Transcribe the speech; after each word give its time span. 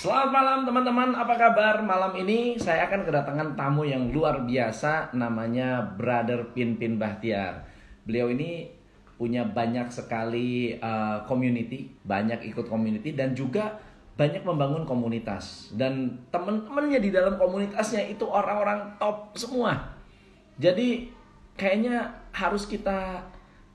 Selamat 0.00 0.32
malam 0.32 0.58
teman-teman, 0.64 1.12
apa 1.12 1.36
kabar? 1.36 1.84
Malam 1.84 2.16
ini 2.24 2.56
saya 2.56 2.88
akan 2.88 3.04
kedatangan 3.04 3.52
tamu 3.52 3.84
yang 3.84 4.08
luar 4.08 4.48
biasa 4.48 5.12
namanya 5.12 5.76
Brother 5.92 6.56
Pinpin 6.56 6.96
Bahtiar. 6.96 7.68
Beliau 8.08 8.32
ini 8.32 8.72
punya 9.20 9.44
banyak 9.44 9.92
sekali 9.92 10.72
uh, 10.80 11.20
community, 11.28 11.92
banyak 12.00 12.48
ikut 12.48 12.64
community 12.72 13.12
dan 13.12 13.36
juga 13.36 13.76
banyak 14.16 14.40
membangun 14.40 14.88
komunitas. 14.88 15.68
Dan 15.76 16.24
teman-temannya 16.32 16.96
di 16.96 17.12
dalam 17.12 17.36
komunitasnya 17.36 18.08
itu 18.08 18.24
orang-orang 18.24 18.96
top 18.96 19.36
semua. 19.36 20.00
Jadi 20.56 21.12
kayaknya 21.60 22.08
harus 22.32 22.64
kita 22.64 23.20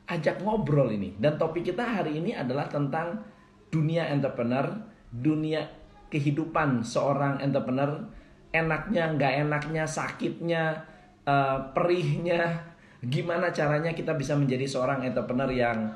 ajak 0.10 0.42
ngobrol 0.42 0.90
ini. 0.90 1.14
Dan 1.22 1.38
topik 1.38 1.70
kita 1.70 1.86
hari 1.86 2.18
ini 2.18 2.34
adalah 2.34 2.66
tentang 2.66 3.22
dunia 3.70 4.10
entrepreneur, 4.10 4.74
dunia 5.14 5.85
kehidupan 6.16 6.80
seorang 6.88 7.44
entrepreneur 7.44 8.08
enaknya 8.56 9.12
nggak 9.12 9.34
enaknya 9.44 9.84
sakitnya 9.84 10.88
uh, 11.28 11.76
perihnya 11.76 12.72
gimana 13.04 13.52
caranya 13.52 13.92
kita 13.92 14.16
bisa 14.16 14.34
menjadi 14.34 14.66
seorang 14.66 15.04
entrepreneur 15.04 15.52
yang 15.52 15.94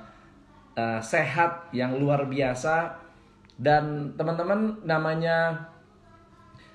uh, 0.77 0.99
sehat 1.01 1.71
yang 1.73 1.97
luar 1.97 2.29
biasa. 2.29 3.07
Dan 3.59 4.15
teman-teman 4.15 4.79
namanya 4.87 5.67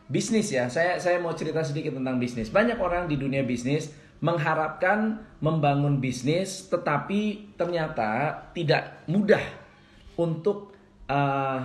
bisnis 0.08 0.52
ya. 0.52 0.68
Saya 0.68 1.00
saya 1.00 1.16
mau 1.16 1.32
cerita 1.32 1.64
sedikit 1.64 1.96
tentang 1.96 2.20
bisnis. 2.20 2.52
Banyak 2.52 2.76
orang 2.76 3.08
di 3.08 3.16
dunia 3.16 3.40
bisnis 3.40 3.88
mengharapkan 4.20 5.20
membangun 5.40 6.00
bisnis 6.00 6.68
tetapi 6.72 7.52
ternyata 7.60 8.40
tidak 8.56 9.04
mudah 9.08 9.42
untuk 10.16 10.72
uh, 11.08 11.60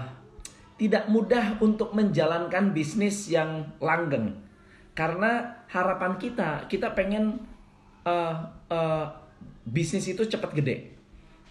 tidak 0.80 1.12
mudah 1.12 1.60
untuk 1.60 1.92
menjalankan 1.92 2.72
bisnis 2.72 3.28
yang 3.28 3.68
langgeng. 3.84 4.32
Karena 4.96 5.60
harapan 5.68 6.16
kita, 6.16 6.72
kita 6.72 6.96
pengen 6.96 7.44
uh, 8.08 8.48
uh, 8.72 9.06
bisnis 9.68 10.08
itu 10.08 10.24
cepat 10.24 10.56
gede. 10.56 10.96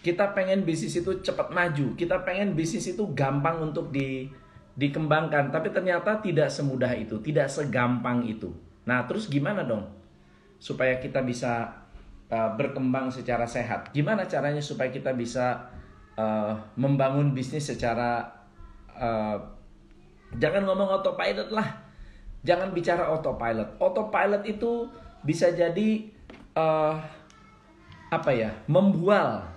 Kita 0.01 0.33
pengen 0.33 0.65
bisnis 0.65 0.97
itu 0.97 1.21
cepat 1.21 1.53
maju. 1.53 1.93
Kita 1.93 2.25
pengen 2.25 2.57
bisnis 2.57 2.89
itu 2.89 3.05
gampang 3.13 3.61
untuk 3.61 3.93
di, 3.93 4.33
dikembangkan. 4.73 5.53
Tapi 5.53 5.69
ternyata 5.69 6.17
tidak 6.25 6.49
semudah 6.49 6.89
itu, 6.97 7.21
tidak 7.21 7.53
segampang 7.53 8.25
itu. 8.25 8.49
Nah, 8.89 9.05
terus 9.05 9.29
gimana 9.29 9.61
dong? 9.61 9.85
Supaya 10.57 10.97
kita 10.97 11.21
bisa 11.21 11.85
uh, 12.33 12.49
berkembang 12.57 13.13
secara 13.13 13.45
sehat. 13.45 13.93
Gimana 13.93 14.25
caranya 14.25 14.63
supaya 14.63 14.89
kita 14.89 15.13
bisa 15.13 15.69
uh, 16.17 16.57
membangun 16.79 17.37
bisnis 17.37 17.69
secara 17.69 18.38
uh, 18.99 19.37
jangan 20.35 20.67
ngomong 20.67 20.99
autopilot 20.99 21.49
lah. 21.49 21.67
Jangan 22.43 22.71
bicara 22.71 23.07
autopilot. 23.07 23.79
Autopilot 23.79 24.43
itu 24.47 24.87
bisa 25.23 25.51
jadi 25.51 26.07
uh, 26.55 26.95
apa 28.11 28.31
ya? 28.35 28.51
Membual. 28.67 29.47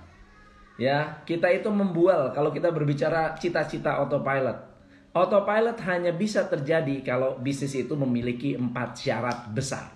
Ya, 0.80 1.22
kita 1.28 1.52
itu 1.52 1.68
membual 1.68 2.32
kalau 2.32 2.50
kita 2.50 2.72
berbicara 2.72 3.36
cita-cita 3.38 3.98
autopilot. 3.98 4.72
Autopilot 5.12 5.76
hanya 5.84 6.16
bisa 6.16 6.48
terjadi 6.48 7.04
kalau 7.04 7.36
bisnis 7.36 7.76
itu 7.76 7.92
memiliki 7.92 8.56
empat 8.56 8.96
syarat 8.96 9.52
besar. 9.52 9.92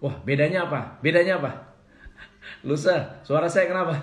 Wah, 0.00 0.16
bedanya 0.22 0.70
apa? 0.70 0.96
Bedanya 1.02 1.42
apa? 1.42 1.74
Lusa, 2.64 3.20
suara 3.26 3.50
saya 3.50 3.68
kenapa? 3.68 3.98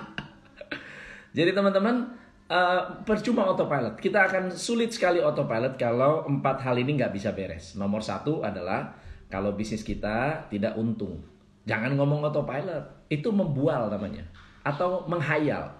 Jadi 1.36 1.54
teman-teman, 1.54 2.10
Uh, 2.50 3.06
percuma 3.06 3.46
autopilot. 3.46 3.94
Kita 4.02 4.26
akan 4.26 4.50
sulit 4.50 4.90
sekali 4.90 5.22
autopilot 5.22 5.78
kalau 5.78 6.26
empat 6.26 6.66
hal 6.66 6.74
ini 6.82 6.98
nggak 6.98 7.14
bisa 7.14 7.30
beres. 7.30 7.78
Nomor 7.78 8.02
satu 8.02 8.42
adalah 8.42 8.90
kalau 9.30 9.54
bisnis 9.54 9.86
kita 9.86 10.50
tidak 10.50 10.74
untung. 10.74 11.22
Jangan 11.62 11.94
ngomong 11.94 12.26
autopilot, 12.26 13.06
itu 13.06 13.30
membual 13.30 13.86
namanya. 13.86 14.26
Atau 14.66 15.06
menghayal. 15.06 15.78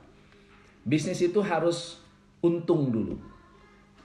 Bisnis 0.86 1.19
itu 1.19 1.42
harus 1.42 1.98
untung 2.38 2.94
dulu. 2.94 3.19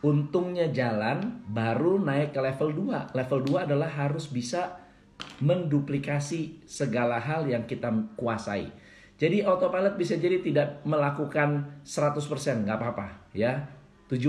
Untungnya 0.01 0.65
jalan, 0.73 1.45
baru 1.45 2.01
naik 2.01 2.33
ke 2.33 2.41
level 2.41 2.89
2. 2.89 3.13
Level 3.13 3.39
2 3.45 3.69
adalah 3.69 3.93
harus 3.93 4.25
bisa 4.25 4.81
menduplikasi 5.37 6.65
segala 6.65 7.21
hal 7.21 7.45
yang 7.45 7.69
kita 7.69 7.93
kuasai 8.17 8.73
jadi 9.15 9.47
autopilot 9.47 9.95
bisa 9.95 10.19
jadi 10.19 10.43
tidak 10.43 10.83
melakukan 10.83 11.79
100% 11.87 12.67
nggak 12.67 12.77
apa-apa 12.77 13.31
ya. 13.31 13.71
70% 14.11 14.27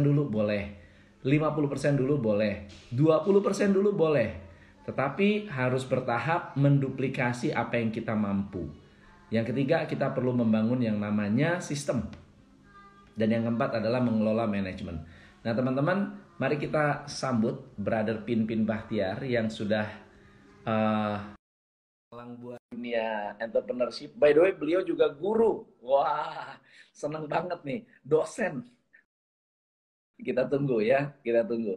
dulu 0.00 0.30
boleh. 0.30 0.78
50% 1.26 1.98
dulu 1.98 2.14
boleh. 2.22 2.70
20% 2.94 3.74
dulu 3.74 3.90
boleh. 3.92 4.30
Tetapi 4.86 5.50
harus 5.52 5.84
bertahap 5.84 6.54
menduplikasi 6.54 7.52
apa 7.52 7.76
yang 7.82 7.90
kita 7.90 8.14
mampu. 8.14 8.70
Yang 9.28 9.52
ketiga 9.52 9.84
kita 9.84 10.14
perlu 10.14 10.32
membangun 10.32 10.80
yang 10.80 10.96
namanya 10.96 11.58
sistem. 11.58 12.08
Dan 13.18 13.34
yang 13.34 13.42
keempat 13.44 13.82
adalah 13.82 14.00
mengelola 14.00 14.46
manajemen. 14.46 15.02
Nah 15.42 15.52
teman-teman 15.52 16.14
mari 16.38 16.56
kita 16.56 17.10
sambut 17.10 17.74
Brother 17.74 18.22
Pin 18.22 18.46
Pin 18.46 18.62
Bahtiar 18.62 19.26
yang 19.26 19.50
sudah 19.50 19.84
uh, 20.62 21.37
Lang 22.08 22.40
buat 22.40 22.60
dunia 22.72 23.36
entrepreneurship. 23.36 24.16
By 24.16 24.32
the 24.32 24.40
way, 24.40 24.52
beliau 24.56 24.80
juga 24.80 25.12
guru. 25.12 25.68
Wah, 25.84 26.56
seneng 26.88 27.28
banget 27.28 27.60
nih. 27.68 27.80
Dosen. 28.00 28.64
Kita 30.16 30.48
tunggu 30.48 30.80
ya, 30.80 31.12
kita 31.20 31.44
tunggu. 31.44 31.76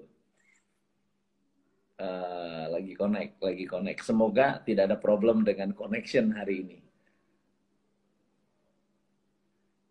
Uh, 2.01 2.65
lagi 2.71 2.95
connect, 2.97 3.37
lagi 3.43 3.65
connect. 3.67 4.01
Semoga 4.07 4.63
tidak 4.63 4.89
ada 4.89 4.97
problem 4.97 5.43
dengan 5.43 5.75
connection 5.75 6.33
hari 6.33 6.63
ini. 6.63 6.77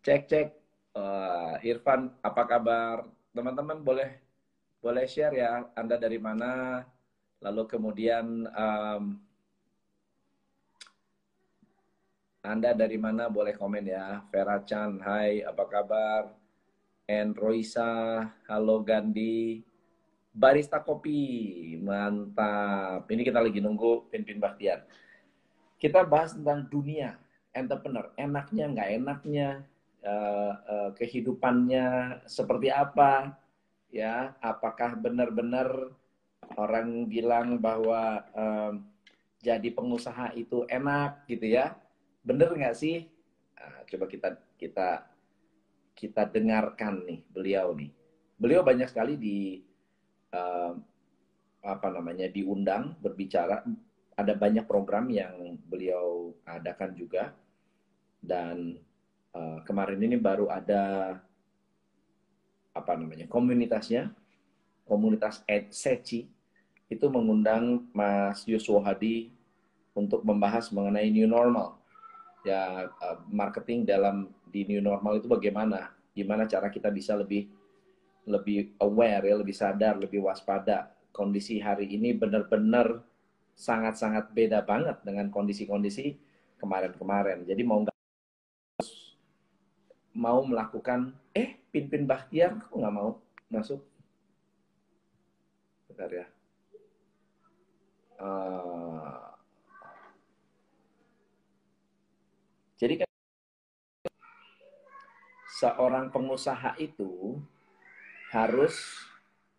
Cek 0.00 0.22
cek, 0.26 0.48
uh, 0.96 1.60
Irfan, 1.60 2.10
apa 2.24 2.42
kabar? 2.48 3.04
Teman-teman 3.36 3.84
boleh 3.84 4.10
boleh 4.80 5.04
share 5.04 5.36
ya, 5.36 5.68
Anda 5.76 6.00
dari 6.00 6.16
mana? 6.16 6.82
Lalu 7.44 7.62
kemudian 7.68 8.48
um, 8.50 9.20
anda 12.40 12.72
dari 12.72 12.96
mana 12.96 13.28
boleh 13.28 13.52
komen 13.52 13.84
ya. 13.84 14.24
Vera 14.32 14.64
Chan, 14.64 14.96
hai 15.04 15.44
apa 15.44 15.64
kabar? 15.68 16.32
En 17.04 17.36
Roisa, 17.36 18.24
halo 18.48 18.80
Gandhi. 18.80 19.60
Barista 20.30 20.80
Kopi, 20.80 21.74
mantap. 21.82 23.04
Ini 23.10 23.26
kita 23.26 23.42
lagi 23.42 23.60
nunggu 23.60 24.08
Pimpin 24.08 24.40
Bahtiar. 24.40 24.86
Kita 25.76 26.06
bahas 26.06 26.32
tentang 26.32 26.64
dunia 26.70 27.18
entrepreneur, 27.50 28.14
enaknya, 28.14 28.64
nggak 28.70 28.90
enaknya, 29.02 29.48
uh, 30.06 30.94
kehidupannya 30.94 32.22
seperti 32.30 32.70
apa, 32.70 33.34
ya. 33.90 34.38
Apakah 34.38 34.94
benar-benar 34.94 35.92
orang 36.54 37.10
bilang 37.10 37.58
bahwa 37.58 38.22
uh, 38.32 38.72
jadi 39.42 39.66
pengusaha 39.74 40.30
itu 40.38 40.62
enak 40.70 41.26
gitu 41.26 41.58
ya? 41.58 41.74
Bener 42.20 42.52
nggak 42.52 42.76
sih? 42.76 43.08
Nah, 43.56 43.84
coba 43.88 44.04
kita 44.08 44.28
kita 44.56 44.88
kita 45.96 46.22
dengarkan 46.28 47.04
nih 47.04 47.20
beliau 47.28 47.76
nih. 47.76 47.90
Beliau 48.40 48.64
banyak 48.64 48.88
sekali 48.88 49.20
di 49.20 49.60
uh, 50.32 50.72
apa 51.60 51.88
namanya 51.92 52.28
diundang 52.28 52.96
berbicara. 53.00 53.64
Ada 54.16 54.36
banyak 54.36 54.68
program 54.68 55.08
yang 55.08 55.56
beliau 55.64 56.36
adakan 56.44 56.92
juga 56.92 57.32
dan 58.20 58.76
uh, 59.32 59.64
kemarin 59.64 59.96
ini 59.96 60.20
baru 60.20 60.52
ada 60.52 61.16
apa 62.70 62.92
namanya 62.94 63.24
komunitasnya 63.26 64.12
komunitas 64.84 65.40
Ed 65.48 65.72
Seci 65.72 66.28
itu 66.92 67.06
mengundang 67.08 67.88
Mas 67.96 68.44
Yuswo 68.44 68.78
Hadi 68.84 69.32
untuk 69.96 70.20
membahas 70.22 70.68
mengenai 70.68 71.08
new 71.08 71.26
normal 71.26 71.79
ya 72.44 72.88
eh, 72.88 73.18
marketing 73.28 73.84
dalam 73.84 74.28
di 74.48 74.64
new 74.66 74.80
normal 74.82 75.20
itu 75.20 75.28
bagaimana? 75.28 75.92
Gimana 76.10 76.44
cara 76.48 76.68
kita 76.72 76.90
bisa 76.90 77.14
lebih 77.14 77.48
lebih 78.28 78.76
aware 78.82 79.24
ya, 79.26 79.34
lebih 79.36 79.56
sadar, 79.56 79.96
lebih 79.96 80.20
waspada. 80.24 80.92
Kondisi 81.10 81.58
hari 81.58 81.90
ini 81.90 82.14
benar-benar 82.14 83.02
sangat-sangat 83.56 84.30
beda 84.32 84.62
banget 84.62 85.02
dengan 85.02 85.28
kondisi-kondisi 85.28 86.16
kemarin-kemarin. 86.60 87.44
Jadi 87.44 87.62
mau 87.66 87.82
nggak 87.82 87.96
mau 90.14 90.40
melakukan, 90.44 91.14
eh 91.34 91.58
Pin-Pin 91.70 92.06
Bahtiar 92.06 92.60
kok 92.68 92.76
nggak 92.76 92.94
mau 92.94 93.18
masuk? 93.50 93.80
Bentar 95.90 96.10
ya. 96.12 96.26
Uh, 98.20 99.30
Jadi 102.80 102.94
kan 102.96 103.08
seorang 105.60 106.08
pengusaha 106.08 106.72
itu 106.80 107.36
harus 108.32 108.72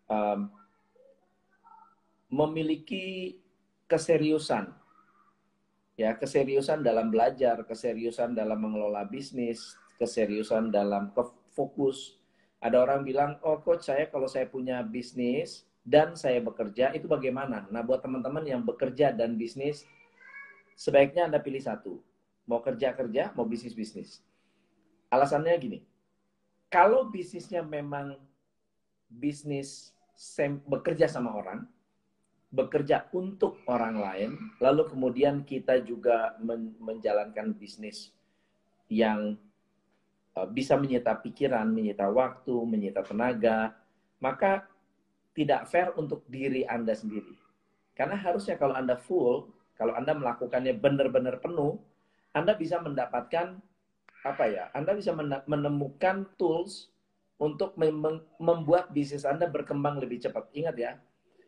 um, 0.10 0.50
memiliki 2.34 3.38
keseriusan. 3.86 4.74
Ya 6.00 6.18
keseriusan 6.18 6.82
dalam 6.82 7.14
belajar 7.14 7.62
keseriusan 7.62 8.34
dalam 8.34 8.58
mengelola 8.58 9.06
bisnis 9.06 9.78
keseriusan 10.02 10.74
dalam 10.74 11.14
fokus. 11.54 12.18
Ada 12.58 12.82
orang 12.82 13.06
bilang 13.06 13.38
oh 13.46 13.62
coach 13.62 13.86
saya 13.86 14.10
kalau 14.10 14.26
saya 14.26 14.50
punya 14.50 14.82
bisnis 14.82 15.70
dan 15.86 16.18
saya 16.18 16.42
bekerja 16.42 16.90
itu 16.98 17.06
bagaimana? 17.06 17.70
Nah 17.70 17.86
buat 17.86 18.02
teman-teman 18.02 18.42
yang 18.42 18.66
bekerja 18.66 19.14
dan 19.14 19.38
bisnis 19.38 19.86
sebaiknya 20.74 21.30
anda 21.30 21.38
pilih 21.38 21.62
satu. 21.62 22.02
Mau 22.50 22.66
kerja 22.66 22.98
kerja 22.98 23.30
mau 23.38 23.46
bisnis 23.46 23.78
bisnis 23.78 24.26
alasannya 25.12 25.54
gini 25.60 25.80
kalau 26.72 27.12
bisnisnya 27.12 27.62
memang 27.62 28.16
bisnis 29.12 29.92
bekerja 30.66 31.12
sama 31.12 31.36
orang 31.36 31.68
bekerja 32.52 33.08
untuk 33.16 33.64
orang 33.64 33.96
lain, 33.96 34.32
lalu 34.60 34.84
kemudian 34.92 35.48
kita 35.48 35.80
juga 35.88 36.36
men 36.44 36.76
menjalankan 36.84 37.56
bisnis 37.56 38.12
yang 38.92 39.40
uh, 40.36 40.48
bisa 40.52 40.76
menyita 40.76 41.16
pikiran, 41.16 41.72
menyita 41.72 42.12
waktu, 42.12 42.52
menyita 42.68 43.08
tenaga, 43.08 43.72
maka 44.20 44.68
tidak 45.32 45.72
fair 45.72 45.96
untuk 45.96 46.28
diri 46.28 46.68
Anda 46.68 46.92
sendiri. 46.92 47.40
Karena 47.96 48.20
harusnya 48.20 48.60
kalau 48.60 48.76
Anda 48.76 49.00
full, 49.00 49.48
kalau 49.80 49.96
Anda 49.96 50.12
melakukannya 50.12 50.76
benar-benar 50.76 51.40
penuh, 51.40 51.80
Anda 52.36 52.52
bisa 52.60 52.84
mendapatkan 52.84 53.64
apa 54.22 54.46
ya? 54.48 54.70
Anda 54.74 54.94
bisa 54.94 55.14
menemukan 55.46 56.30
tools 56.38 56.90
untuk 57.42 57.74
membuat 58.38 58.94
bisnis 58.94 59.26
Anda 59.26 59.50
berkembang 59.50 59.98
lebih 59.98 60.22
cepat. 60.22 60.54
Ingat 60.54 60.76
ya, 60.78 60.92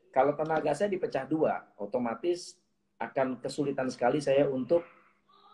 kalau 0.09 0.33
tenaga 0.33 0.73
saya 0.73 0.89
dipecah 0.89 1.25
dua, 1.29 1.61
otomatis 1.77 2.57
akan 2.97 3.37
kesulitan 3.37 3.89
sekali 3.93 4.17
saya 4.17 4.49
untuk 4.49 4.81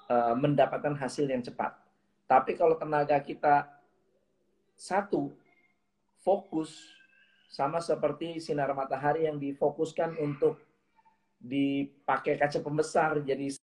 uh, 0.08 0.36
mendapatkan 0.40 0.96
hasil 0.96 1.28
yang 1.28 1.44
cepat. 1.44 1.76
Tapi 2.24 2.56
kalau 2.56 2.80
tenaga 2.80 3.20
kita 3.20 3.68
satu, 4.80 5.36
fokus, 6.24 6.72
sama 7.50 7.82
seperti 7.82 8.38
sinar 8.38 8.72
matahari 8.78 9.26
yang 9.26 9.42
difokuskan 9.42 10.16
untuk 10.22 10.62
dipakai 11.42 12.38
kaca 12.38 12.62
pembesar, 12.62 13.20
jadi 13.26 13.58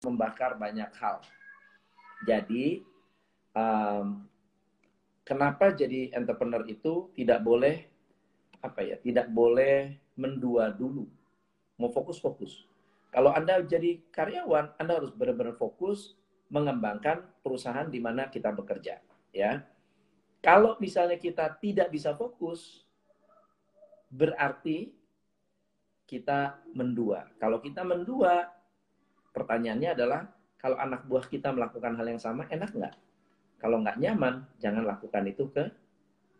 membakar 0.00 0.56
banyak 0.56 0.88
hal. 0.96 1.20
Jadi, 2.28 2.84
um, 3.56 4.24
kenapa 5.24 5.70
jadi 5.70 6.10
entrepreneur 6.12 6.66
itu 6.66 7.08
tidak 7.14 7.40
boleh 7.46 7.86
apa 8.60 8.84
ya 8.84 8.98
tidak 9.00 9.30
boleh 9.32 9.96
mendua 10.18 10.74
dulu? 10.74 11.08
Mau 11.80 11.88
fokus 11.88 12.20
fokus. 12.20 12.68
Kalau 13.10 13.32
anda 13.32 13.62
jadi 13.64 14.02
karyawan 14.12 14.76
anda 14.76 15.00
harus 15.00 15.14
benar-benar 15.14 15.56
fokus 15.56 16.18
mengembangkan 16.50 17.24
perusahaan 17.40 17.86
di 17.86 18.02
mana 18.02 18.28
kita 18.28 18.50
bekerja 18.52 19.00
ya. 19.30 19.62
Kalau 20.40 20.76
misalnya 20.80 21.20
kita 21.20 21.46
tidak 21.60 21.92
bisa 21.92 22.16
fokus 22.16 22.84
berarti 24.10 24.90
kita 26.10 26.58
mendua. 26.74 27.30
Kalau 27.38 27.62
kita 27.62 27.86
mendua 27.86 28.50
pertanyaannya 29.30 29.90
adalah 29.94 30.26
kalau 30.60 30.76
anak 30.76 31.08
buah 31.08 31.24
kita 31.26 31.50
melakukan 31.50 31.96
hal 31.96 32.06
yang 32.06 32.20
sama 32.20 32.44
enak 32.52 32.70
nggak 32.70 32.94
kalau 33.58 33.80
nggak 33.80 33.96
nyaman 33.96 34.44
jangan 34.60 34.84
lakukan 34.84 35.24
itu 35.26 35.48
ke 35.50 35.64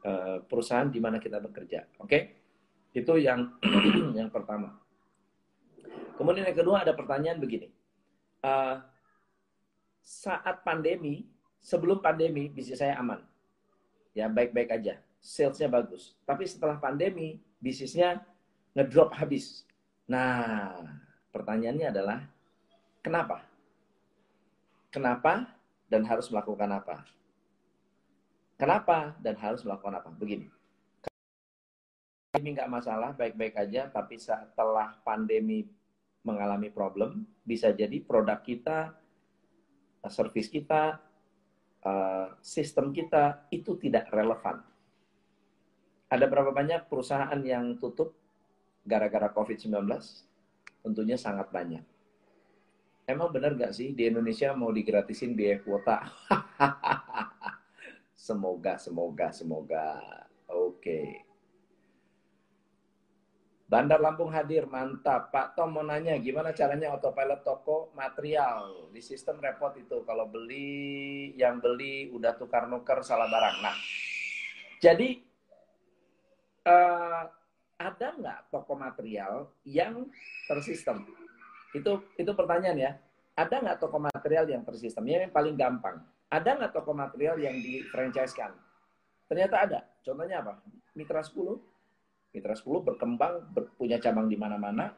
Eh, 0.00 0.38
perusahaan 0.48 0.88
di 0.88 0.96
mana 0.96 1.20
kita 1.20 1.36
bekerja. 1.44 1.84
Oke, 2.00 2.08
okay? 2.08 2.22
itu 2.96 3.20
yang 3.20 3.52
yang 4.18 4.32
pertama. 4.32 4.80
Kemudian 6.16 6.48
yang 6.48 6.56
kedua 6.56 6.80
ada 6.80 6.96
pertanyaan 6.96 7.36
begini. 7.36 7.68
Uh, 8.40 8.80
saat 10.00 10.64
pandemi, 10.64 11.28
sebelum 11.60 12.00
pandemi 12.00 12.48
bisnis 12.48 12.80
saya 12.80 12.96
aman, 12.96 13.20
ya 14.16 14.24
baik-baik 14.32 14.72
aja, 14.72 14.96
salesnya 15.20 15.68
bagus. 15.68 16.16
Tapi 16.24 16.48
setelah 16.48 16.80
pandemi 16.80 17.36
bisnisnya 17.60 18.24
ngedrop 18.72 19.12
habis. 19.12 19.68
Nah, 20.08 20.80
pertanyaannya 21.28 21.92
adalah 21.92 22.24
kenapa? 23.04 23.44
Kenapa 24.90 25.46
dan 25.86 26.02
harus 26.02 26.26
melakukan 26.34 26.66
apa? 26.66 27.06
Kenapa 28.58 29.14
dan 29.22 29.38
harus 29.38 29.62
melakukan 29.62 30.02
apa? 30.02 30.10
Begini. 30.10 30.50
Ini 32.34 32.58
nggak 32.58 32.70
masalah, 32.70 33.14
baik-baik 33.14 33.54
aja, 33.54 33.86
tapi 33.86 34.18
setelah 34.18 34.98
pandemi 35.06 35.70
mengalami 36.26 36.74
problem, 36.74 37.22
bisa 37.46 37.70
jadi 37.70 38.02
produk 38.02 38.42
kita, 38.42 38.98
service 40.10 40.50
kita, 40.50 40.98
eh, 41.86 42.26
sistem 42.42 42.90
kita 42.90 43.46
itu 43.54 43.78
tidak 43.78 44.10
relevan. 44.10 44.58
Ada 46.10 46.26
berapa 46.26 46.50
banyak 46.50 46.90
perusahaan 46.90 47.38
yang 47.46 47.78
tutup 47.78 48.18
gara-gara 48.82 49.30
COVID-19? 49.30 49.86
Tentunya 50.82 51.14
sangat 51.14 51.54
banyak. 51.54 51.86
Emang 53.10 53.34
benar 53.34 53.58
nggak 53.58 53.74
sih 53.74 53.90
di 53.90 54.06
Indonesia 54.06 54.54
mau 54.54 54.70
digratisin 54.70 55.34
biaya 55.34 55.58
kuota? 55.66 56.06
Semoga, 58.30 58.78
semoga, 58.78 59.34
semoga. 59.34 59.98
Oke. 60.46 60.78
Okay. 60.78 61.08
Bandar 63.70 64.02
Lampung 64.02 64.34
hadir, 64.34 64.66
mantap. 64.66 65.30
Pak 65.30 65.54
Tom 65.54 65.78
mau 65.78 65.86
nanya, 65.86 66.18
gimana 66.18 66.50
caranya 66.50 66.90
autopilot 66.90 67.46
toko 67.46 67.94
material? 67.94 68.90
Di 68.90 68.98
sistem 68.98 69.38
repot 69.38 69.70
itu, 69.78 70.02
kalau 70.02 70.26
beli, 70.26 71.30
yang 71.38 71.62
beli 71.62 72.10
udah 72.10 72.34
tukar-nuker 72.34 73.02
salah 73.06 73.30
barang. 73.30 73.56
Nah, 73.62 73.76
jadi 74.82 75.22
uh, 76.66 77.22
ada 77.78 78.06
nggak 78.18 78.40
toko 78.50 78.74
material 78.74 79.54
yang 79.62 80.10
tersistem? 80.50 81.06
Itu 81.76 82.04
itu 82.18 82.30
pertanyaan 82.34 82.78
ya. 82.78 82.92
Ada 83.38 83.62
nggak 83.62 83.78
toko 83.80 83.96
material 84.02 84.44
yang 84.48 84.62
tersistem? 84.66 85.06
Yang 85.06 85.32
paling 85.32 85.56
gampang 85.56 86.02
ada 86.30 86.50
nggak 86.54 86.72
toko 86.72 86.94
material 86.94 87.36
yang 87.42 87.58
di 87.58 87.82
franchise-kan? 87.90 88.54
Ternyata 89.26 89.56
ada. 89.66 89.80
Contohnya 90.06 90.46
apa? 90.46 90.62
Mitra 90.94 91.26
10. 91.26 91.58
Mitra 92.30 92.54
10 92.54 92.86
berkembang, 92.86 93.50
ber, 93.50 93.74
punya 93.74 93.98
cabang 93.98 94.30
di 94.30 94.38
mana-mana, 94.38 94.94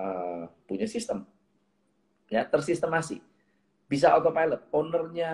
uh, 0.00 0.48
punya 0.64 0.88
sistem. 0.88 1.28
Ya, 2.32 2.48
tersistemasi. 2.48 3.20
Bisa 3.84 4.16
autopilot. 4.16 4.72
Ownernya 4.72 5.32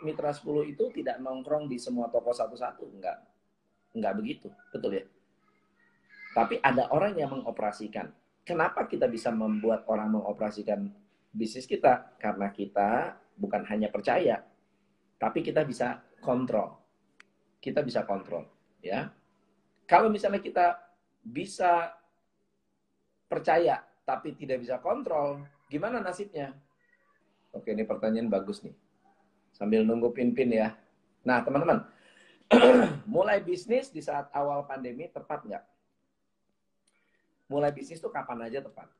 Mitra 0.00 0.32
10 0.32 0.72
itu 0.72 0.88
tidak 0.96 1.20
nongkrong 1.20 1.68
di 1.68 1.76
semua 1.76 2.08
toko 2.08 2.32
satu-satu. 2.32 2.88
Enggak. 2.96 3.20
Enggak 3.92 4.16
begitu. 4.16 4.48
Betul 4.72 4.96
ya? 4.96 5.04
Tapi 6.32 6.56
ada 6.64 6.88
orang 6.88 7.12
yang 7.20 7.28
mengoperasikan. 7.28 8.08
Kenapa 8.46 8.86
kita 8.86 9.10
bisa 9.10 9.34
membuat 9.34 9.82
orang 9.90 10.14
mengoperasikan 10.14 10.86
bisnis 11.34 11.66
kita? 11.66 12.14
Karena 12.22 12.54
kita 12.54 13.18
bukan 13.34 13.66
hanya 13.66 13.90
percaya, 13.90 14.38
tapi 15.18 15.42
kita 15.42 15.66
bisa 15.66 15.98
kontrol. 16.22 16.78
Kita 17.58 17.82
bisa 17.82 18.06
kontrol, 18.06 18.46
ya. 18.78 19.10
Kalau 19.90 20.06
misalnya 20.06 20.38
kita 20.38 20.78
bisa 21.26 21.90
percaya 23.26 23.82
tapi 24.06 24.38
tidak 24.38 24.62
bisa 24.62 24.78
kontrol, 24.78 25.42
gimana 25.66 25.98
nasibnya? 25.98 26.54
Oke, 27.50 27.74
ini 27.74 27.82
pertanyaan 27.82 28.30
bagus 28.30 28.62
nih. 28.62 28.78
Sambil 29.50 29.82
nunggu 29.82 30.14
pin-pin 30.14 30.54
ya. 30.54 30.78
Nah, 31.26 31.42
teman-teman, 31.42 31.82
mulai 33.10 33.42
bisnis 33.42 33.90
di 33.90 33.98
saat 33.98 34.30
awal 34.30 34.62
pandemi 34.70 35.10
tepat 35.10 35.42
nggak? 35.42 35.64
Mulai 37.46 37.70
bisnis 37.70 38.02
itu 38.02 38.10
kapan 38.10 38.50
aja 38.50 38.58
tepat. 38.62 38.90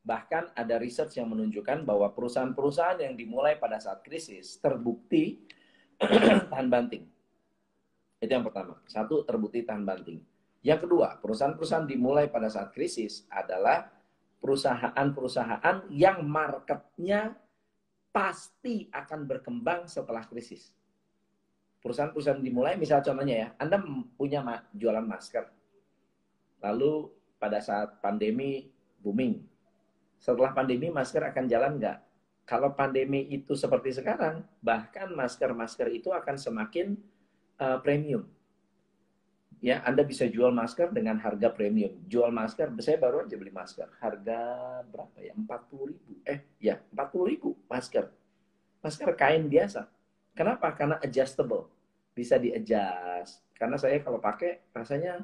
Bahkan 0.00 0.56
ada 0.56 0.80
research 0.80 1.20
yang 1.20 1.28
menunjukkan 1.28 1.84
bahwa 1.84 2.08
perusahaan-perusahaan 2.12 3.00
yang 3.00 3.16
dimulai 3.16 3.56
pada 3.60 3.76
saat 3.76 4.00
krisis 4.00 4.56
terbukti 4.60 5.44
tahan 6.50 6.68
banting. 6.72 7.04
Itu 8.20 8.32
yang 8.32 8.44
pertama. 8.44 8.80
Satu, 8.88 9.24
terbukti 9.24 9.64
tahan 9.64 9.84
banting. 9.84 10.20
Yang 10.60 10.88
kedua, 10.88 11.16
perusahaan-perusahaan 11.20 11.88
dimulai 11.88 12.28
pada 12.28 12.52
saat 12.52 12.72
krisis 12.72 13.24
adalah 13.32 13.88
perusahaan-perusahaan 14.40 15.88
yang 15.92 16.24
marketnya 16.24 17.36
pasti 18.12 18.88
akan 18.92 19.24
berkembang 19.24 19.88
setelah 19.88 20.24
krisis. 20.28 20.72
Perusahaan-perusahaan 21.80 22.44
dimulai, 22.44 22.76
misal 22.76 23.00
contohnya 23.00 23.36
ya, 23.36 23.48
Anda 23.56 23.80
punya 24.16 24.44
jualan 24.76 25.04
masker. 25.04 25.48
Lalu 26.60 27.19
pada 27.40 27.58
saat 27.64 27.96
pandemi 28.04 28.68
booming, 29.00 29.40
setelah 30.20 30.52
pandemi 30.52 30.92
masker 30.92 31.24
akan 31.32 31.48
jalan 31.48 31.80
nggak? 31.80 31.98
Kalau 32.44 32.76
pandemi 32.76 33.24
itu 33.32 33.56
seperti 33.56 33.96
sekarang, 33.96 34.44
bahkan 34.60 35.08
masker-masker 35.16 35.88
itu 35.96 36.12
akan 36.12 36.36
semakin 36.36 36.98
uh, 37.56 37.80
premium. 37.80 38.28
ya 39.60 39.84
Anda 39.84 40.04
bisa 40.04 40.24
jual 40.28 40.52
masker 40.52 40.92
dengan 40.92 41.16
harga 41.20 41.48
premium. 41.52 41.96
Jual 42.04 42.28
masker, 42.32 42.68
saya 42.84 43.00
baru 43.00 43.24
aja 43.24 43.36
beli 43.36 43.52
masker. 43.52 43.88
Harga 44.00 44.40
berapa 44.88 45.16
ya? 45.20 45.32
40 45.36 45.88
ribu. 45.88 46.10
Eh, 46.24 46.44
ya 46.60 46.80
40 46.92 47.30
ribu 47.32 47.56
masker. 47.68 48.08
Masker 48.80 49.10
kain 49.16 49.48
biasa. 49.48 49.88
Kenapa? 50.36 50.72
Karena 50.72 50.96
adjustable. 51.00 51.68
Bisa 52.16 52.40
di-adjust. 52.40 53.44
Karena 53.56 53.76
saya 53.76 54.00
kalau 54.00 54.18
pakai 54.18 54.64
rasanya 54.72 55.20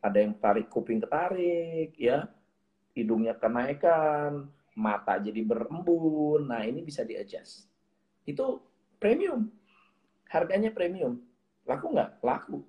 ada 0.00 0.18
yang 0.20 0.36
tarik 0.38 0.68
kuping 0.68 1.02
ketarik, 1.02 1.92
ya. 1.96 2.28
Hidungnya 2.96 3.36
kenaikan, 3.36 4.48
mata 4.76 5.20
jadi 5.20 5.40
berembun. 5.44 6.48
Nah, 6.48 6.64
ini 6.64 6.80
bisa 6.80 7.04
di-adjust. 7.04 7.68
Itu 8.24 8.64
premium. 8.96 9.52
Harganya 10.28 10.72
premium. 10.72 11.20
Laku 11.68 11.92
nggak? 11.92 12.24
Laku. 12.24 12.64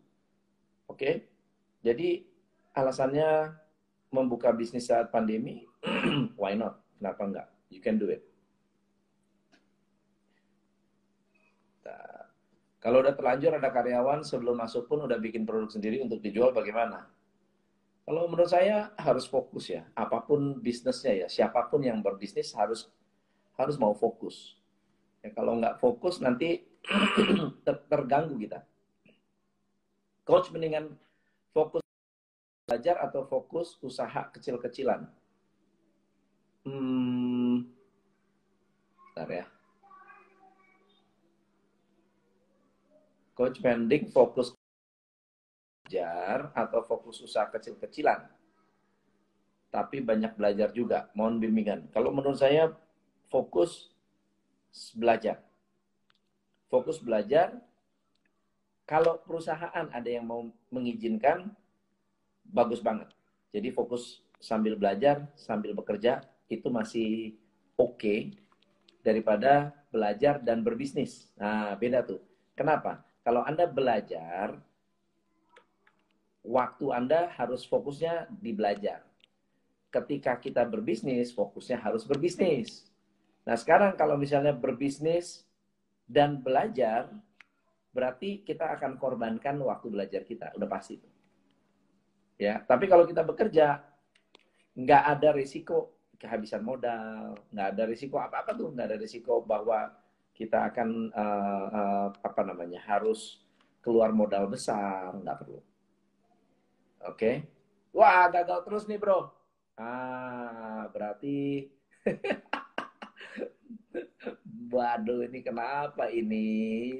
Oke. 0.92 1.28
Jadi 1.84 2.28
alasannya 2.76 3.56
membuka 4.12 4.52
bisnis 4.52 4.88
saat 4.88 5.12
pandemi, 5.12 5.64
why 6.40 6.56
not? 6.56 6.80
Kenapa 6.98 7.22
enggak? 7.24 7.48
You 7.70 7.80
can 7.84 8.02
do 8.02 8.10
it. 8.10 8.28
Kalau 12.78 13.04
udah 13.04 13.18
terlanjur 13.18 13.52
ada 13.52 13.68
karyawan 13.68 14.24
sebelum 14.24 14.64
masuk 14.64 14.88
pun 14.88 15.04
udah 15.04 15.20
bikin 15.20 15.44
produk 15.44 15.68
sendiri 15.68 16.00
untuk 16.00 16.24
dijual 16.24 16.56
bagaimana? 16.56 17.10
Kalau 18.08 18.24
menurut 18.32 18.48
saya 18.48 18.96
harus 18.96 19.28
fokus 19.28 19.68
ya. 19.68 19.84
Apa 19.92 20.24
pun 20.24 20.64
bisnisnya 20.64 21.12
ya, 21.12 21.28
siapa 21.28 21.68
pun 21.68 21.84
yang 21.84 22.00
berbisnis 22.00 22.56
harus 22.56 22.88
harus 23.60 23.76
mau 23.76 23.92
fokus. 23.92 24.56
Ya, 25.20 25.36
kalau 25.36 25.60
nggak 25.60 25.84
fokus 25.84 26.24
nanti 26.24 26.64
ter 27.68 27.76
terganggu 27.92 28.40
kita. 28.40 28.64
Coach 30.24 30.56
mendingan 30.56 30.96
fokus 31.52 31.84
belajar 32.64 32.96
atau 33.04 33.28
fokus 33.28 33.76
usaha 33.84 34.32
kecil-kecilan? 34.32 35.04
Hmm, 36.64 37.68
bentar 39.12 39.28
ya. 39.28 39.46
Coach 43.36 43.60
mending 43.60 44.08
fokus 44.16 44.57
belajar 45.88 46.52
atau 46.52 46.84
fokus 46.84 47.24
usaha 47.24 47.48
kecil-kecilan. 47.48 48.28
Tapi 49.72 50.04
banyak 50.04 50.36
belajar 50.36 50.76
juga, 50.76 51.08
mohon 51.16 51.40
bimbingan. 51.40 51.88
Kalau 51.96 52.12
menurut 52.12 52.36
saya 52.36 52.76
fokus 53.32 53.96
belajar. 54.92 55.40
Fokus 56.68 57.00
belajar 57.00 57.56
kalau 58.84 59.24
perusahaan 59.24 59.88
ada 59.88 60.10
yang 60.12 60.28
mau 60.28 60.44
mengizinkan, 60.72 61.56
bagus 62.44 62.84
banget. 62.84 63.08
Jadi 63.56 63.72
fokus 63.72 64.24
sambil 64.44 64.76
belajar, 64.76 65.28
sambil 65.40 65.72
bekerja, 65.72 66.20
itu 66.52 66.68
masih 66.68 67.36
oke 67.80 67.96
okay 67.96 68.20
daripada 69.04 69.72
belajar 69.88 70.44
dan 70.44 70.68
berbisnis. 70.68 71.32
Nah, 71.40 71.80
beda 71.80 72.04
tuh. 72.04 72.20
Kenapa? 72.56 73.08
Kalau 73.24 73.44
Anda 73.44 73.68
belajar, 73.68 74.67
waktu 76.48 76.96
Anda 76.96 77.28
harus 77.36 77.68
fokusnya 77.68 78.32
di 78.32 78.56
belajar. 78.56 79.04
Ketika 79.92 80.40
kita 80.40 80.64
berbisnis, 80.64 81.36
fokusnya 81.36 81.84
harus 81.84 82.08
berbisnis. 82.08 82.88
Nah, 83.44 83.60
sekarang 83.60 84.00
kalau 84.00 84.16
misalnya 84.16 84.56
berbisnis 84.56 85.44
dan 86.08 86.40
belajar, 86.40 87.12
berarti 87.92 88.48
kita 88.48 88.80
akan 88.80 88.96
korbankan 88.96 89.60
waktu 89.60 89.88
belajar 89.92 90.24
kita, 90.24 90.56
udah 90.56 90.70
pasti. 90.72 91.00
Ya, 92.40 92.64
tapi 92.64 92.88
kalau 92.88 93.04
kita 93.04 93.28
bekerja, 93.28 93.84
nggak 94.78 95.04
ada 95.18 95.30
risiko 95.36 96.00
kehabisan 96.16 96.64
modal, 96.64 97.36
nggak 97.52 97.68
ada 97.76 97.84
risiko 97.88 98.20
apa-apa 98.20 98.56
tuh, 98.56 98.72
nggak 98.72 98.88
ada 98.94 98.98
risiko 99.00 99.42
bahwa 99.44 99.90
kita 100.38 100.70
akan 100.70 101.10
uh, 101.12 101.68
uh, 101.74 102.08
apa 102.22 102.42
namanya 102.46 102.78
harus 102.86 103.42
keluar 103.82 104.14
modal 104.14 104.46
besar, 104.52 105.16
nggak 105.18 105.38
perlu. 105.42 105.60
Oke, 107.06 107.14
okay? 107.14 107.36
wah 107.94 108.26
gagal 108.34 108.66
terus 108.66 108.90
nih 108.90 108.98
bro. 108.98 109.30
Ah, 109.78 110.90
berarti 110.90 111.70
waduh 114.74 115.24
ini 115.26 115.40
kenapa 115.46 116.10
ini? 116.12 116.48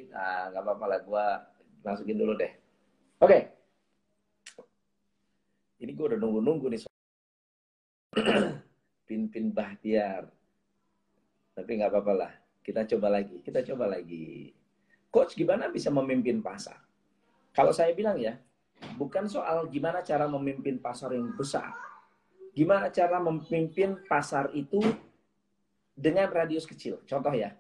Nah, 0.10 0.54
nggak 0.54 0.64
apa-apa 0.64 0.86
lah, 0.86 1.00
gue 1.04 1.26
masukin 1.84 2.18
dulu 2.20 2.34
deh. 2.38 2.52
Oke. 3.22 3.30
Okay. 3.30 3.42
Ini 5.78 5.92
gue 5.94 6.06
udah 6.14 6.20
nunggu-nunggu 6.20 6.68
nih. 6.74 6.82
Pin-pin 9.08 9.54
Bahtiar. 9.54 10.26
Tapi 11.54 11.70
nggak 11.78 11.92
apa-apa 11.94 12.14
lah. 12.14 12.32
Kita 12.66 12.86
coba 12.86 13.22
lagi. 13.22 13.42
Kita 13.46 13.62
coba 13.62 13.86
lagi. 13.94 14.52
Coach, 15.14 15.38
gimana 15.38 15.70
bisa 15.70 15.94
memimpin 15.94 16.42
pasar? 16.42 16.82
Kalau 17.54 17.74
saya 17.74 17.94
bilang 17.94 18.18
ya, 18.20 18.38
bukan 18.98 19.30
soal 19.30 19.70
gimana 19.70 20.02
cara 20.02 20.26
memimpin 20.26 20.82
pasar 20.82 21.14
yang 21.14 21.34
besar. 21.38 21.74
Gimana 22.58 22.90
cara 22.90 23.22
memimpin 23.22 24.02
pasar 24.10 24.50
itu 24.58 24.82
dengan 25.94 26.30
radius 26.30 26.66
kecil. 26.66 27.02
Contoh 27.06 27.34
ya, 27.34 27.54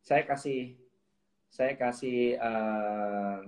saya 0.00 0.24
kasih 0.24 0.76
saya 1.48 1.76
kasih 1.76 2.40
uh, 2.40 3.40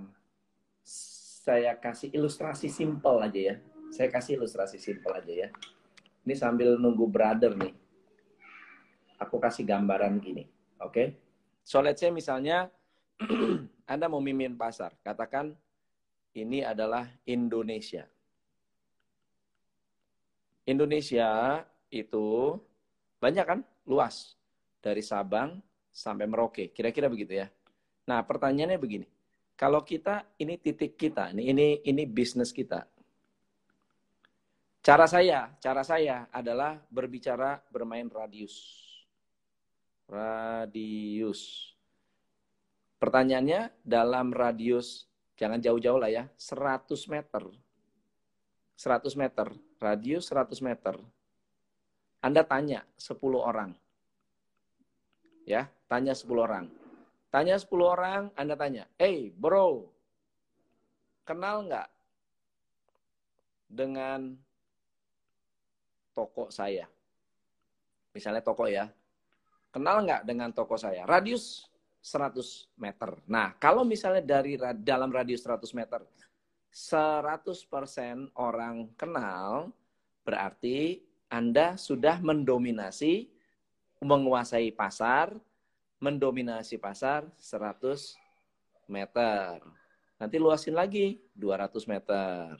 saya 1.46 1.76
kasih 1.80 2.12
ilustrasi 2.12 2.68
simple 2.68 3.18
aja 3.24 3.40
ya. 3.52 3.56
Saya 3.92 4.08
kasih 4.12 4.36
ilustrasi 4.40 4.76
simple 4.76 5.12
aja 5.16 5.32
ya. 5.46 5.48
Ini 6.26 6.34
sambil 6.34 6.74
nunggu 6.76 7.06
brother 7.06 7.54
nih. 7.54 7.72
Aku 9.16 9.40
kasih 9.40 9.64
gambaran 9.64 10.20
gini, 10.20 10.44
oke? 10.76 10.92
Okay? 10.92 11.06
So 11.64 11.80
let's 11.80 12.04
say 12.04 12.12
misalnya 12.12 12.68
Anda 13.90 14.12
mau 14.12 14.20
mimpin 14.20 14.60
pasar, 14.60 14.92
katakan 15.00 15.56
ini 16.36 16.60
adalah 16.60 17.08
Indonesia. 17.24 18.04
Indonesia 20.68 21.62
itu 21.88 22.58
banyak 23.16 23.46
kan? 23.46 23.60
luas 23.86 24.34
dari 24.82 25.00
Sabang 25.00 25.62
sampai 25.94 26.26
Merauke. 26.26 26.74
Kira-kira 26.74 27.06
begitu 27.06 27.38
ya. 27.38 27.46
Nah, 28.10 28.20
pertanyaannya 28.26 28.78
begini. 28.82 29.06
Kalau 29.56 29.80
kita 29.80 30.36
ini 30.36 30.60
titik 30.60 31.00
kita, 31.00 31.32
ini 31.32 31.48
ini 31.48 31.66
ini 31.86 32.02
bisnis 32.04 32.52
kita. 32.52 32.84
Cara 34.84 35.06
saya, 35.08 35.50
cara 35.58 35.82
saya 35.82 36.28
adalah 36.30 36.78
berbicara 36.92 37.58
bermain 37.72 38.06
radius. 38.06 38.84
Radius. 40.06 41.72
Pertanyaannya 43.00 43.74
dalam 43.82 44.30
radius 44.30 45.08
jangan 45.36 45.60
jauh-jauh 45.62 46.00
lah 46.00 46.10
ya, 46.10 46.24
100 46.34 47.06
meter. 47.08 47.44
100 48.76 49.16
meter, 49.16 49.48
radius 49.80 50.28
100 50.28 50.60
meter 50.60 51.00
anda 52.26 52.42
tanya 52.42 52.82
10 52.98 53.38
orang. 53.38 53.70
Ya, 55.46 55.70
tanya 55.86 56.10
10 56.10 56.42
orang. 56.42 56.66
Tanya 57.30 57.54
10 57.54 57.86
orang, 57.92 58.34
Anda 58.34 58.58
tanya, 58.58 58.90
"Hey, 58.98 59.30
bro, 59.30 59.86
kenal 61.22 61.70
nggak 61.70 61.86
dengan 63.70 64.34
toko 66.16 66.50
saya?" 66.50 66.90
Misalnya 68.10 68.42
toko 68.42 68.66
ya. 68.66 68.90
Kenal 69.70 70.02
nggak 70.02 70.26
dengan 70.26 70.50
toko 70.50 70.74
saya? 70.74 71.04
Radius 71.06 71.68
100 72.06 72.70
meter. 72.78 73.18
Nah, 73.26 73.58
kalau 73.58 73.82
misalnya 73.82 74.22
dari 74.22 74.54
dalam 74.78 75.10
radius 75.10 75.42
100 75.42 75.74
meter, 75.74 76.06
100% 76.70 78.30
orang 78.38 78.86
kenal, 78.94 79.74
berarti 80.22 81.02
anda 81.26 81.74
sudah 81.74 82.22
mendominasi, 82.22 83.26
menguasai 83.98 84.70
pasar, 84.70 85.34
mendominasi 85.98 86.78
pasar 86.78 87.26
100 87.34 88.14
meter. 88.86 89.58
Nanti 90.14 90.36
luasin 90.38 90.78
lagi 90.78 91.18
200 91.34 91.90
meter. 91.90 92.54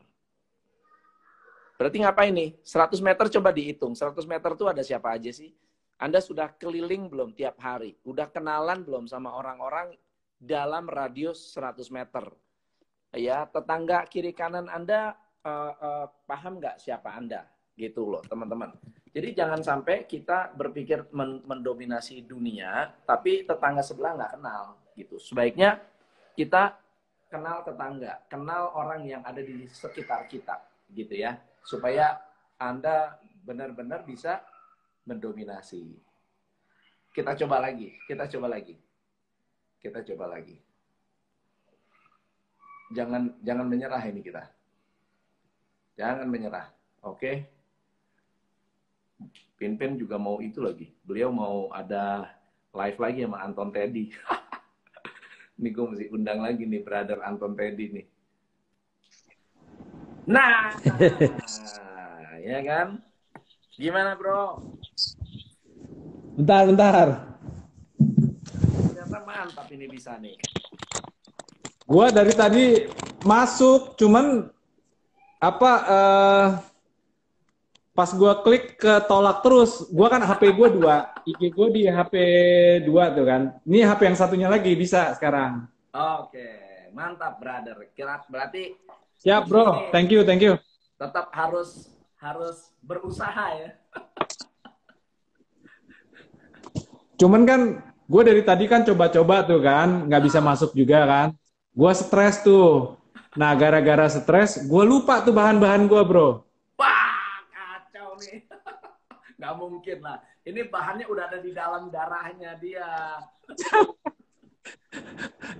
Berarti 1.78 1.96
ngapain 2.02 2.34
nih? 2.34 2.50
100 2.66 2.98
meter 2.98 3.30
coba 3.38 3.54
dihitung. 3.54 3.94
100 3.94 4.26
meter 4.26 4.50
tuh 4.58 4.66
ada 4.66 4.82
siapa 4.82 5.14
aja 5.14 5.30
sih? 5.30 5.54
Anda 5.96 6.20
sudah 6.20 6.52
keliling 6.60 7.08
belum 7.08 7.32
tiap 7.32 7.56
hari? 7.60 7.96
Udah 8.04 8.28
kenalan 8.28 8.84
belum 8.84 9.08
sama 9.08 9.32
orang-orang 9.32 9.96
dalam 10.36 10.86
radius 10.88 11.56
100 11.56 11.88
meter? 11.88 12.24
Ya, 13.16 13.48
tetangga 13.48 14.04
kiri 14.04 14.36
kanan 14.36 14.68
Anda 14.68 15.16
uh, 15.40 15.72
uh, 15.76 16.06
paham 16.28 16.60
nggak 16.60 16.76
siapa 16.82 17.16
Anda? 17.16 17.48
gitu 17.76 18.08
loh 18.08 18.24
teman-teman. 18.24 18.72
Jadi 19.12 19.32
jangan 19.36 19.60
sampai 19.60 20.04
kita 20.08 20.52
berpikir 20.56 21.08
men 21.12 21.44
mendominasi 21.44 22.24
dunia, 22.24 22.92
tapi 23.04 23.44
tetangga 23.44 23.84
sebelah 23.84 24.16
nggak 24.16 24.32
kenal 24.40 24.64
gitu. 24.96 25.16
Sebaiknya 25.20 25.80
kita 26.36 26.76
kenal 27.28 27.64
tetangga, 27.64 28.24
kenal 28.28 28.72
orang 28.76 29.04
yang 29.04 29.22
ada 29.24 29.40
di 29.40 29.68
sekitar 29.68 30.28
kita, 30.28 30.56
gitu 30.92 31.16
ya, 31.16 31.36
supaya 31.64 32.20
anda 32.56 33.20
benar-benar 33.44 34.04
bisa 34.04 34.40
mendominasi. 35.06 35.96
Kita 37.14 37.32
coba 37.32 37.64
lagi, 37.64 37.96
kita 38.04 38.28
coba 38.36 38.52
lagi, 38.52 38.76
kita 39.80 40.04
coba 40.12 40.36
lagi. 40.36 40.60
Jangan 42.92 43.40
jangan 43.40 43.66
menyerah 43.66 44.02
ini 44.04 44.20
kita. 44.20 44.44
Jangan 45.96 46.28
menyerah, 46.28 46.68
oke? 47.00 47.16
Okay? 47.16 47.36
Pin-pin 49.56 49.96
juga 49.96 50.20
mau 50.20 50.44
itu 50.44 50.60
lagi. 50.60 50.92
Beliau 51.00 51.32
mau 51.32 51.72
ada 51.72 52.36
live 52.76 52.98
lagi 53.00 53.24
sama 53.24 53.40
Anton 53.40 53.72
Teddy. 53.72 54.12
Ini 55.56 55.72
gue 55.72 55.84
mesti 55.88 56.06
undang 56.12 56.44
lagi 56.44 56.68
nih 56.68 56.84
brother 56.84 57.24
Anton 57.24 57.56
Teddy 57.56 57.88
nih. 57.96 58.06
Nah, 60.28 60.76
ya 62.52 62.60
kan? 62.60 63.00
Gimana 63.72 64.12
bro? 64.20 64.76
Bentar, 66.36 66.68
bentar. 66.68 67.06
Ternyata 67.96 69.18
mantap 69.24 69.66
ini 69.72 69.88
bisa 69.88 70.20
nih. 70.20 70.36
Gua 71.88 72.12
dari 72.12 72.36
tadi 72.36 72.84
masuk, 73.24 73.96
cuman 73.96 74.52
apa? 75.40 75.72
Uh, 75.88 76.46
pas 77.96 78.12
gua 78.12 78.44
klik 78.44 78.76
ke 78.76 79.00
tolak 79.08 79.40
terus. 79.40 79.88
Gua 79.88 80.12
kan 80.12 80.20
HP 80.20 80.52
gua 80.52 80.68
dua, 80.68 80.96
IG 81.24 81.56
gua 81.56 81.72
di 81.72 81.88
HP 81.88 82.14
dua 82.84 83.16
tuh 83.16 83.24
kan. 83.24 83.42
Ini 83.64 83.88
HP 83.88 84.00
yang 84.12 84.18
satunya 84.20 84.48
lagi 84.52 84.76
bisa 84.76 85.16
sekarang. 85.16 85.64
Oke, 85.96 86.92
mantap 86.92 87.40
brother. 87.40 87.88
Kira 87.96 88.20
berarti 88.28 88.76
Siap, 89.16 89.48
Bro. 89.48 89.88
Thank 89.88 90.12
you, 90.12 90.20
thank 90.28 90.44
you. 90.44 90.60
Tetap 91.00 91.32
harus 91.32 91.88
harus 92.20 92.76
berusaha 92.84 93.56
ya. 93.56 93.72
Cuman 97.16 97.48
kan 97.48 97.60
gue 98.06 98.22
dari 98.22 98.42
tadi 98.44 98.68
kan 98.68 98.84
coba-coba 98.84 99.48
tuh 99.48 99.60
kan, 99.64 100.08
nggak 100.08 100.22
bisa 100.28 100.38
masuk 100.44 100.76
juga 100.76 101.08
kan. 101.08 101.28
Gue 101.72 101.92
stres 101.96 102.44
tuh. 102.44 102.96
Nah, 103.36 103.52
gara-gara 103.52 104.08
stres, 104.08 104.64
gue 104.64 104.84
lupa 104.84 105.20
tuh 105.20 105.36
bahan-bahan 105.36 105.84
gue, 105.88 106.02
bro. 106.08 106.40
Wah, 106.80 107.44
kacau 107.52 108.16
nih. 108.24 108.48
Nggak 109.36 109.54
mungkin 109.60 109.98
lah. 110.00 110.24
Ini 110.48 110.72
bahannya 110.72 111.04
udah 111.04 111.24
ada 111.28 111.38
di 111.44 111.52
dalam 111.52 111.92
darahnya 111.92 112.56
dia. 112.56 113.20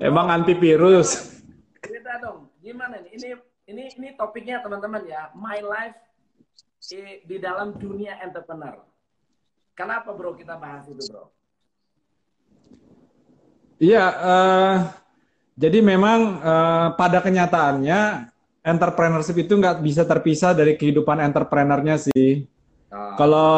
Emang 0.09 0.33
antivirus. 0.33 1.37
Cerita 1.85 2.17
dong, 2.25 2.49
gimana 2.65 2.97
nih? 3.05 3.13
Ini 3.21 3.29
ini 3.69 3.85
ini 4.01 4.09
topiknya 4.17 4.65
teman-teman 4.65 5.05
ya, 5.05 5.29
my 5.37 5.61
life 5.61 6.01
di 7.29 7.37
dalam 7.37 7.77
dunia 7.77 8.17
entrepreneur. 8.25 8.81
Kenapa 9.77 10.17
bro 10.17 10.33
kita 10.33 10.57
bahas 10.57 10.89
itu 10.89 11.05
bro? 11.13 11.29
Iya, 13.77 14.05
uh, 14.09 14.77
jadi 15.57 15.85
memang 15.85 16.41
uh, 16.41 16.89
pada 16.97 17.21
kenyataannya 17.21 18.33
entrepreneurship 18.67 19.39
itu 19.47 19.55
nggak 19.55 19.79
bisa 19.79 20.03
terpisah 20.03 20.57
dari 20.57 20.75
kehidupan 20.75 21.23
entrepreneurnya 21.23 21.97
sih. 22.03 22.45
Oh. 22.91 23.15
Kalau 23.15 23.55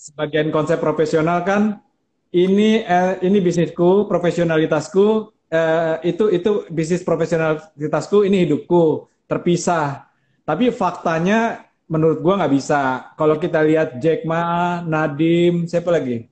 sebagian 0.00 0.48
konsep 0.48 0.80
profesional 0.80 1.44
kan 1.44 1.84
ini 2.32 2.80
eh, 2.84 3.20
ini 3.24 3.38
bisnisku, 3.40 4.08
profesionalitasku 4.08 5.32
eh, 5.52 5.96
itu 6.08 6.32
itu 6.32 6.50
bisnis 6.72 7.04
profesionalitasku, 7.04 8.24
ini 8.24 8.48
hidupku 8.48 9.08
terpisah. 9.28 10.08
Tapi 10.48 10.72
faktanya 10.72 11.68
menurut 11.88 12.24
gua 12.24 12.40
nggak 12.40 12.54
bisa. 12.56 13.12
Kalau 13.16 13.36
kita 13.36 13.60
lihat 13.64 14.00
Jack 14.00 14.24
Ma, 14.24 14.80
Nadim, 14.84 15.68
siapa 15.68 15.92
lagi? 15.92 16.28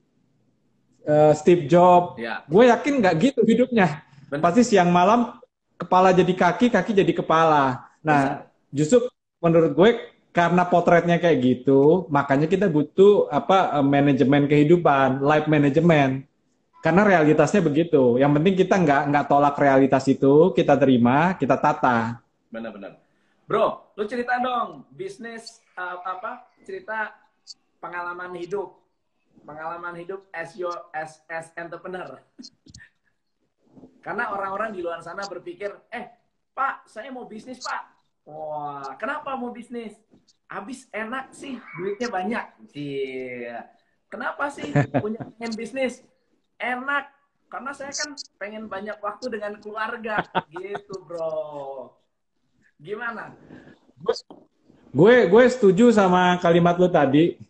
Uh, 1.06 1.32
Steve 1.38 1.70
Jobs. 1.70 2.18
Ya. 2.18 2.42
Gue 2.50 2.66
yakin 2.66 2.98
nggak 2.98 3.14
gitu 3.22 3.40
hidupnya. 3.46 4.02
Bener. 4.26 4.42
Pasti 4.42 4.66
siang 4.66 4.90
malam 4.90 5.38
kepala 5.78 6.10
jadi 6.10 6.34
kaki, 6.34 6.72
kaki 6.72 6.90
jadi 6.92 7.12
kepala. 7.14 7.86
Nah, 8.02 8.20
bisa. 8.20 8.74
justru 8.74 8.98
menurut 9.38 9.72
gue 9.76 9.90
karena 10.36 10.68
potretnya 10.68 11.16
kayak 11.16 11.38
gitu, 11.40 12.04
makanya 12.12 12.44
kita 12.44 12.68
butuh 12.68 13.32
apa 13.32 13.80
eh, 13.80 13.86
manajemen 13.86 14.44
kehidupan, 14.44 15.24
life 15.24 15.48
management. 15.48 16.28
Karena 16.84 17.02
realitasnya 17.02 17.64
begitu. 17.64 18.20
Yang 18.20 18.32
penting 18.36 18.54
kita 18.54 18.74
nggak 18.78 19.02
nggak 19.10 19.26
tolak 19.26 19.56
realitas 19.56 20.04
itu, 20.06 20.52
kita 20.52 20.76
terima, 20.76 21.34
kita 21.34 21.56
tata. 21.56 22.20
Benar-benar. 22.52 23.00
Bro, 23.48 23.94
lu 23.96 24.04
cerita 24.06 24.38
dong 24.38 24.86
bisnis 24.92 25.62
uh, 25.74 25.98
apa? 26.04 26.46
Cerita 26.62 27.16
pengalaman 27.80 28.36
hidup. 28.38 28.85
Pengalaman 29.44 29.94
hidup 29.98 30.24
as 30.32 30.54
your 30.54 30.74
as 30.94 31.20
as 31.28 31.52
entrepreneur. 31.58 32.22
Karena 34.00 34.30
orang-orang 34.30 34.70
di 34.70 34.80
luar 34.80 35.02
sana 35.02 35.26
berpikir, 35.26 35.74
"Eh, 35.90 36.06
Pak, 36.54 36.86
saya 36.86 37.10
mau 37.10 37.26
bisnis, 37.26 37.60
Pak." 37.60 37.82
Wah, 38.26 38.94
kenapa 38.98 39.34
mau 39.34 39.50
bisnis? 39.50 39.98
Habis 40.46 40.86
enak 40.94 41.34
sih, 41.34 41.58
duitnya 41.78 42.08
banyak. 42.10 42.44
Iya. 42.74 43.66
Kenapa 44.06 44.50
sih 44.50 44.70
punya 45.02 45.18
pengen 45.34 45.52
bisnis? 45.58 46.06
Enak, 46.58 47.10
karena 47.46 47.70
saya 47.74 47.92
kan 47.94 48.10
pengen 48.38 48.66
banyak 48.66 48.98
waktu 48.98 49.26
dengan 49.30 49.58
keluarga 49.62 50.22
gitu 50.50 50.94
bro 51.06 51.94
Gimana? 52.76 53.32
Gue 54.92 55.16
gue 55.28 55.44
setuju 55.48 55.88
sama 55.94 56.36
kalimat 56.42 56.76
lu 56.76 56.92
tadi. 56.92 57.40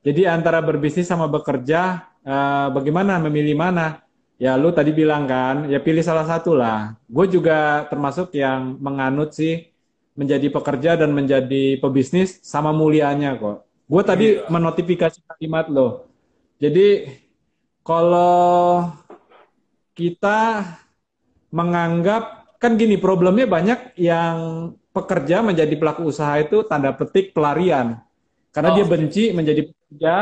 Jadi 0.00 0.24
antara 0.24 0.64
berbisnis 0.64 1.08
sama 1.08 1.28
bekerja, 1.28 2.08
uh, 2.24 2.72
bagaimana 2.72 3.20
memilih 3.20 3.52
mana? 3.56 4.00
Ya 4.40 4.56
lu 4.56 4.72
tadi 4.72 4.96
bilang 4.96 5.28
kan, 5.28 5.68
ya 5.68 5.76
pilih 5.76 6.00
salah 6.00 6.24
satu 6.24 6.56
lah. 6.56 6.96
Gue 7.04 7.28
juga 7.28 7.84
termasuk 7.92 8.32
yang 8.32 8.80
menganut 8.80 9.36
sih 9.36 9.68
menjadi 10.16 10.48
pekerja 10.48 10.96
dan 10.96 11.12
menjadi 11.12 11.76
pebisnis 11.76 12.40
sama 12.40 12.72
mulianya 12.72 13.36
kok. 13.36 13.68
Gue 13.84 14.02
tadi 14.04 14.26
iya. 14.40 14.48
menotifikasi 14.48 15.20
kalimat 15.28 15.68
lo. 15.68 16.08
Jadi 16.56 17.20
kalau 17.84 18.88
kita 19.92 20.64
menganggap 21.52 22.56
kan 22.56 22.80
gini 22.80 22.96
problemnya 22.96 23.44
banyak 23.44 23.96
yang 24.00 24.36
pekerja 24.96 25.44
menjadi 25.44 25.74
pelaku 25.76 26.08
usaha 26.08 26.36
itu 26.40 26.64
tanda 26.64 26.92
petik 26.92 27.32
pelarian 27.32 28.00
karena 28.50 28.70
oh. 28.72 28.76
dia 28.78 28.84
benci 28.86 29.30
menjadi 29.30 29.62
pekerja 29.66 30.14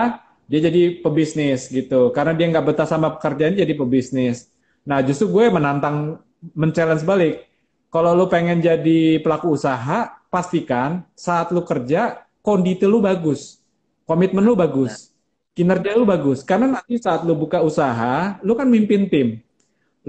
dia 0.48 0.60
jadi 0.64 1.04
pebisnis 1.04 1.68
gitu. 1.68 2.08
Karena 2.10 2.32
dia 2.32 2.48
nggak 2.48 2.64
betah 2.72 2.88
sama 2.88 3.12
pekerjaan 3.20 3.52
jadi 3.54 3.74
pebisnis. 3.76 4.48
Nah 4.88 5.04
justru 5.04 5.28
gue 5.28 5.52
menantang 5.52 6.24
men-challenge 6.56 7.04
balik. 7.04 7.44
Kalau 7.92 8.16
lu 8.16 8.28
pengen 8.32 8.64
jadi 8.64 9.20
pelaku 9.20 9.52
usaha 9.52 10.08
pastikan 10.32 11.04
saat 11.12 11.52
lu 11.52 11.60
kerja 11.64 12.24
kondisi 12.40 12.88
lu 12.88 13.04
bagus. 13.04 13.60
Komitmen 14.08 14.40
lu 14.40 14.56
bagus. 14.56 15.12
Kinerja 15.52 15.92
lu 15.92 16.08
bagus. 16.08 16.40
Karena 16.40 16.80
nanti 16.80 16.96
saat 16.96 17.28
lu 17.28 17.36
buka 17.36 17.60
usaha 17.60 18.40
lu 18.40 18.56
kan 18.56 18.64
mimpin 18.64 19.04
tim. 19.12 19.44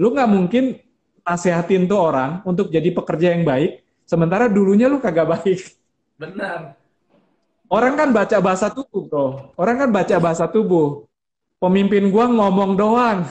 Lu 0.00 0.08
nggak 0.16 0.28
mungkin 0.28 0.80
nasehatin 1.20 1.84
tuh 1.84 2.00
orang 2.00 2.40
untuk 2.48 2.72
jadi 2.72 2.88
pekerja 2.96 3.36
yang 3.36 3.44
baik, 3.44 3.84
sementara 4.08 4.48
dulunya 4.48 4.88
lu 4.88 4.96
kagak 4.96 5.28
baik. 5.28 5.76
Benar. 6.16 6.79
Orang 7.70 7.94
kan 7.94 8.10
baca 8.10 8.36
bahasa 8.42 8.66
tubuh, 8.74 9.06
bro. 9.06 9.26
Orang 9.54 9.78
kan 9.78 9.94
baca 9.94 10.16
bahasa 10.18 10.50
tubuh. 10.50 11.06
Pemimpin 11.62 12.10
gua 12.10 12.26
ngomong 12.26 12.74
doang. 12.74 13.22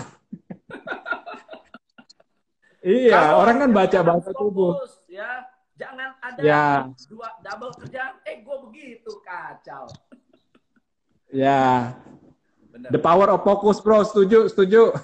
iya, 2.80 3.20
Kalau 3.20 3.36
orang 3.44 3.58
kan 3.68 3.70
baca 3.76 4.00
bahasa 4.00 4.32
fokus, 4.32 4.40
tubuh. 4.40 4.72
Ya, 5.12 5.44
jangan 5.76 6.16
ada 6.24 6.40
ya. 6.40 6.88
dua 7.12 7.36
double 7.44 7.76
kerjaan. 7.84 8.16
Eh, 8.24 8.40
gua 8.40 8.64
begitu 8.64 9.12
kacau. 9.20 9.92
ya. 11.36 12.00
Bener. 12.72 12.96
The 12.96 13.02
power 13.04 13.28
of 13.36 13.44
focus, 13.44 13.84
bro. 13.84 14.08
Setuju, 14.08 14.48
setuju. 14.48 14.96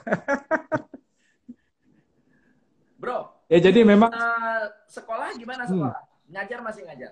Bro. 2.95 3.35
Ya 3.51 3.59
jadi 3.61 3.85
memang 3.85 4.09
uh, 4.09 4.63
sekolah 4.89 5.35
gimana 5.35 5.67
hmm. 5.67 5.75
sekolah? 5.75 6.01
Hmm. 6.01 6.31
Ngajar 6.31 6.59
masih 6.63 6.81
ngajar? 6.87 7.11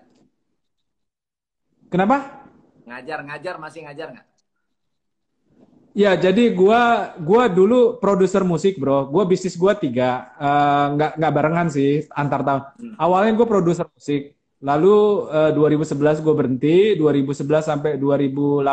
Kenapa? 1.94 2.42
Ngajar 2.90 3.22
ngajar 3.22 3.56
masih 3.62 3.86
ngajar 3.86 4.08
nggak? 4.18 4.28
Ya, 5.94 6.18
jadi 6.18 6.50
gua 6.58 7.14
gua 7.22 7.46
dulu 7.46 8.02
produser 8.02 8.42
musik, 8.42 8.82
bro. 8.82 9.06
Gua 9.14 9.30
bisnis 9.30 9.54
gua 9.54 9.78
tiga, 9.78 10.34
uh, 10.42 10.98
nggak 10.98 11.22
nggak 11.22 11.34
barengan 11.38 11.70
sih 11.70 12.10
antar 12.10 12.42
tahun. 12.42 12.64
Hmm. 12.82 12.96
Awalnya 12.98 13.38
gua 13.38 13.46
produser 13.46 13.86
musik, 13.86 14.34
lalu 14.58 15.30
uh, 15.30 15.54
2011 15.54 16.26
gua 16.26 16.34
berhenti, 16.34 16.98
2011 16.98 17.62
sampai 17.62 18.02
2018 18.02 18.66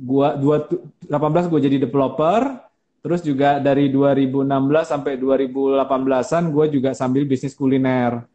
gua 0.00 0.28
18 0.40 1.52
gua 1.52 1.60
jadi 1.60 1.76
developer, 1.84 2.64
Terus 3.06 3.22
juga 3.22 3.62
dari 3.62 3.86
2016 3.86 4.50
sampai 4.82 5.14
2018-an 5.14 6.50
gue 6.50 6.66
juga 6.74 6.90
sambil 6.90 7.22
bisnis 7.22 7.54
kuliner. 7.54 8.26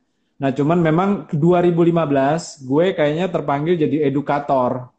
Nah, 0.41 0.49
cuman 0.49 0.81
memang 0.81 1.09
2015 1.29 2.65
gue 2.65 2.85
kayaknya 2.97 3.29
terpanggil 3.29 3.77
jadi 3.77 4.09
edukator. 4.09 4.89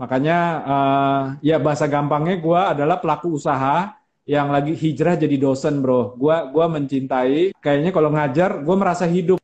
Makanya 0.00 0.38
uh, 0.64 1.22
ya 1.44 1.60
bahasa 1.60 1.84
gampangnya 1.84 2.40
gue 2.40 2.60
adalah 2.72 2.96
pelaku 2.96 3.36
usaha 3.36 3.92
yang 4.24 4.48
lagi 4.48 4.72
hijrah 4.72 5.20
jadi 5.20 5.36
dosen, 5.36 5.84
bro. 5.84 6.16
Gue 6.16 6.32
gua 6.48 6.66
mencintai. 6.72 7.52
Kayaknya 7.60 7.92
kalau 7.92 8.10
ngajar, 8.10 8.64
gue 8.64 8.76
merasa 8.76 9.04
hidup. 9.04 9.38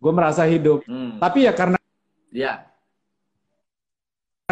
Gue 0.00 0.12
merasa 0.16 0.42
hidup. 0.48 0.82
Hmm. 0.88 1.20
Tapi 1.20 1.46
ya 1.46 1.52
karena 1.52 1.76
ya. 2.32 2.64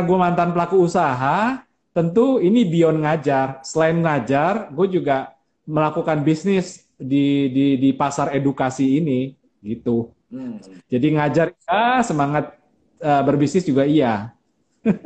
gue 0.01 0.16
mantan 0.16 0.57
pelaku 0.57 0.81
usaha, 0.85 1.61
tentu 1.93 2.40
ini 2.40 2.64
beyond 2.64 3.05
ngajar. 3.05 3.61
Selain 3.64 4.01
ngajar, 4.01 4.73
gue 4.73 5.01
juga 5.01 5.37
melakukan 5.69 6.25
bisnis 6.25 6.89
di 7.01 7.49
di 7.49 7.67
di 7.81 7.91
pasar 7.97 8.37
edukasi 8.37 9.01
ini 9.01 9.33
gitu. 9.65 10.13
Hmm. 10.29 10.61
Jadi 10.87 11.17
ngajar 11.17 11.57
ya 11.57 12.05
semangat 12.05 12.55
uh, 13.01 13.23
berbisnis 13.25 13.65
juga 13.65 13.89
iya. 13.89 14.37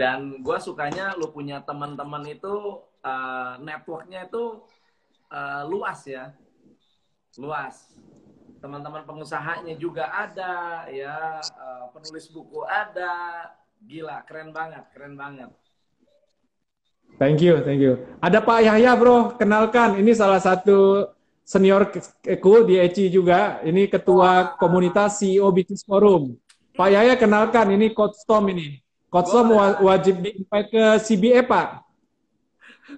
Dan 0.00 0.42
gue 0.42 0.58
sukanya 0.58 1.14
lu 1.14 1.30
punya 1.30 1.62
teman-teman 1.62 2.26
itu 2.26 2.82
uh, 3.06 3.54
networknya 3.62 4.26
itu 4.26 4.66
uh, 5.30 5.62
luas 5.70 6.02
ya, 6.02 6.34
luas. 7.38 7.94
Teman-teman 8.58 9.06
pengusahanya 9.06 9.78
juga 9.78 10.10
ada, 10.10 10.88
ya 10.90 11.38
uh, 11.38 11.94
penulis 11.94 12.26
buku 12.34 12.66
ada, 12.66 13.54
Gila, 13.84 14.24
keren 14.24 14.50
banget, 14.50 14.84
keren 14.96 15.14
banget. 15.14 15.52
Thank 17.14 17.38
you, 17.46 17.62
thank 17.62 17.78
you. 17.78 18.02
Ada 18.18 18.42
Pak 18.42 18.60
Yahya, 18.66 18.98
bro. 18.98 19.38
Kenalkan, 19.38 20.02
ini 20.02 20.10
salah 20.12 20.42
satu 20.42 21.08
senior 21.46 21.86
seniorku 21.94 22.66
di 22.66 22.74
ECI 22.80 23.06
juga. 23.12 23.62
Ini 23.62 23.86
ketua 23.86 24.58
komunitas 24.58 25.22
CEO 25.22 25.54
Business 25.54 25.86
Forum. 25.86 26.34
Pak 26.74 26.88
Yahya, 26.90 27.14
kenalkan, 27.14 27.70
ini 27.70 27.94
Coach 27.94 28.26
Tom 28.26 28.50
ini. 28.50 28.82
Coach 29.06 29.30
Tom 29.30 29.54
wajib 29.86 30.26
di 30.26 30.42
ke 30.42 30.84
CBA, 30.98 31.46
Pak. 31.46 31.86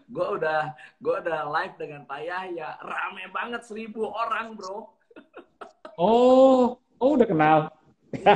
Gue 0.08 0.40
udah, 0.40 0.72
gue 0.96 1.14
udah 1.20 1.40
live 1.52 1.74
dengan 1.76 2.08
Pak 2.08 2.20
Yahya. 2.24 2.80
Rame 2.80 3.24
banget 3.36 3.68
seribu 3.68 4.08
orang, 4.08 4.56
bro. 4.56 4.96
Oh, 6.00 6.80
oh 6.96 7.10
udah 7.20 7.28
kenal. 7.28 7.58
Iya, 8.16 8.32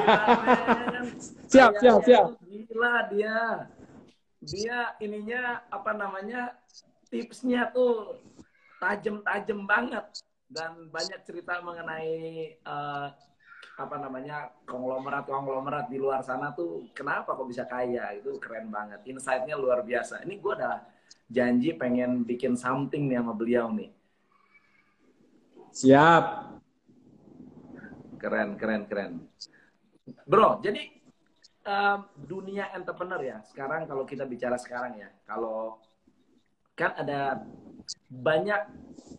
siap, 1.50 1.72
siap, 1.80 2.00
siap. 2.04 2.26
Gila 2.44 3.08
dia. 3.08 3.68
Dia 4.40 4.96
ininya 5.04 5.64
apa 5.68 5.92
namanya? 5.92 6.56
Tipsnya 7.12 7.68
tuh 7.70 8.20
tajem-tajem 8.80 9.68
banget. 9.68 10.04
Dan 10.50 10.90
banyak 10.90 11.20
cerita 11.22 11.62
mengenai 11.62 12.58
uh, 12.66 13.14
apa 13.80 13.96
namanya 13.96 14.50
konglomerat 14.66 15.24
konglomerat 15.24 15.86
di 15.88 15.96
luar 15.96 16.20
sana 16.20 16.50
tuh 16.52 16.90
kenapa 16.92 17.32
kok 17.38 17.46
bisa 17.46 17.64
kaya? 17.68 18.16
Itu 18.18 18.40
keren 18.42 18.68
banget. 18.68 19.04
Insightnya 19.06 19.54
luar 19.54 19.86
biasa. 19.86 20.26
Ini 20.26 20.34
gue 20.40 20.52
udah 20.58 20.82
janji 21.30 21.70
pengen 21.78 22.26
bikin 22.26 22.58
something 22.58 23.06
nih 23.06 23.22
sama 23.22 23.32
beliau 23.36 23.70
nih. 23.70 23.94
Siap. 25.70 26.24
Keren 28.18 28.58
keren 28.58 28.82
keren. 28.90 29.12
Bro, 30.26 30.60
jadi 30.60 30.99
um, 31.64 31.98
dunia 32.16 32.72
entrepreneur 32.72 33.20
ya, 33.20 33.38
sekarang 33.48 33.84
kalau 33.84 34.04
kita 34.08 34.24
bicara 34.24 34.56
sekarang 34.56 34.96
ya, 35.00 35.08
kalau 35.28 35.80
kan 36.78 36.96
ada 36.96 37.44
banyak 38.08 38.62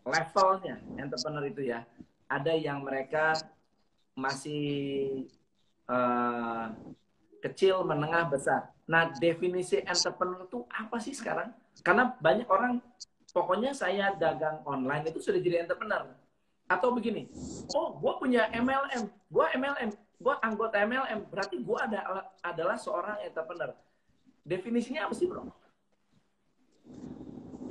levelnya 0.06 0.82
entrepreneur 0.98 1.46
itu 1.46 1.62
ya. 1.70 1.86
Ada 2.32 2.56
yang 2.56 2.88
mereka 2.88 3.36
masih 4.16 5.28
uh, 5.92 6.72
kecil, 7.44 7.84
menengah, 7.84 8.32
besar. 8.32 8.72
Nah, 8.88 9.12
definisi 9.20 9.84
entrepreneur 9.84 10.48
itu 10.48 10.64
apa 10.72 10.98
sih 11.04 11.12
sekarang? 11.12 11.52
Karena 11.84 12.16
banyak 12.20 12.48
orang, 12.48 12.80
pokoknya 13.36 13.76
saya 13.76 14.16
dagang 14.16 14.64
online 14.64 15.12
itu 15.12 15.20
sudah 15.20 15.44
jadi 15.44 15.68
entrepreneur. 15.68 16.08
Atau 16.72 16.96
begini, 16.96 17.28
oh, 17.76 18.00
gue 18.00 18.14
punya 18.16 18.48
MLM, 18.56 19.12
gue 19.12 19.46
MLM, 19.60 19.92
gue 20.22 20.36
anggota 20.46 20.78
MLM 20.86 21.26
berarti 21.34 21.58
gue 21.58 21.78
ada 21.82 22.30
adalah 22.46 22.78
seorang 22.78 23.18
entrepreneur. 23.26 23.74
Definisinya 24.46 25.10
apa 25.10 25.14
sih 25.18 25.26
bro? 25.26 25.50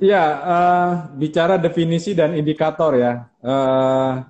Iya 0.01 0.23
uh, 0.23 0.91
bicara 1.15 1.55
definisi 1.55 2.11
dan 2.11 2.35
indikator 2.35 2.99
ya. 2.99 3.31
Uh, 3.39 4.25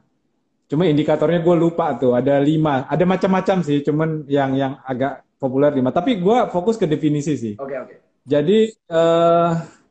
cuma 0.69 0.85
indikatornya 0.85 1.41
gue 1.41 1.55
lupa 1.57 1.97
tuh 1.97 2.13
ada 2.13 2.37
lima. 2.37 2.85
Ada 2.85 3.03
macam-macam 3.09 3.57
sih 3.65 3.81
cuman 3.81 4.29
yang 4.29 4.53
yang 4.53 4.77
agak 4.85 5.25
populer 5.41 5.73
lima. 5.73 5.89
Tapi 5.89 6.21
gue 6.21 6.37
fokus 6.53 6.77
ke 6.77 6.85
definisi 6.85 7.33
sih. 7.33 7.53
Oke 7.57 7.73
okay, 7.73 7.77
oke. 7.81 7.87
Okay. 7.89 7.97
jadi 8.21 8.59
uh, 8.93 9.53
eh, 9.57 9.81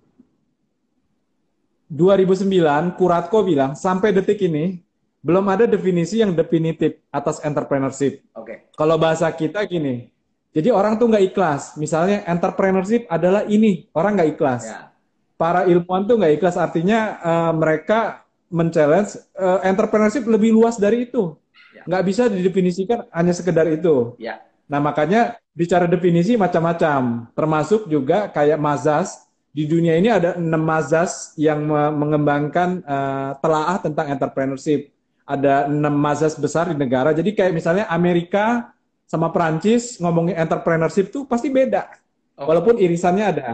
2009 1.90 2.94
Kuratko 2.94 3.42
bilang 3.42 3.74
sampai 3.74 4.14
detik 4.14 4.38
ini 4.46 4.78
belum 5.20 5.44
ada 5.52 5.68
definisi 5.68 6.24
yang 6.24 6.32
definitif 6.32 6.96
atas 7.12 7.44
entrepreneurship. 7.44 8.24
Oke. 8.32 8.44
Okay. 8.44 8.56
Kalau 8.72 8.96
bahasa 8.96 9.28
kita 9.28 9.60
gini, 9.68 10.08
jadi 10.50 10.72
orang 10.72 10.96
tuh 10.96 11.12
nggak 11.12 11.24
ikhlas. 11.30 11.76
Misalnya 11.76 12.24
entrepreneurship 12.24 13.04
adalah 13.06 13.44
ini, 13.46 13.86
orang 13.92 14.16
nggak 14.16 14.30
ikhlas. 14.36 14.62
Yeah. 14.66 14.88
Para 15.36 15.68
ilmuwan 15.68 16.08
tuh 16.08 16.16
nggak 16.20 16.40
ikhlas, 16.40 16.56
artinya 16.56 17.20
uh, 17.20 17.52
mereka 17.52 18.24
men-challenge 18.50 19.20
uh, 19.38 19.62
entrepreneurship 19.62 20.24
lebih 20.24 20.56
luas 20.56 20.80
dari 20.80 21.04
itu. 21.06 21.36
Yeah. 21.76 21.84
Nggak 21.86 22.04
bisa 22.08 22.22
didefinisikan 22.32 23.06
hanya 23.12 23.32
sekedar 23.36 23.68
itu. 23.68 24.16
Yeah. 24.16 24.40
Nah 24.72 24.80
makanya 24.80 25.36
bicara 25.52 25.84
definisi 25.84 26.34
macam-macam, 26.40 27.28
termasuk 27.36 27.86
juga 27.92 28.32
kayak 28.32 28.56
mazas. 28.56 29.28
Di 29.50 29.66
dunia 29.66 29.98
ini 29.98 30.06
ada 30.06 30.38
enam 30.38 30.62
mazas 30.62 31.34
yang 31.34 31.66
mengembangkan 31.98 32.86
uh, 32.86 33.34
telaah 33.42 33.82
tentang 33.82 34.06
entrepreneurship 34.14 34.94
ada 35.26 35.70
enam 35.70 35.94
mazhab 35.94 36.34
besar 36.38 36.70
di 36.70 36.76
negara. 36.76 37.14
Jadi 37.14 37.32
kayak 37.34 37.52
misalnya 37.54 37.84
Amerika 37.88 38.74
sama 39.10 39.30
Prancis 39.34 39.98
ngomongin 39.98 40.38
entrepreneurship 40.38 41.10
tuh 41.10 41.26
pasti 41.26 41.50
beda. 41.50 41.90
Okay. 42.38 42.46
Walaupun 42.46 42.78
irisannya 42.78 43.24
ada. 43.26 43.48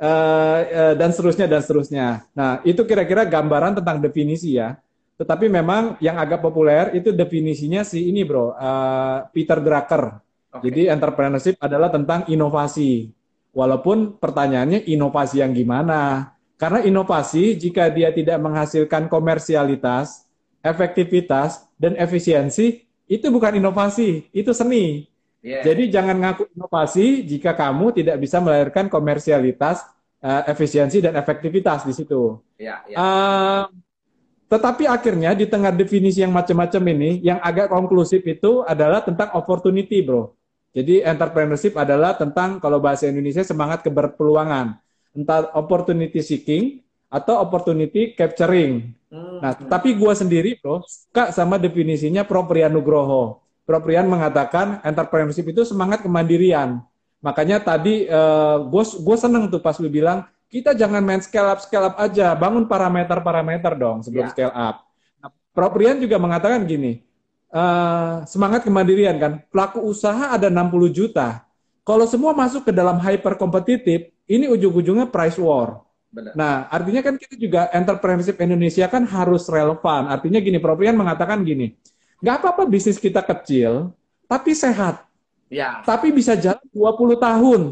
Uh, 0.00 0.60
uh, 0.64 0.94
dan 0.96 1.12
seterusnya 1.12 1.44
dan 1.44 1.60
seterusnya. 1.60 2.24
Nah, 2.32 2.64
itu 2.64 2.80
kira-kira 2.88 3.28
gambaran 3.28 3.78
tentang 3.84 4.00
definisi 4.00 4.56
ya. 4.56 4.80
Tetapi 5.20 5.52
memang 5.52 6.00
yang 6.00 6.16
agak 6.16 6.40
populer 6.40 6.96
itu 6.96 7.12
definisinya 7.12 7.84
si 7.84 8.08
ini, 8.08 8.24
Bro. 8.24 8.56
Uh, 8.56 9.28
Peter 9.36 9.60
Drucker. 9.60 10.16
Okay. 10.48 10.72
Jadi 10.72 10.82
entrepreneurship 10.88 11.60
adalah 11.60 11.92
tentang 11.92 12.24
inovasi. 12.32 13.12
Walaupun 13.52 14.16
pertanyaannya 14.16 14.88
inovasi 14.88 15.44
yang 15.44 15.52
gimana? 15.52 16.32
Karena 16.56 16.80
inovasi 16.80 17.60
jika 17.60 17.92
dia 17.92 18.08
tidak 18.12 18.40
menghasilkan 18.40 19.12
komersialitas, 19.12 20.29
efektivitas, 20.60 21.64
dan 21.80 21.96
efisiensi 21.96 22.84
itu 23.10 23.26
bukan 23.32 23.56
inovasi, 23.56 24.28
itu 24.30 24.52
seni. 24.52 25.08
Yeah. 25.40 25.64
Jadi 25.64 25.88
jangan 25.88 26.20
ngaku 26.20 26.52
inovasi 26.52 27.24
jika 27.24 27.56
kamu 27.56 27.96
tidak 27.96 28.20
bisa 28.20 28.38
melahirkan 28.44 28.92
komersialitas, 28.92 29.82
uh, 30.20 30.44
efisiensi 30.46 31.00
dan 31.00 31.16
efektivitas 31.16 31.88
di 31.88 31.96
situ. 31.96 32.38
Yeah, 32.60 32.84
yeah. 32.86 33.00
Uh, 33.00 33.64
tetapi 34.50 34.84
akhirnya 34.84 35.32
di 35.32 35.48
tengah 35.48 35.72
definisi 35.72 36.20
yang 36.20 36.34
macam-macam 36.34 36.82
ini, 36.92 37.22
yang 37.24 37.40
agak 37.40 37.72
konklusif 37.72 38.20
itu 38.26 38.66
adalah 38.66 39.00
tentang 39.00 39.32
opportunity, 39.32 40.02
bro. 40.04 40.36
Jadi 40.70 41.02
entrepreneurship 41.02 41.74
adalah 41.74 42.14
tentang 42.14 42.62
kalau 42.62 42.78
bahasa 42.78 43.10
Indonesia 43.10 43.42
semangat 43.42 43.82
keberpeluangan, 43.82 44.78
entah 45.14 45.50
opportunity 45.54 46.22
seeking 46.22 46.82
atau 47.10 47.42
opportunity 47.42 48.14
capturing. 48.14 48.94
Hmm. 49.10 49.42
Nah, 49.42 49.52
tapi 49.58 49.98
gue 49.98 50.12
sendiri 50.14 50.56
bro, 50.62 50.86
suka 50.86 51.34
sama 51.34 51.58
definisinya 51.58 52.22
Proprian 52.22 52.70
Nugroho. 52.70 53.42
Proprian 53.66 54.06
mengatakan 54.06 54.78
entrepreneurship 54.86 55.50
itu 55.50 55.66
semangat 55.66 56.06
kemandirian. 56.06 56.80
Makanya 57.20 57.60
tadi 57.60 58.06
uh, 58.06 58.64
gue 58.70 59.16
seneng 59.18 59.50
tuh 59.50 59.60
pas 59.60 59.76
lu 59.82 59.90
bilang, 59.90 60.24
kita 60.50 60.74
jangan 60.74 61.02
main 61.02 61.20
scale 61.22 61.52
up, 61.52 61.60
scale 61.62 61.92
up 61.92 61.96
aja, 61.98 62.32
bangun 62.34 62.66
parameter-parameter 62.66 63.76
dong 63.76 64.02
sebelum 64.02 64.30
yeah. 64.30 64.32
scale 64.32 64.54
up. 64.54 64.86
Nah, 65.20 65.30
Proprian 65.54 65.98
juga 65.98 66.16
mengatakan 66.18 66.66
gini, 66.66 67.02
uh, 67.54 68.26
semangat 68.26 68.66
kemandirian 68.66 69.18
kan, 69.18 69.32
pelaku 69.50 69.82
usaha 69.82 70.34
ada 70.34 70.50
60 70.50 70.90
juta. 70.90 71.46
Kalau 71.86 72.06
semua 72.06 72.34
masuk 72.34 72.70
ke 72.70 72.72
dalam 72.74 72.98
hyper 73.02 73.34
kompetitif, 73.34 74.10
ini 74.30 74.46
ujung-ujungnya 74.46 75.10
price 75.10 75.38
war. 75.38 75.82
Benar. 76.10 76.32
Nah, 76.34 76.66
artinya 76.66 77.00
kan 77.06 77.14
kita 77.14 77.38
juga 77.38 77.70
entrepreneurship 77.70 78.38
Indonesia 78.42 78.86
kan 78.90 79.06
harus 79.06 79.46
relevan. 79.46 80.10
Artinya 80.10 80.42
gini, 80.42 80.58
Proprian 80.58 80.98
mengatakan 80.98 81.46
gini, 81.46 81.78
nggak 82.18 82.36
apa-apa 82.42 82.66
bisnis 82.66 82.98
kita 82.98 83.22
kecil, 83.22 83.94
tapi 84.26 84.54
sehat. 84.54 85.06
Ya. 85.50 85.82
Tapi 85.86 86.10
bisa 86.10 86.34
jalan 86.34 86.62
20 86.70 87.18
tahun. 87.18 87.62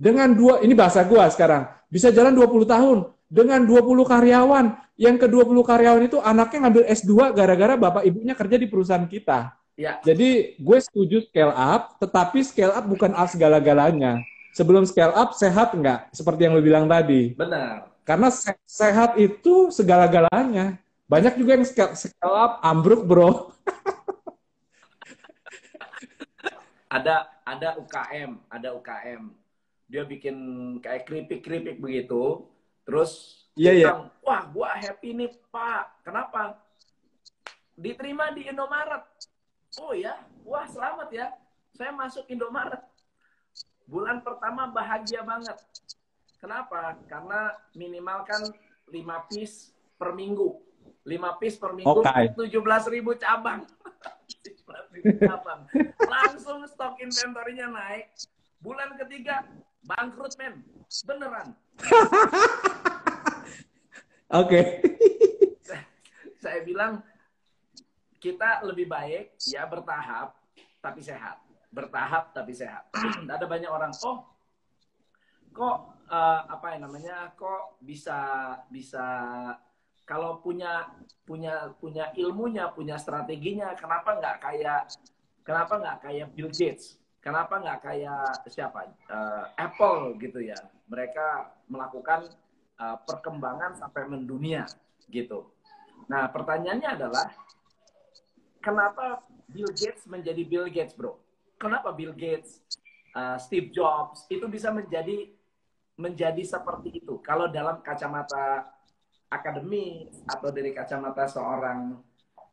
dengan 0.00 0.32
dua 0.32 0.64
ini 0.64 0.72
bahasa 0.72 1.04
gua 1.04 1.28
sekarang 1.28 1.68
bisa 1.92 2.08
jalan 2.08 2.32
20 2.32 2.64
tahun 2.64 2.98
dengan 3.28 3.68
20 3.68 4.00
karyawan 4.06 4.64
yang 4.96 5.20
ke 5.20 5.26
20 5.28 5.60
karyawan 5.60 6.02
itu 6.08 6.16
anaknya 6.24 6.58
ngambil 6.66 6.84
S2 6.88 7.12
gara-gara 7.36 7.74
bapak 7.76 8.08
ibunya 8.08 8.32
kerja 8.32 8.56
di 8.56 8.64
perusahaan 8.64 9.04
kita. 9.04 9.52
Ya. 9.80 9.96
Jadi 10.04 10.60
gue 10.60 10.78
setuju 10.78 11.24
scale 11.24 11.56
up, 11.56 11.96
tetapi 11.96 12.44
scale 12.44 12.74
up 12.76 12.84
bukan 12.84 13.16
segala-galanya. 13.24 14.20
Sebelum 14.50 14.82
scale 14.82 15.14
up 15.14 15.30
sehat 15.34 15.74
nggak? 15.74 16.10
Seperti 16.10 16.46
yang 16.46 16.58
lu 16.58 16.62
bilang 16.62 16.90
tadi. 16.90 17.34
Benar. 17.38 17.86
Karena 18.02 18.28
se 18.34 18.50
sehat 18.66 19.14
itu 19.14 19.70
segala-galanya. 19.70 20.78
Banyak 21.06 21.38
juga 21.38 21.58
yang 21.58 21.66
scale, 21.66 21.94
scale 21.94 22.34
up 22.34 22.58
ambruk 22.62 23.06
bro. 23.06 23.54
ada 26.90 27.30
ada 27.46 27.78
UKM, 27.78 28.30
ada 28.50 28.68
UKM. 28.74 29.30
Dia 29.90 30.02
bikin 30.02 30.36
kayak 30.82 31.06
keripik-keripik 31.06 31.78
begitu. 31.78 32.46
Terus 32.82 33.40
Iya, 33.58 33.72
iya. 33.74 33.86
bilang, 33.92 34.02
wah 34.22 34.42
gua 34.50 34.70
happy 34.78 35.10
nih 35.14 35.30
pak. 35.50 36.06
Kenapa? 36.06 36.58
Diterima 37.74 38.30
di 38.30 38.46
Indomaret. 38.46 39.02
Oh 39.78 39.94
ya, 39.94 40.18
wah 40.46 40.66
selamat 40.66 41.08
ya. 41.10 41.26
Saya 41.74 41.90
masuk 41.94 42.26
Indomaret. 42.30 42.82
Bulan 43.90 44.22
pertama 44.22 44.70
bahagia 44.70 45.26
banget. 45.26 45.58
Kenapa? 46.38 46.94
Karena 47.10 47.58
minimal 47.74 48.22
kan 48.22 48.46
5 48.86 49.28
piece 49.28 49.74
per 49.98 50.14
minggu. 50.14 50.62
5 51.02 51.40
piece 51.42 51.58
per 51.58 51.74
minggu, 51.74 51.98
Oke. 51.98 52.30
17 52.38 52.94
ribu 52.94 53.18
cabang. 53.18 53.66
17.000 54.46 55.26
cabang. 55.26 55.66
Langsung 56.06 56.62
stok 56.70 57.02
inventory-nya 57.02 57.66
naik. 57.66 58.14
Bulan 58.62 58.94
ketiga, 58.94 59.42
bangkrut 59.82 60.38
men. 60.38 60.62
Beneran. 61.02 61.50
Oke. 64.40 64.62
Saya 66.38 66.62
bilang, 66.62 67.02
kita 68.22 68.62
lebih 68.62 68.86
baik 68.86 69.34
ya 69.50 69.66
bertahap, 69.66 70.38
tapi 70.78 71.02
sehat. 71.02 71.42
Bertahap, 71.70 72.34
tapi 72.34 72.52
sehat. 72.52 72.90
Ada 73.30 73.46
banyak 73.46 73.70
orang, 73.70 73.94
oh 74.02 74.30
kok 75.50 75.76
eh, 76.10 76.40
apa 76.46 76.66
ya 76.74 76.78
namanya 76.82 77.16
kok 77.34 77.78
bisa 77.82 78.18
bisa 78.70 79.06
kalau 80.06 80.42
punya 80.42 80.90
punya 81.22 81.70
punya 81.78 82.10
ilmunya 82.18 82.70
punya 82.74 82.98
strateginya 82.98 83.74
kenapa 83.78 84.18
nggak 84.18 84.36
kayak 84.42 84.90
kenapa 85.46 85.72
nggak 85.78 85.98
kayak 86.02 86.26
Bill 86.34 86.50
Gates? 86.50 86.98
Kenapa 87.20 87.60
nggak 87.60 87.84
kayak 87.84 88.48
siapa 88.48 88.88
Eh, 88.88 89.44
Apple 89.60 90.16
gitu 90.24 90.40
ya? 90.40 90.56
Mereka 90.88 91.52
melakukan 91.68 92.30
eh, 92.80 92.96
perkembangan 93.06 93.76
sampai 93.76 94.08
mendunia 94.08 94.66
gitu. 95.10 95.50
Nah 96.08 96.30
pertanyaannya 96.30 96.90
adalah 96.96 97.28
kenapa 98.62 99.20
Bill 99.50 99.70
Gates 99.74 100.06
menjadi 100.06 100.42
Bill 100.46 100.66
Gates 100.70 100.94
bro 100.94 101.18
kenapa 101.60 101.92
Bill 101.92 102.16
Gates 102.16 102.64
eh, 103.12 103.36
Steve 103.36 103.68
Jobs 103.68 104.24
itu 104.32 104.48
bisa 104.48 104.72
menjadi 104.72 105.28
menjadi 106.00 106.40
seperti 106.40 107.04
itu. 107.04 107.20
Kalau 107.20 107.52
dalam 107.52 107.84
kacamata 107.84 108.72
akademi 109.28 110.08
atau 110.24 110.48
dari 110.48 110.72
kacamata 110.72 111.28
seorang 111.28 112.00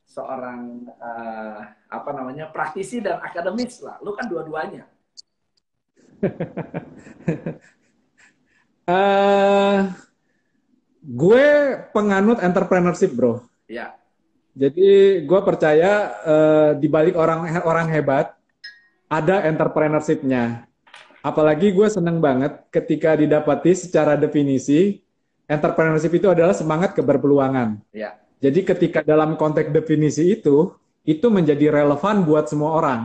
seorang 0.04 0.84
eh, 0.92 1.60
apa 1.88 2.10
namanya 2.12 2.52
praktisi 2.52 3.00
dan 3.00 3.24
akademis 3.24 3.80
lah, 3.80 3.96
lu 4.04 4.12
kan 4.12 4.28
dua-duanya. 4.28 4.84
Eh, 8.88 9.80
gue 11.04 11.48
penganut 11.92 12.40
entrepreneurship, 12.40 13.12
bro. 13.12 13.44
Ya, 13.68 14.00
Jadi 14.56 15.28
gue 15.28 15.40
percaya 15.44 16.16
eh, 16.24 16.72
di 16.80 16.88
balik 16.88 17.20
orang 17.20 17.52
orang 17.68 17.92
hebat 17.92 18.37
ada 19.08 19.44
entrepreneurship-nya. 19.48 20.68
Apalagi 21.24 21.76
gue 21.76 21.88
seneng 21.92 22.24
banget 22.24 22.64
ketika 22.72 23.16
didapati 23.16 23.76
secara 23.76 24.16
definisi 24.16 25.04
entrepreneurship 25.48 26.14
itu 26.16 26.28
adalah 26.32 26.56
semangat 26.56 26.96
keberpeluangan. 26.96 27.80
ya, 27.92 28.16
Jadi 28.40 28.64
ketika 28.64 29.00
dalam 29.04 29.36
konteks 29.40 29.72
definisi 29.72 30.40
itu, 30.40 30.72
itu 31.08 31.28
menjadi 31.32 31.72
relevan 31.72 32.28
buat 32.28 32.52
semua 32.52 32.76
orang. 32.76 33.02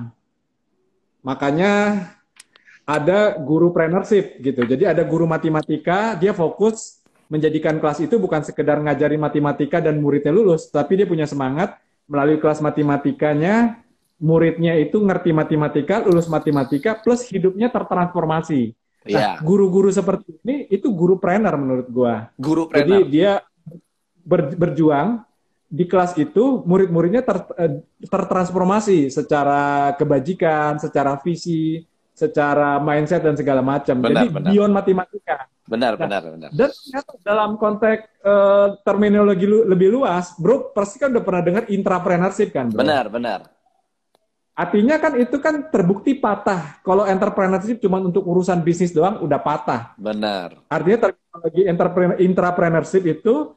Makanya 1.22 2.04
ada 2.82 3.38
guru 3.38 3.70
preneurship 3.70 4.42
gitu. 4.42 4.66
Jadi 4.66 4.90
ada 4.90 5.06
guru 5.06 5.26
matematika, 5.26 6.18
dia 6.18 6.34
fokus 6.34 7.02
menjadikan 7.30 7.78
kelas 7.80 8.02
itu 8.04 8.18
bukan 8.20 8.44
sekedar 8.44 8.76
ngajari 8.82 9.16
matematika 9.16 9.80
dan 9.80 10.02
muridnya 10.02 10.34
lulus, 10.34 10.68
tapi 10.68 11.00
dia 11.00 11.08
punya 11.08 11.24
semangat 11.24 11.78
melalui 12.04 12.36
kelas 12.36 12.60
matematikanya, 12.60 13.80
muridnya 14.22 14.78
itu 14.78 15.02
ngerti 15.02 15.34
matematika, 15.34 15.98
lulus 16.06 16.30
matematika, 16.30 16.94
plus 16.94 17.26
hidupnya 17.26 17.66
tertransformasi. 17.66 18.70
Nah, 19.10 19.42
guru-guru 19.42 19.90
seperti 19.90 20.38
ini 20.46 20.70
itu 20.70 20.86
guru 20.94 21.18
trainer 21.18 21.50
menurut 21.58 21.90
gua. 21.90 22.30
Guru 22.38 22.70
Jadi 22.70 22.86
trainer. 23.02 23.10
dia 23.10 23.32
ber- 24.22 24.54
berjuang 24.54 25.26
di 25.66 25.84
kelas 25.90 26.14
itu 26.14 26.62
murid-muridnya 26.62 27.26
ter- 27.26 27.50
eh, 27.58 27.82
tertransformasi 28.06 29.10
secara 29.10 29.90
kebajikan, 29.98 30.78
secara 30.78 31.18
visi, 31.18 31.82
secara 32.14 32.78
mindset 32.78 33.26
dan 33.26 33.34
segala 33.34 33.58
macam. 33.58 33.98
Benar, 33.98 34.22
Jadi 34.22 34.26
benar. 34.30 34.50
beyond 34.54 34.70
matematika. 34.72 35.36
Benar, 35.66 35.96
Nah, 35.96 36.00
benar, 36.06 36.22
benar. 36.28 36.50
Dan 36.52 36.68
ternyata 36.70 37.12
dalam 37.26 37.50
konteks 37.58 38.02
eh, 38.22 38.68
terminologi 38.86 39.46
lu- 39.50 39.66
lebih 39.66 39.98
luas, 39.98 40.30
bro, 40.38 40.70
pasti 40.70 41.02
kan 41.02 41.10
udah 41.10 41.24
pernah 41.26 41.42
dengar 41.42 41.64
intrapreneurship 41.66 42.54
kan, 42.54 42.70
bro? 42.70 42.86
Benar, 42.86 43.10
benar. 43.10 43.40
Artinya 44.52 45.00
kan 45.00 45.16
itu 45.16 45.40
kan 45.40 45.72
terbukti 45.72 46.12
patah. 46.12 46.76
Kalau 46.84 47.08
entrepreneurship 47.08 47.80
cuma 47.80 48.04
untuk 48.04 48.20
urusan 48.28 48.60
bisnis 48.60 48.92
doang, 48.92 49.24
udah 49.24 49.40
patah. 49.40 49.96
Benar. 49.96 50.60
Artinya 50.68 51.08
terminologi 51.08 51.62
entrepreneur, 51.64 52.16
intrapreneurship 52.20 53.04
itu 53.08 53.56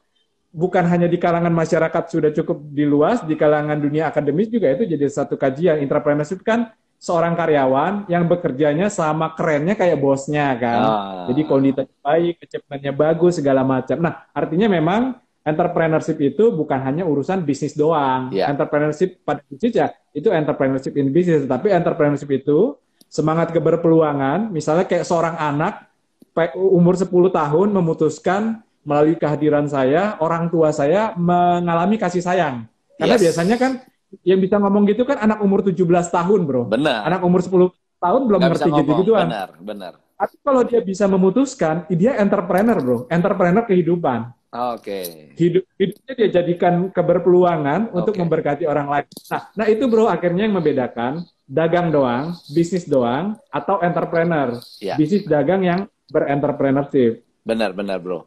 bukan 0.56 0.88
hanya 0.88 1.04
di 1.04 1.20
kalangan 1.20 1.52
masyarakat 1.52 2.02
sudah 2.08 2.32
cukup 2.32 2.64
di 2.72 2.88
luas, 2.88 3.20
di 3.28 3.36
kalangan 3.36 3.76
dunia 3.76 4.08
akademis 4.08 4.48
juga 4.48 4.72
itu 4.72 4.88
jadi 4.88 5.04
satu 5.04 5.36
kajian. 5.36 5.84
Intrapreneurship 5.84 6.40
kan 6.40 6.72
seorang 6.96 7.36
karyawan 7.36 8.08
yang 8.08 8.24
bekerjanya 8.24 8.88
sama 8.88 9.36
kerennya 9.36 9.76
kayak 9.76 10.00
bosnya 10.00 10.56
kan. 10.56 10.80
Ah. 10.80 11.24
Jadi 11.28 11.44
kondisinya 11.44 11.92
baik, 12.00 12.40
achievementnya 12.40 12.92
bagus, 12.96 13.36
segala 13.36 13.60
macam. 13.60 14.00
Nah, 14.00 14.24
artinya 14.32 14.72
memang 14.72 15.20
entrepreneurship 15.46 16.18
itu 16.18 16.50
bukan 16.50 16.82
hanya 16.82 17.06
urusan 17.06 17.46
bisnis 17.46 17.78
doang. 17.78 18.34
Iya. 18.34 18.50
Entrepreneurship 18.50 19.22
pada 19.22 19.40
bisnis 19.46 19.72
ya, 19.72 19.94
itu 20.10 20.26
entrepreneurship 20.34 20.98
in 20.98 21.14
business. 21.14 21.46
Tapi 21.46 21.70
entrepreneurship 21.70 22.26
itu 22.34 22.74
semangat 23.06 23.54
keberpeluangan, 23.54 24.50
misalnya 24.50 24.84
kayak 24.90 25.06
seorang 25.06 25.38
anak 25.38 25.86
umur 26.58 26.98
10 26.98 27.08
tahun 27.30 27.68
memutuskan 27.70 28.60
melalui 28.82 29.14
kehadiran 29.16 29.64
saya, 29.70 30.18
orang 30.18 30.50
tua 30.50 30.74
saya 30.74 31.14
mengalami 31.16 31.96
kasih 31.96 32.20
sayang. 32.20 32.66
Karena 32.98 33.16
Yes. 33.16 33.22
biasanya 33.30 33.56
kan 33.56 33.72
yang 34.26 34.38
bisa 34.42 34.58
ngomong 34.58 34.84
gitu 34.90 35.06
kan 35.06 35.22
anak 35.22 35.38
umur 35.40 35.62
17 35.62 36.10
tahun, 36.10 36.44
Bro. 36.44 36.62
Benar. 36.68 37.06
Anak 37.06 37.20
umur 37.22 37.40
10 37.40 37.70
tahun 37.96 38.20
belum 38.28 38.38
Nggak 38.42 38.50
ngerti 38.52 38.68
ngomong. 38.68 38.80
gitu-gituan. 38.84 39.26
Benar, 39.30 39.48
benar. 39.62 39.92
Tapi 40.16 40.34
kalau 40.40 40.62
dia 40.64 40.80
bisa 40.80 41.04
memutuskan, 41.04 41.84
dia 41.92 42.16
entrepreneur, 42.16 42.80
bro. 42.80 42.98
Entrepreneur 43.12 43.64
kehidupan. 43.68 44.32
Oke. 44.56 45.32
Hidup, 45.36 45.64
hidupnya 45.76 46.12
dia 46.16 46.28
jadikan 46.40 46.88
keberpeluangan 46.88 47.92
untuk 47.92 48.16
Oke. 48.16 48.20
memberkati 48.24 48.64
orang 48.64 48.88
lain. 48.88 49.06
Nah, 49.28 49.42
nah 49.52 49.66
itu 49.68 49.84
bro 49.84 50.08
akhirnya 50.08 50.48
yang 50.48 50.56
membedakan 50.56 51.28
dagang 51.44 51.92
doang, 51.92 52.32
bisnis 52.50 52.88
doang, 52.88 53.36
atau 53.52 53.78
entrepreneur. 53.84 54.56
Ya. 54.80 54.96
Bisnis 54.96 55.28
dagang 55.28 55.62
yang 55.62 55.80
berentrepreneurship. 56.08 57.22
Benar, 57.46 57.76
benar, 57.76 58.00
bro. 58.00 58.26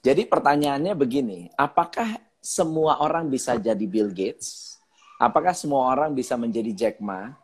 Jadi 0.00 0.24
pertanyaannya 0.24 0.96
begini, 0.96 1.52
apakah 1.58 2.16
semua 2.40 3.04
orang 3.04 3.28
bisa 3.28 3.60
jadi 3.60 3.84
Bill 3.84 4.08
Gates? 4.08 4.80
Apakah 5.20 5.52
semua 5.52 5.92
orang 5.92 6.16
bisa 6.16 6.40
menjadi 6.40 6.72
Jack 6.72 6.96
Ma? 7.04 7.36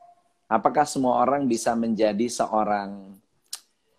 Apakah 0.49 0.89
semua 0.89 1.21
orang 1.21 1.45
bisa 1.45 1.77
menjadi 1.77 2.25
seorang 2.33 3.13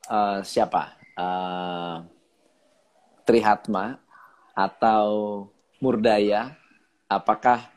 eh, 0.09 0.39
siapa? 0.41 0.97
Eh, 1.13 2.16
Trihatma 3.27 3.99
atau 4.55 5.07
Murdaya? 5.83 6.55
Apakah 7.11 7.67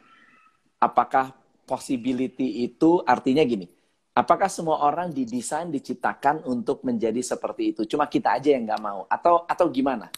apakah 0.78 1.34
possibility 1.66 2.62
itu 2.62 3.02
artinya 3.02 3.42
gini? 3.42 3.66
Apakah 4.14 4.46
semua 4.46 4.82
orang 4.82 5.10
didesain 5.10 5.70
diciptakan 5.70 6.46
untuk 6.46 6.82
menjadi 6.86 7.18
seperti 7.18 7.74
itu? 7.74 7.82
Cuma 7.86 8.06
kita 8.06 8.38
aja 8.38 8.54
yang 8.54 8.66
nggak 8.66 8.82
mau 8.82 9.06
atau 9.10 9.42
atau 9.46 9.66
gimana? 9.70 10.10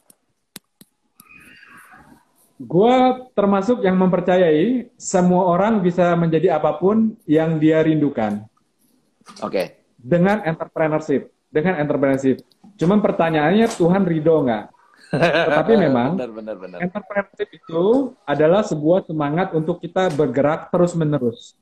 Gua 2.63 3.27
termasuk 3.35 3.83
yang 3.83 3.99
mempercayai 3.99 4.93
semua 4.95 5.49
orang 5.49 5.83
bisa 5.83 6.15
menjadi 6.15 6.61
apa 6.61 6.79
pun 6.79 7.17
yang 7.27 7.59
dia 7.59 7.83
rindukan 7.83 8.45
Oke, 9.43 9.83
dengan 9.99 10.45
entrepreneurship. 10.45 11.33
dengan 11.53 11.77
entrepreneurship. 11.77 12.41
Cuman 12.81 13.05
pertanyaannya 13.05 13.69
Tuhan 13.77 14.09
ridho 14.09 14.41
nggak? 14.47 14.65
Tetapi 15.11 15.73
memang 15.89 16.15
benar, 16.15 16.31
benar, 16.31 16.57
benar. 16.57 16.79
entrepreneurship 16.79 17.49
itu 17.51 17.83
adalah 18.23 18.63
sebuah 18.63 19.05
semangat 19.05 19.51
untuk 19.53 19.81
kita 19.81 20.13
bergerak 20.13 20.71
terus 20.71 20.93
menerus. 20.95 21.57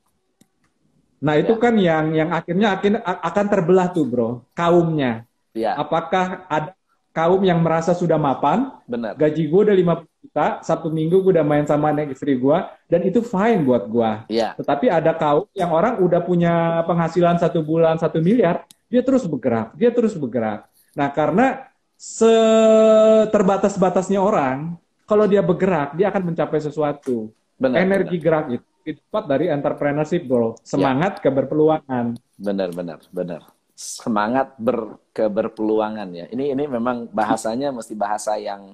Nah 1.20 1.36
itu 1.36 1.52
Ya. 1.52 1.60
kan 1.60 1.74
yang 1.76 2.04
yang 2.12 2.30
akhirnya 2.30 2.68
akan 2.74 2.92
akan 3.04 3.46
terbelah 3.48 3.88
tuh 3.92 4.04
bro 4.08 4.30
kaumnya. 4.52 5.24
Ya, 5.50 5.74
Apakah 5.74 6.46
ada 6.46 6.78
kaum 7.10 7.42
yang 7.42 7.58
merasa 7.58 7.90
sudah 7.90 8.14
mapan, 8.14 8.70
benar. 8.86 9.18
gaji 9.18 9.50
gue 9.50 9.60
udah 9.66 9.74
50 9.74 10.06
juta, 10.22 10.46
Sabtu 10.62 10.94
Minggu 10.94 11.26
gue 11.26 11.34
udah 11.34 11.42
main 11.42 11.66
sama 11.66 11.90
anak 11.90 12.14
istri 12.14 12.38
gue, 12.38 12.54
dan 12.86 13.02
itu 13.02 13.18
fine 13.18 13.66
buat 13.66 13.90
gue. 13.90 14.10
Ya, 14.30 14.54
Tetapi 14.54 14.86
ada 14.86 15.10
kaum 15.10 15.50
yang 15.50 15.74
orang 15.74 15.98
udah 15.98 16.22
punya 16.22 16.86
penghasilan 16.86 17.34
satu 17.42 17.66
bulan 17.66 17.98
satu 17.98 18.22
miliar, 18.22 18.62
dia 18.86 19.02
terus 19.02 19.26
bergerak, 19.26 19.74
dia 19.74 19.90
terus 19.90 20.14
bergerak. 20.14 20.70
Nah 20.94 21.10
karena 21.10 21.66
seterbatas-batasnya 22.00 24.24
orang, 24.24 24.80
kalau 25.04 25.28
dia 25.28 25.44
bergerak, 25.44 25.92
dia 26.00 26.08
akan 26.08 26.32
mencapai 26.32 26.56
sesuatu. 26.56 27.28
benar. 27.60 27.84
Energi 27.84 28.16
gerak 28.16 28.56
itu 28.56 28.64
didapat 28.80 29.28
dari 29.28 29.52
entrepreneurship, 29.52 30.24
bro. 30.24 30.56
Semangat 30.64 31.20
keberpeluangan. 31.20 32.16
Benar, 32.40 32.72
benar, 32.72 33.04
benar. 33.12 33.52
Semangat 33.76 34.56
ber, 34.56 34.96
keberpeluangan 35.12 36.08
ya. 36.16 36.24
Ini 36.32 36.56
ini 36.56 36.64
memang 36.64 37.12
bahasanya 37.12 37.68
mesti 37.68 37.92
bahasa 37.92 38.40
yang 38.40 38.72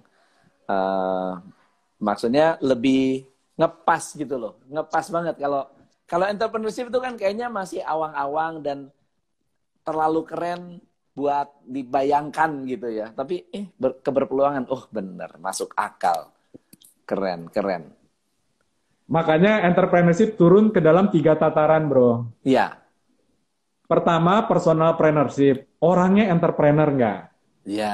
eh, 0.71 1.33
maksudnya 1.99 2.63
lebih 2.63 3.27
ngepas 3.59 4.15
gitu 4.15 4.39
loh. 4.39 4.63
Ngepas 4.71 5.11
banget 5.11 5.35
kalau 5.43 5.67
kalau 6.07 6.31
entrepreneurship 6.31 6.95
itu 6.95 7.03
kan 7.03 7.19
kayaknya 7.19 7.51
masih 7.51 7.83
awang-awang 7.83 8.63
dan 8.63 8.87
terlalu 9.83 10.23
keren 10.23 10.79
buat 11.17 11.49
dibayangkan 11.75 12.51
gitu 12.73 12.89
ya. 13.01 13.07
Tapi 13.19 13.35
eh 13.59 13.67
ber- 13.81 13.99
keberpeluangan, 14.05 14.65
oh 14.75 14.85
benar, 14.97 15.31
masuk 15.41 15.71
akal. 15.87 16.21
Keren, 17.09 17.41
keren. 17.55 17.85
Makanya 19.15 19.53
entrepreneurship 19.69 20.31
turun 20.41 20.67
ke 20.75 20.81
dalam 20.87 21.07
tiga 21.15 21.33
tataran, 21.43 21.85
bro. 21.91 22.11
Iya, 22.45 22.79
Pertama, 23.93 24.35
personal 24.51 24.89
entrepreneurship. 24.95 25.57
Orangnya 25.91 26.25
entrepreneur 26.35 26.89
nggak? 26.97 27.19
iya. 27.67 27.93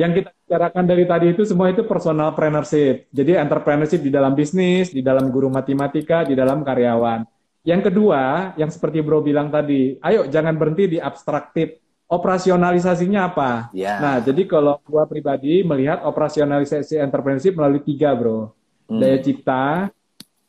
Yang 0.00 0.24
kita 0.24 0.30
bicarakan 0.32 0.84
dari 0.88 1.04
tadi 1.04 1.26
itu 1.36 1.42
semua 1.44 1.68
itu 1.68 1.84
personal 1.84 2.32
entrepreneurship. 2.32 3.12
Jadi 3.12 3.32
entrepreneurship 3.36 4.00
di 4.00 4.10
dalam 4.12 4.32
bisnis, 4.32 4.88
di 4.88 5.04
dalam 5.04 5.28
guru 5.28 5.52
matematika, 5.52 6.24
di 6.24 6.32
dalam 6.32 6.64
karyawan. 6.64 7.20
Yang 7.62 7.92
kedua, 7.92 8.56
yang 8.58 8.72
seperti 8.72 9.04
Bro 9.04 9.20
bilang 9.22 9.52
tadi, 9.52 10.00
ayo 10.00 10.26
jangan 10.32 10.56
berhenti 10.56 10.96
di 10.96 10.98
abstraktif. 10.98 11.76
Operasionalisasinya 12.12 13.32
apa? 13.32 13.72
Ya. 13.72 13.96
Nah, 13.96 14.16
jadi 14.20 14.44
kalau 14.44 14.76
gua 14.84 15.08
pribadi 15.08 15.64
melihat 15.64 16.04
operasionalisasi 16.04 17.00
entrepreneurship 17.00 17.56
melalui 17.56 17.80
tiga, 17.80 18.12
Bro. 18.12 18.52
Hmm. 18.84 19.00
Daya 19.00 19.16
cipta, 19.24 19.88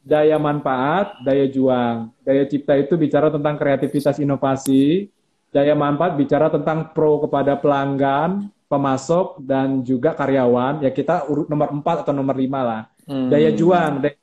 daya 0.03 0.35
manfaat, 0.35 1.23
daya 1.23 1.47
juang. 1.47 2.11
Daya 2.19 2.43
cipta 2.43 2.75
itu 2.75 2.99
bicara 2.99 3.31
tentang 3.31 3.55
kreativitas 3.55 4.19
inovasi, 4.19 5.07
daya 5.55 5.71
manfaat 5.71 6.19
bicara 6.19 6.51
tentang 6.51 6.91
pro 6.91 7.23
kepada 7.23 7.55
pelanggan, 7.55 8.51
pemasok, 8.67 9.39
dan 9.39 9.87
juga 9.87 10.11
karyawan. 10.19 10.83
Ya 10.83 10.91
kita 10.91 11.31
urut 11.31 11.47
nomor 11.47 11.71
4 11.71 12.03
atau 12.03 12.11
nomor 12.11 12.35
5 12.35 12.59
lah. 12.59 12.91
Hmm. 13.07 13.31
Daya 13.31 13.55
juang, 13.55 14.03
daya 14.03 14.19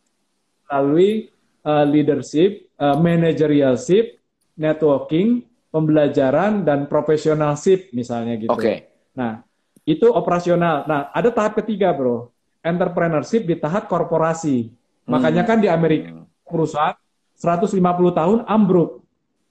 melalui 0.68 1.33
uh, 1.64 1.88
leadership, 1.88 2.68
uh, 2.76 3.00
managerialship, 3.00 4.20
networking, 4.61 5.48
pembelajaran, 5.70 6.66
dan 6.66 6.87
professionalship 6.87 7.90
misalnya 7.90 8.37
gitu. 8.37 8.50
Oke. 8.50 8.90
Nah, 9.14 9.42
itu 9.83 10.06
operasional. 10.06 10.85
Nah, 10.85 11.09
ada 11.11 11.30
tahap 11.30 11.59
ketiga, 11.62 11.94
bro. 11.94 12.30
Entrepreneurship 12.61 13.46
di 13.46 13.56
tahap 13.56 13.88
korporasi. 13.88 14.70
Makanya 15.06 15.42
kan 15.42 15.59
di 15.59 15.66
Amerika 15.66 16.22
perusahaan 16.44 16.94
150 17.35 17.72
tahun 18.12 18.38
ambruk 18.44 19.00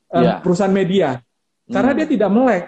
Eh, 0.10 0.26
Iya. 0.26 0.42
perusahaan 0.42 0.74
media 0.74 1.22
karena 1.70 1.94
Hmm. 1.94 1.98
dia 2.02 2.08
tidak 2.10 2.30
melek, 2.34 2.64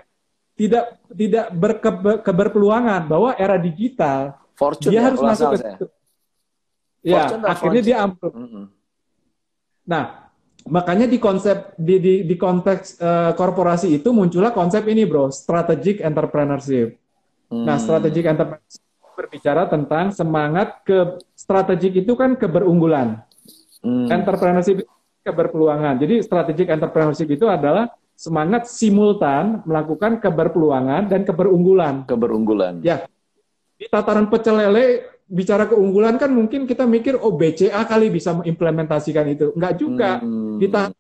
tidak 0.53 0.83
tidak 1.09 1.45
berke- 1.49 2.21
keberpeluangan 2.21 3.01
bahwa 3.09 3.33
era 3.33 3.57
digital 3.57 4.37
Fortune 4.53 4.93
dia 4.93 5.01
ya, 5.01 5.05
harus 5.09 5.17
masuk 5.25 5.47
ke 5.49 5.57
saya. 5.57 5.73
situ. 5.73 5.85
Ya, 7.01 7.25
Fortune 7.25 7.43
akhirnya 7.49 7.81
dia 7.81 7.97
ambruk. 7.97 8.29
Mm-mm. 8.37 8.65
Nah, 9.89 10.29
makanya 10.69 11.10
di 11.10 11.17
konsep 11.17 11.74
di 11.80 11.97
di, 11.97 12.13
di 12.28 12.36
konteks 12.38 13.02
eh, 13.02 13.32
korporasi 13.34 13.97
itu 13.97 14.13
muncullah 14.13 14.54
konsep 14.54 14.86
ini, 14.86 15.08
bro, 15.08 15.32
strategic 15.34 16.04
entrepreneurship. 16.04 16.97
Nah, 17.52 17.76
Hmm. 17.76 17.84
strategic 17.84 18.26
entrepreneurship 18.30 18.86
berbicara 19.17 19.67
tentang 19.67 20.10
semangat 20.15 20.82
ke 20.88 21.19
strategik 21.36 22.06
itu 22.06 22.13
kan 22.15 22.38
keberunggulan. 22.38 23.21
Hmm. 23.82 24.08
Entrepreneurship 24.08 24.86
keberpeluangan. 25.21 26.02
Jadi 26.02 26.21
strategic 26.26 26.67
entrepreneurship 26.69 27.30
itu 27.30 27.45
adalah 27.45 27.89
semangat 28.17 28.69
simultan 28.69 29.65
melakukan 29.65 30.21
keberpeluangan 30.21 31.10
dan 31.10 31.26
keberunggulan. 31.26 32.06
keberunggulan. 32.06 32.82
Ya, 32.86 33.06
di 33.82 33.89
tataran 33.89 34.30
pecel 34.30 34.62
lele 34.62 35.10
bicara 35.32 35.63
keunggulan 35.72 36.20
kan 36.20 36.28
mungkin 36.28 36.67
kita 36.67 36.84
mikir 36.84 37.15
oh 37.15 37.32
BCA 37.32 37.88
kali 37.88 38.12
bisa 38.12 38.36
mengimplementasikan 38.36 39.26
itu. 39.32 39.56
Enggak 39.56 39.74
juga. 39.80 40.20
Hmm. 40.20 40.60
Tahap 40.60 40.91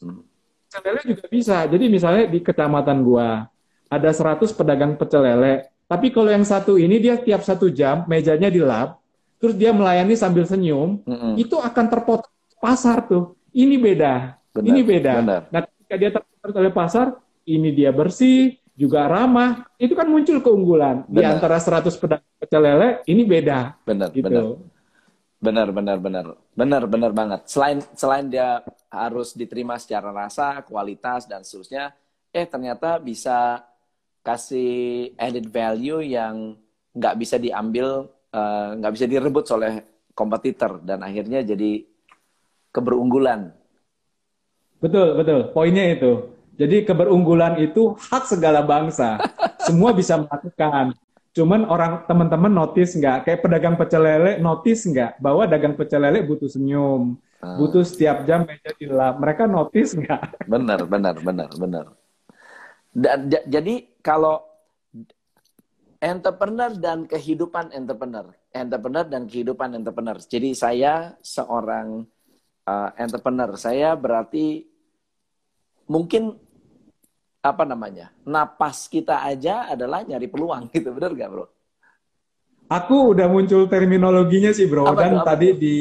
pecel 0.71 0.81
lele 0.87 1.01
juga 1.03 1.25
bisa. 1.27 1.57
Jadi 1.67 1.85
misalnya 1.91 2.23
di 2.31 2.39
kecamatan 2.39 3.03
gua 3.03 3.51
ada 3.91 4.09
100 4.09 4.55
pedagang 4.55 4.95
pecel 4.95 5.27
lele. 5.27 5.67
Tapi 5.91 6.07
kalau 6.15 6.31
yang 6.31 6.47
satu 6.47 6.79
ini 6.79 7.03
dia 7.03 7.19
tiap 7.19 7.43
satu 7.43 7.67
jam 7.67 8.07
mejanya 8.07 8.47
di 8.47 8.63
lab, 8.63 8.95
terus 9.43 9.59
dia 9.59 9.75
melayani 9.75 10.15
sambil 10.15 10.47
senyum, 10.47 11.03
Mm-mm. 11.03 11.35
itu 11.35 11.59
akan 11.59 11.85
terpotong 11.91 12.31
pasar 12.63 13.03
tuh. 13.03 13.35
Ini 13.51 13.75
beda. 13.75 14.39
Benar, 14.55 14.67
ini 14.71 14.81
beda. 14.87 15.13
benar. 15.19 15.41
Nah, 15.51 15.61
ketika 15.67 15.95
dia 15.99 16.09
terpotong 16.15 16.55
oleh 16.63 16.71
pasar, 16.71 17.19
ini 17.43 17.75
dia 17.75 17.91
bersih, 17.91 18.55
juga 18.75 19.05
ramah. 19.05 19.67
Itu 19.77 19.93
kan 19.93 20.07
muncul 20.09 20.39
keunggulan. 20.39 21.03
Di 21.07 21.21
Benar. 21.21 21.37
antara 21.37 21.57
100 21.59 21.95
pedagang 21.99 22.35
pecel 22.39 22.61
lele, 22.61 22.89
ini 23.05 23.23
beda. 23.27 23.77
Benar, 23.83 24.09
Gitu. 24.11 24.25
benar. 24.25 24.45
Benar, 25.41 25.67
benar, 25.73 25.97
benar. 25.97 26.25
Benar, 26.53 26.83
benar 26.85 27.11
banget. 27.17 27.41
Selain 27.49 27.81
selain 27.97 28.29
dia 28.29 28.61
harus 28.93 29.33
diterima 29.33 29.73
secara 29.81 30.13
rasa, 30.13 30.61
kualitas 30.61 31.25
dan 31.25 31.41
seterusnya, 31.41 31.97
eh 32.29 32.45
ternyata 32.45 33.01
bisa 33.01 33.65
kasih 34.21 35.09
added 35.17 35.49
value 35.49 36.05
yang 36.05 36.53
nggak 36.93 37.15
bisa 37.17 37.41
diambil, 37.41 38.05
eh, 38.29 38.69
nggak 38.77 38.93
bisa 38.93 39.05
direbut 39.09 39.45
oleh 39.49 39.81
kompetitor 40.13 40.77
dan 40.85 41.01
akhirnya 41.01 41.41
jadi 41.41 41.89
keberunggulan. 42.69 43.49
Betul, 44.77 45.17
betul. 45.17 45.49
Poinnya 45.57 45.89
itu. 45.93 46.37
Jadi 46.61 46.85
keberunggulan 46.85 47.57
itu 47.57 47.97
hak 47.97 48.29
segala 48.29 48.61
bangsa. 48.61 49.17
Semua 49.65 49.97
bisa 49.97 50.21
melakukan. 50.21 50.93
Cuman 51.33 51.65
orang 51.65 52.05
teman-teman 52.05 52.53
notice 52.53 52.93
nggak? 52.93 53.25
Kayak 53.25 53.39
pedagang 53.41 53.75
pecel 53.79 54.03
lele 54.05 54.31
notice 54.37 54.85
nggak 54.85 55.17
bahwa 55.17 55.49
dagang 55.49 55.73
pecel 55.73 56.05
lele 56.05 56.21
butuh 56.21 56.45
senyum, 56.45 57.17
Ah. 57.41 57.57
butuh 57.57 57.81
setiap 57.81 58.21
jam 58.29 58.45
meja 58.45 58.69
dilap. 58.77 59.17
Mereka 59.17 59.49
notice 59.49 59.97
nggak? 59.97 60.45
Benar, 60.45 60.85
benar, 60.85 61.15
benar, 61.17 61.49
benar. 61.57 61.85
Dan 62.93 63.33
ja- 63.33 63.45
jadi 63.49 63.89
kalau 64.05 64.45
entrepreneur 65.97 66.69
dan 66.77 67.09
kehidupan 67.09 67.73
entrepreneur, 67.73 68.29
entrepreneur 68.53 69.05
dan 69.09 69.25
kehidupan 69.25 69.73
entrepreneur. 69.73 70.21
Jadi 70.21 70.53
saya 70.53 71.17
seorang 71.25 72.05
uh, 72.65 72.89
entrepreneur. 72.93 73.49
Saya 73.57 73.97
berarti 73.97 74.69
mungkin 75.85 76.37
apa 77.41 77.65
namanya? 77.65 78.13
Napas 78.21 78.85
kita 78.85 79.25
aja 79.25 79.65
adalah 79.67 80.05
nyari 80.05 80.29
peluang 80.29 80.69
gitu, 80.73 80.93
benar 80.93 81.11
gak, 81.17 81.29
Bro? 81.33 81.45
Aku 82.71 83.11
udah 83.11 83.27
muncul 83.27 83.67
terminologinya 83.67 84.55
sih 84.55 84.63
bro. 84.63 84.87
Apa 84.87 85.03
dan 85.03 85.19
apa 85.19 85.35
tadi 85.35 85.51
tuh? 85.51 85.59
di 85.59 85.73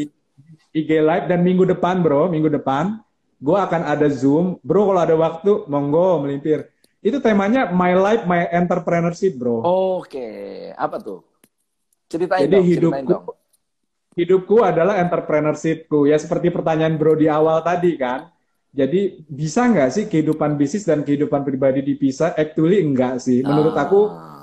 IG 0.75 0.91
Live 0.99 1.31
dan 1.31 1.39
minggu 1.47 1.63
depan 1.63 2.03
bro, 2.03 2.27
minggu 2.27 2.51
depan 2.51 2.99
gue 3.39 3.55
akan 3.55 3.87
ada 3.87 4.11
Zoom. 4.11 4.59
Bro 4.59 4.91
kalau 4.91 5.01
ada 5.07 5.15
waktu, 5.15 5.71
monggo 5.71 6.19
melimpir. 6.27 6.67
Itu 6.99 7.23
temanya 7.23 7.71
My 7.71 7.95
Life, 7.95 8.27
My 8.27 8.51
Entrepreneurship 8.51 9.39
bro. 9.39 9.63
Oke, 10.03 10.27
apa 10.75 10.99
tuh? 10.99 11.23
Ceritain 12.11 12.51
Jadi 12.51 12.59
dong, 12.59 12.67
hidupku 12.67 13.07
dong. 13.07 13.25
hidupku 14.19 14.57
adalah 14.67 14.99
entrepreneurshipku 14.99 16.11
ya 16.11 16.19
seperti 16.19 16.51
pertanyaan 16.51 16.99
bro 16.99 17.15
di 17.15 17.31
awal 17.31 17.63
tadi 17.63 17.95
kan. 17.95 18.35
Jadi 18.71 19.27
bisa 19.27 19.67
nggak 19.67 19.91
sih 19.91 20.05
kehidupan 20.07 20.55
bisnis 20.55 20.87
dan 20.87 21.03
kehidupan 21.03 21.43
pribadi 21.43 21.83
dipisah? 21.83 22.39
Actually 22.39 22.79
enggak 22.79 23.19
sih. 23.19 23.43
Menurut 23.43 23.75
Ah. 23.75 23.83
aku 23.87 24.01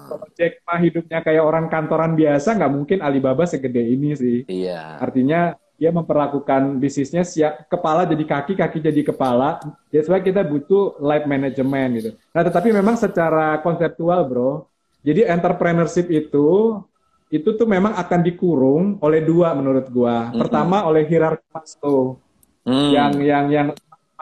kalau 0.07 0.27
Jack 0.35 0.63
Ma 0.63 0.75
hidupnya 0.79 1.19
kayak 1.23 1.43
orang 1.43 1.65
kantoran 1.67 2.15
biasa 2.15 2.55
nggak 2.55 2.71
mungkin 2.71 2.99
Alibaba 3.03 3.43
segede 3.47 3.83
ini 3.83 4.15
sih. 4.15 4.43
Iya. 4.47 4.99
Artinya 4.99 5.55
dia 5.77 5.93
memperlakukan 5.93 6.81
bisnisnya 6.81 7.21
siap 7.21 7.69
kepala 7.69 8.09
jadi 8.09 8.25
kaki, 8.25 8.57
kaki 8.57 8.81
jadi 8.81 9.01
kepala. 9.13 9.61
That's 9.93 10.09
why 10.09 10.19
kita 10.25 10.41
butuh 10.41 10.97
life 10.97 11.29
management 11.29 11.89
gitu. 12.01 12.09
Nah, 12.33 12.41
tetapi 12.41 12.73
memang 12.73 12.97
secara 12.97 13.61
konseptual, 13.61 14.25
bro. 14.25 14.65
Jadi 15.05 15.23
entrepreneurship 15.23 16.09
itu 16.09 16.81
itu 17.29 17.49
tuh 17.53 17.67
memang 17.69 17.93
akan 17.93 18.19
dikurung 18.25 18.83
oleh 19.03 19.21
dua 19.21 19.53
menurut 19.53 19.85
gua. 19.93 20.31
Mm-hmm. 20.31 20.39
Pertama 20.41 20.77
oleh 20.89 21.05
hierarki 21.05 21.45
Maslow. 21.53 22.17
Mm. 22.65 22.89
Yang 22.91 23.13
yang 23.23 23.45
yang 23.47 23.67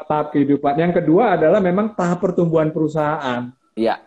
tahap 0.04 0.36
kehidupan. 0.36 0.76
Yang 0.76 1.02
kedua 1.02 1.40
adalah 1.40 1.64
memang 1.64 1.96
tahap 1.96 2.20
pertumbuhan 2.20 2.76
perusahaan. 2.76 3.56
Iya. 3.80 4.04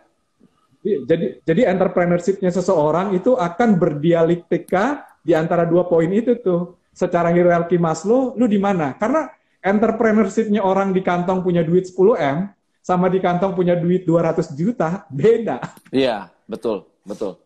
Jadi 0.79 1.43
jadi 1.43 1.67
entrepreneurshipnya 1.75 2.53
seseorang 2.53 3.11
itu 3.17 3.35
akan 3.35 3.75
berdialektika 3.75 5.03
di 5.19 5.35
antara 5.35 5.67
dua 5.67 5.89
poin 5.89 6.07
itu 6.07 6.39
tuh 6.39 6.79
secara 6.95 7.31
hierarki 7.31 7.75
Maslow, 7.75 8.35
lu 8.39 8.47
di 8.47 8.59
mana? 8.59 8.95
Karena 8.95 9.27
entrepreneurship-nya 9.59 10.63
orang 10.63 10.95
di 10.95 11.03
kantong 11.03 11.43
punya 11.43 11.63
duit 11.63 11.87
10M 11.91 12.51
sama 12.79 13.11
di 13.11 13.19
kantong 13.19 13.55
punya 13.55 13.75
duit 13.75 14.07
200 14.07 14.55
juta, 14.55 15.03
beda. 15.11 15.59
Iya, 15.91 16.31
betul, 16.47 16.87
betul. 17.03 17.39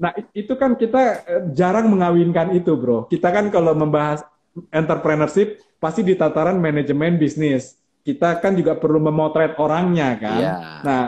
Nah, 0.00 0.16
itu 0.32 0.56
kan 0.56 0.74
kita 0.80 1.02
eh, 1.28 1.42
jarang 1.52 1.92
mengawinkan 1.92 2.56
itu, 2.56 2.72
bro. 2.76 3.04
Kita 3.08 3.28
kan 3.28 3.52
kalau 3.52 3.76
membahas 3.76 4.24
entrepreneurship, 4.72 5.60
pasti 5.76 6.00
di 6.00 6.16
tataran 6.16 6.56
manajemen 6.56 7.20
bisnis. 7.20 7.79
Kita 8.00 8.40
kan 8.40 8.56
juga 8.56 8.76
perlu 8.76 8.98
memotret 8.98 9.60
orangnya, 9.60 10.16
kan? 10.16 10.40
Iya. 10.40 10.54
Nah, 10.80 11.02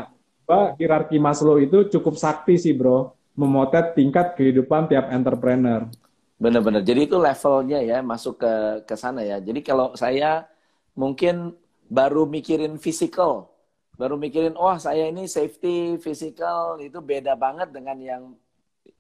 hierarki 0.77 1.17
Maslow 1.17 1.57
itu 1.57 1.89
cukup 1.89 2.21
sakti 2.21 2.61
sih, 2.61 2.77
bro. 2.77 3.17
Memotret 3.33 3.97
tingkat 3.97 4.37
kehidupan 4.37 4.93
tiap 4.93 5.09
entrepreneur. 5.09 5.89
Benar-benar. 6.37 6.83
Jadi 6.83 7.07
itu 7.07 7.17
levelnya 7.17 7.79
ya 7.81 8.03
masuk 8.03 8.43
ke 8.43 8.53
ke 8.85 8.95
sana 8.99 9.23
ya. 9.23 9.39
Jadi 9.39 9.63
kalau 9.63 9.95
saya 9.95 10.45
mungkin 10.93 11.55
baru 11.89 12.29
mikirin 12.29 12.77
physical, 12.77 13.49
baru 13.97 14.19
mikirin 14.19 14.53
wah 14.59 14.75
oh, 14.75 14.77
saya 14.77 15.09
ini 15.09 15.31
safety 15.31 15.97
physical 16.03 16.83
itu 16.83 16.99
beda 16.99 17.39
banget 17.39 17.71
dengan 17.71 17.97
yang 18.03 18.23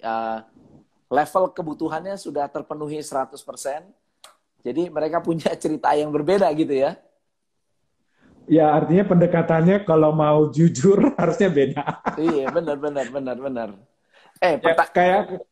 uh, 0.00 0.38
level 1.12 1.50
kebutuhannya 1.52 2.14
sudah 2.16 2.48
terpenuhi 2.48 3.02
100%. 3.02 3.36
Jadi 4.62 4.82
mereka 4.88 5.18
punya 5.18 5.52
cerita 5.62 5.92
yang 5.98 6.14
berbeda 6.14 6.46
gitu 6.54 6.72
ya. 6.72 6.94
Ya 8.50 8.74
artinya 8.74 9.06
pendekatannya 9.06 9.86
kalau 9.86 10.10
mau 10.10 10.50
jujur 10.50 10.98
harusnya 11.20 11.48
beda. 11.48 11.84
iya 12.18 12.50
benar 12.50 12.76
benar 12.78 13.06
benar 13.08 13.36
benar. 13.38 13.68
Eh 14.42 14.58
ya, 14.58 14.74
kayak 14.90 15.46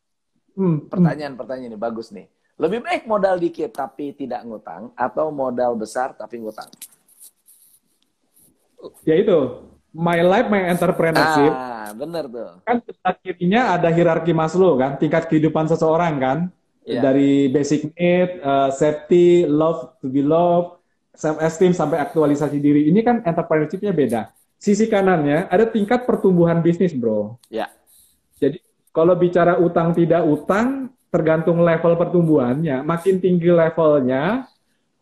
Hmm, 0.61 0.91
pertanyaan-pertanyaan 0.91 1.73
ini 1.73 1.79
bagus 1.79 2.11
nih. 2.11 2.27
Lebih 2.61 2.85
baik 2.85 3.03
modal 3.09 3.41
dikit 3.41 3.73
tapi 3.73 4.13
tidak 4.13 4.45
ngutang 4.45 4.93
atau 4.93 5.33
modal 5.33 5.73
besar 5.79 6.13
tapi 6.13 6.37
ngutang? 6.37 6.69
Ya 9.09 9.17
itu, 9.17 9.65
my 9.97 10.21
life, 10.21 10.49
my 10.53 10.69
entrepreneurship. 10.69 11.53
Ah, 11.53 11.93
bener 11.97 12.29
tuh. 12.29 12.61
Kan 12.69 12.85
akhirnya 13.01 13.77
ada 13.77 13.89
hierarki 13.89 14.37
Maslow 14.37 14.77
kan, 14.77 15.01
tingkat 15.01 15.29
kehidupan 15.33 15.69
seseorang 15.69 16.21
kan. 16.21 16.39
Yeah. 16.85 17.01
Dari 17.05 17.49
basic 17.53 17.93
need, 17.97 18.41
uh, 18.45 18.69
safety, 18.73 19.49
love 19.49 19.97
to 20.01 20.09
be 20.13 20.21
loved, 20.25 20.80
self 21.21 21.37
esteem 21.45 21.77
sampai 21.77 22.01
aktualisasi 22.01 22.57
diri. 22.57 22.89
Ini 22.89 23.05
kan 23.05 23.21
entrepreneurshipnya 23.21 23.93
beda. 23.93 24.33
Sisi 24.57 24.89
kanannya 24.89 25.53
ada 25.53 25.69
tingkat 25.69 26.09
pertumbuhan 26.09 26.65
bisnis, 26.65 26.97
bro. 26.97 27.37
Ya. 27.53 27.69
Jadi 28.41 28.65
kalau 28.97 29.13
bicara 29.13 29.61
utang 29.61 29.93
tidak 29.93 30.25
utang, 30.25 30.89
tergantung 31.13 31.61
level 31.61 31.93
pertumbuhannya. 32.01 32.81
Makin 32.81 33.21
tinggi 33.21 33.53
levelnya, 33.53 34.49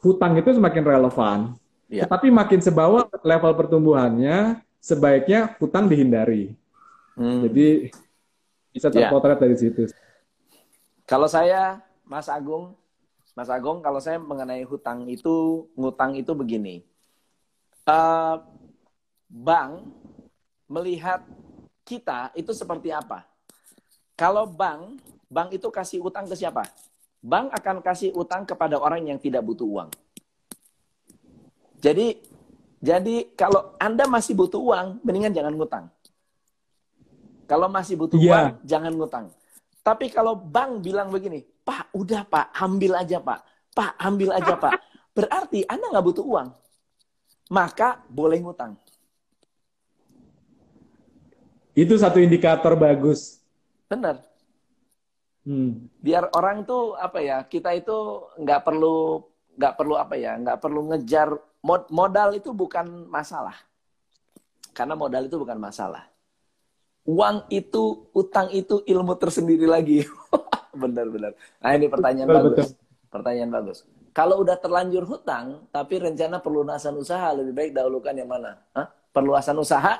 hutang 0.02 0.34
itu 0.34 0.50
semakin 0.58 0.82
relevan. 0.82 1.38
Ya. 1.86 2.04
Tetapi 2.04 2.34
makin 2.34 2.58
sebawah 2.58 3.06
level 3.22 3.52
pertumbuhannya, 3.54 4.58
sebaiknya 4.82 5.54
hutang 5.62 5.86
dihindari. 5.86 6.58
Hmm. 7.14 7.46
Jadi 7.46 7.94
bisa 8.74 8.90
terpotret 8.90 9.38
ya. 9.38 9.42
dari 9.46 9.56
situ. 9.58 9.82
Kalau 11.08 11.26
saya, 11.26 11.80
Mas 12.04 12.28
Agung, 12.28 12.76
Mas 13.38 13.54
Agung, 13.54 13.78
kalau 13.78 14.02
saya 14.02 14.18
mengenai 14.18 14.66
hutang 14.66 15.06
itu, 15.06 15.70
ngutang 15.78 16.18
itu 16.18 16.34
begini. 16.34 16.82
Uh, 17.86 18.42
bank 19.30 19.86
melihat 20.66 21.22
kita 21.86 22.34
itu 22.34 22.50
seperti 22.50 22.90
apa? 22.90 23.22
Kalau 24.18 24.42
bank, 24.42 24.98
bank 25.30 25.54
itu 25.54 25.70
kasih 25.70 26.02
utang 26.02 26.26
ke 26.26 26.34
siapa? 26.34 26.66
Bank 27.22 27.54
akan 27.54 27.78
kasih 27.78 28.10
utang 28.18 28.42
kepada 28.42 28.74
orang 28.74 29.06
yang 29.06 29.22
tidak 29.22 29.46
butuh 29.46 29.70
uang. 29.70 29.90
Jadi 31.78 32.18
jadi 32.82 33.22
kalau 33.38 33.78
Anda 33.78 34.10
masih 34.10 34.34
butuh 34.34 34.58
uang, 34.58 34.98
mendingan 35.06 35.30
jangan 35.30 35.54
ngutang. 35.54 35.86
Kalau 37.46 37.70
masih 37.70 37.94
butuh 37.94 38.18
yeah. 38.18 38.34
uang, 38.34 38.46
jangan 38.66 38.92
ngutang. 38.98 39.26
Tapi 39.86 40.10
kalau 40.10 40.34
bank 40.34 40.82
bilang 40.82 41.14
begini, 41.14 41.46
Pak, 41.68 41.92
udah 41.92 42.24
Pak, 42.24 42.56
ambil 42.56 42.96
aja 42.96 43.20
Pak. 43.20 43.40
Pak, 43.76 43.92
ambil 44.00 44.32
aja 44.32 44.56
Pak. 44.56 44.80
Berarti 45.12 45.68
Anda 45.68 45.92
nggak 45.92 46.06
butuh 46.08 46.24
uang. 46.24 46.48
Maka 47.52 48.00
boleh 48.08 48.40
ngutang. 48.40 48.80
Itu 51.76 52.00
satu 52.00 52.18
indikator 52.18 52.72
bagus 52.74 53.38
Benar. 53.88 54.20
Hmm. 55.48 55.88
Biar 56.04 56.28
orang 56.36 56.68
tuh 56.68 56.92
apa 57.00 57.24
ya, 57.24 57.40
kita 57.48 57.72
itu 57.72 58.28
nggak 58.36 58.68
perlu 58.68 59.24
nggak 59.56 59.74
perlu 59.74 59.94
apa 59.96 60.14
ya, 60.14 60.36
nggak 60.36 60.60
perlu 60.60 60.92
ngejar 60.92 61.32
mod, 61.64 61.88
modal 61.88 62.36
itu 62.36 62.52
bukan 62.52 63.08
masalah. 63.08 63.56
Karena 64.76 64.92
modal 64.94 65.24
itu 65.26 65.40
bukan 65.40 65.56
masalah. 65.56 66.04
Uang 67.08 67.48
itu, 67.48 68.12
utang 68.12 68.52
itu 68.52 68.84
ilmu 68.84 69.16
tersendiri 69.16 69.64
lagi. 69.64 70.04
Benar-benar. 70.78 71.32
Nah 71.34 71.70
ini 71.74 71.86
pertanyaan 71.90 72.28
betul, 72.30 72.38
bagus. 72.38 72.68
Betul. 72.70 73.08
Pertanyaan 73.08 73.50
bagus. 73.50 73.78
Kalau 74.14 74.36
udah 74.42 74.56
terlanjur 74.58 75.04
hutang, 75.06 75.66
tapi 75.74 75.98
rencana 75.98 76.38
perlunasan 76.38 76.94
usaha, 76.98 77.30
lebih 77.34 77.54
baik 77.54 77.70
dahulukan 77.74 78.14
yang 78.14 78.30
mana? 78.30 78.62
Hah? 78.74 78.86
Perluasan 79.14 79.58
usaha 79.58 79.98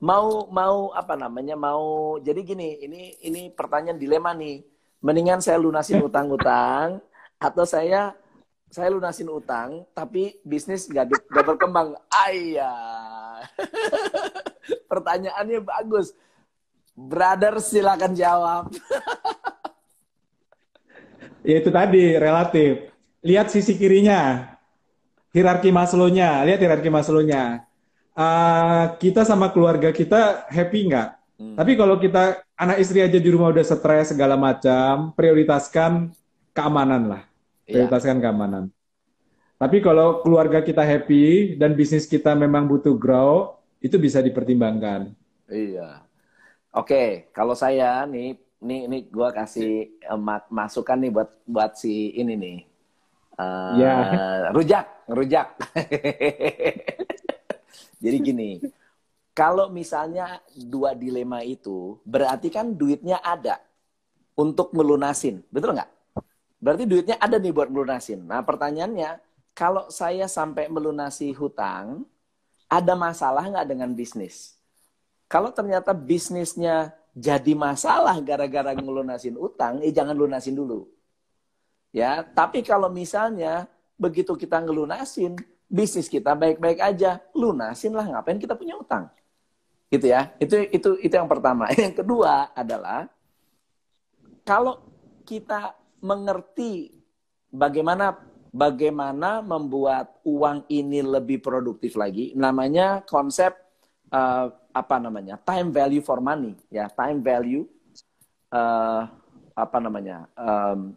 mau 0.00 0.48
mau 0.48 0.96
apa 0.96 1.12
namanya 1.12 1.60
mau 1.60 2.16
jadi 2.24 2.40
gini 2.40 2.80
ini 2.80 3.20
ini 3.20 3.52
pertanyaan 3.52 4.00
dilema 4.00 4.32
nih 4.32 4.64
mendingan 5.04 5.44
saya 5.44 5.60
lunasin 5.60 6.00
utang-utang 6.00 7.04
atau 7.36 7.64
saya 7.68 8.16
saya 8.72 8.88
lunasin 8.88 9.28
utang 9.28 9.84
tapi 9.92 10.40
bisnis 10.40 10.88
gak, 10.88 11.12
gak 11.28 11.44
berkembang 11.44 12.00
ayah 12.28 13.44
pertanyaannya 14.90 15.60
bagus 15.60 16.16
brother 16.96 17.60
silakan 17.60 18.16
jawab 18.16 18.72
ya 21.46 21.56
itu 21.60 21.70
tadi 21.72 22.16
relatif 22.16 22.92
lihat 23.24 23.52
sisi 23.52 23.76
kirinya 23.76 24.52
hierarki 25.32 25.72
Maslow-nya 25.72 26.44
lihat 26.44 26.60
hierarki 26.60 26.88
Maslow-nya 26.92 27.70
uh, 28.14 28.84
kita 28.98 29.22
sama 29.24 29.48
keluarga 29.50 29.90
kita 29.94 30.46
happy 30.48 30.90
nggak? 30.92 31.08
Hmm. 31.40 31.56
Tapi 31.56 31.72
kalau 31.78 31.96
kita 31.96 32.44
anak 32.52 32.76
istri 32.84 33.00
aja 33.00 33.16
di 33.16 33.30
rumah 33.32 33.48
udah 33.48 33.64
stres 33.64 34.12
segala 34.12 34.36
macam, 34.36 35.16
prioritaskan 35.16 36.12
keamanan 36.52 37.16
lah. 37.16 37.22
Iya. 37.64 37.88
Prioritaskan 37.88 38.16
yeah. 38.20 38.22
keamanan. 38.22 38.64
Tapi 39.60 39.76
kalau 39.84 40.24
keluarga 40.24 40.64
kita 40.64 40.80
happy 40.80 41.56
dan 41.60 41.76
bisnis 41.76 42.08
kita 42.08 42.32
memang 42.32 42.64
butuh 42.64 42.96
grow, 42.96 43.60
itu 43.80 43.96
bisa 44.00 44.24
dipertimbangkan. 44.24 45.12
Iya. 45.48 46.04
Oke, 46.72 47.28
kalau 47.32 47.52
saya 47.52 48.04
nih, 48.08 48.40
nih, 48.60 48.86
nih 48.86 49.02
gue 49.08 49.28
kasih 49.32 49.72
uh, 50.08 50.20
masukan 50.52 51.00
nih 51.00 51.12
buat 51.12 51.30
buat 51.48 51.72
si 51.76 52.12
ini 52.16 52.34
nih. 52.36 52.58
Uh, 53.40 53.72
ya. 53.80 53.94
Rujak, 54.52 54.86
rujak. 55.08 55.48
Jadi 58.04 58.16
gini, 58.20 58.50
kalau 59.32 59.72
misalnya 59.72 60.44
dua 60.52 60.92
dilema 60.92 61.40
itu, 61.40 61.96
berarti 62.04 62.52
kan 62.52 62.76
duitnya 62.76 63.20
ada 63.24 63.60
untuk 64.36 64.72
melunasin, 64.76 65.40
betul 65.48 65.76
nggak? 65.76 65.88
Berarti 66.60 66.84
duitnya 66.84 67.16
ada 67.16 67.40
nih 67.40 67.52
buat 67.52 67.72
melunasin. 67.72 68.20
Nah 68.24 68.44
pertanyaannya, 68.44 69.20
kalau 69.56 69.88
saya 69.88 70.28
sampai 70.28 70.68
melunasi 70.68 71.32
hutang, 71.32 72.04
ada 72.68 72.92
masalah 72.92 73.48
nggak 73.48 73.68
dengan 73.68 73.90
bisnis? 73.96 74.60
Kalau 75.30 75.52
ternyata 75.52 75.96
bisnisnya 75.96 76.92
jadi 77.16 77.52
masalah 77.58 78.16
gara-gara 78.22 78.70
ngelunasin 78.74 79.34
utang, 79.34 79.82
eh 79.82 79.90
jangan 79.90 80.14
lunasin 80.14 80.54
dulu. 80.54 80.86
Ya, 81.90 82.22
tapi 82.22 82.62
kalau 82.62 82.86
misalnya 82.86 83.66
begitu 83.98 84.38
kita 84.38 84.62
ngelunasin, 84.62 85.34
bisnis 85.66 86.06
kita 86.06 86.38
baik-baik 86.38 86.78
aja, 86.78 87.18
lunasin 87.34 87.94
lah 87.94 88.06
ngapain 88.06 88.38
kita 88.38 88.54
punya 88.54 88.78
utang. 88.78 89.10
Gitu 89.90 90.06
ya. 90.06 90.30
Itu 90.38 90.54
itu 90.70 90.90
itu 91.02 91.14
yang 91.14 91.26
pertama. 91.26 91.66
Yang 91.74 92.06
kedua 92.06 92.54
adalah 92.54 93.10
kalau 94.46 94.78
kita 95.26 95.74
mengerti 95.98 96.94
bagaimana 97.50 98.14
bagaimana 98.54 99.42
membuat 99.42 100.22
uang 100.22 100.66
ini 100.70 101.02
lebih 101.02 101.42
produktif 101.42 101.98
lagi. 101.98 102.34
Namanya 102.38 103.02
konsep 103.02 103.50
uh, 104.14 104.54
apa 104.70 104.96
namanya? 104.98 105.38
Time 105.40 105.70
value 105.70 106.02
for 106.02 106.18
money, 106.22 106.54
ya. 106.70 106.86
Time 106.90 107.22
value 107.22 107.66
uh, 108.50 109.06
apa 109.54 109.78
namanya? 109.78 110.26
Um, 110.34 110.94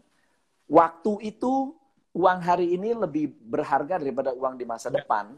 waktu 0.70 1.34
itu 1.34 1.74
uang 2.14 2.40
hari 2.46 2.78
ini 2.78 2.94
lebih 2.94 3.34
berharga 3.42 3.98
daripada 3.98 4.32
uang 4.32 4.56
di 4.58 4.66
masa 4.66 4.94
depan. 4.94 5.34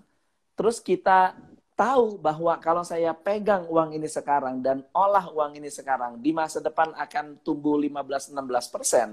Terus 0.56 0.80
kita 0.80 1.36
tahu 1.76 2.16
bahwa 2.16 2.56
kalau 2.64 2.84
saya 2.88 3.12
pegang 3.12 3.68
uang 3.68 3.96
ini 3.96 4.08
sekarang 4.08 4.64
dan 4.64 4.84
olah 4.96 5.28
uang 5.28 5.60
ini 5.60 5.68
sekarang 5.68 6.20
di 6.24 6.32
masa 6.32 6.64
depan 6.64 6.96
akan 6.96 7.44
tumbuh 7.44 7.76
15-16 7.76 8.32
persen, 8.72 9.10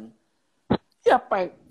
ya 1.02 1.18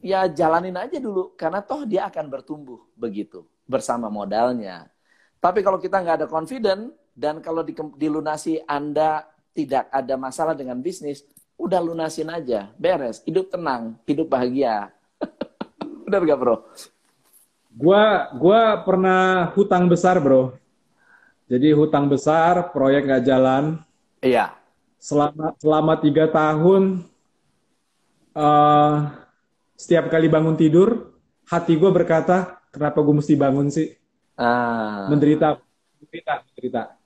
ya 0.04 0.28
jalanin 0.28 0.76
aja 0.76 0.99
dulu 0.99 1.32
karena 1.39 1.64
toh 1.64 1.88
dia 1.88 2.12
akan 2.12 2.28
bertumbuh 2.28 2.84
begitu 2.95 3.47
bersama 3.64 4.12
modalnya. 4.12 4.91
Tapi 5.39 5.64
kalau 5.64 5.80
kita 5.80 6.04
nggak 6.04 6.18
ada 6.22 6.28
confident 6.28 6.91
dan 7.22 7.38
kalau 7.38 7.61
di, 7.61 7.78
dilunasi 7.78 8.65
Anda 8.65 9.30
tidak 9.53 9.93
ada 9.93 10.17
masalah 10.17 10.57
dengan 10.57 10.82
bisnis, 10.82 11.22
udah 11.53 11.78
lunasin 11.78 12.34
aja, 12.34 12.74
beres, 12.82 13.22
hidup 13.30 13.53
tenang, 13.53 13.93
hidup 14.09 14.26
bahagia. 14.26 14.89
Benar 16.09 16.26
gak 16.26 16.39
bro? 16.41 16.55
Gua 17.78 18.34
gua 18.34 18.82
pernah 18.82 19.53
hutang 19.53 19.86
besar 19.86 20.17
bro. 20.17 20.57
Jadi 21.45 21.69
hutang 21.78 22.09
besar, 22.09 22.74
proyek 22.74 23.05
nggak 23.05 23.24
jalan. 23.28 23.63
Iya. 24.24 24.55
Selama 24.97 25.53
selama 25.61 25.93
tiga 26.01 26.26
tahun, 26.32 27.05
uh, 28.34 29.11
setiap 29.76 30.07
kali 30.07 30.32
bangun 30.32 30.55
tidur, 30.55 31.11
hati 31.43 31.76
gue 31.76 31.91
berkata, 31.91 32.63
kenapa 32.72 33.03
gue 33.03 33.15
mesti 33.19 33.36
bangun 33.36 33.67
sih? 33.67 33.91
Ah. 34.39 35.11
Menderita, 35.11 35.59
menderita, 35.99 36.34
menderita. 36.47 37.01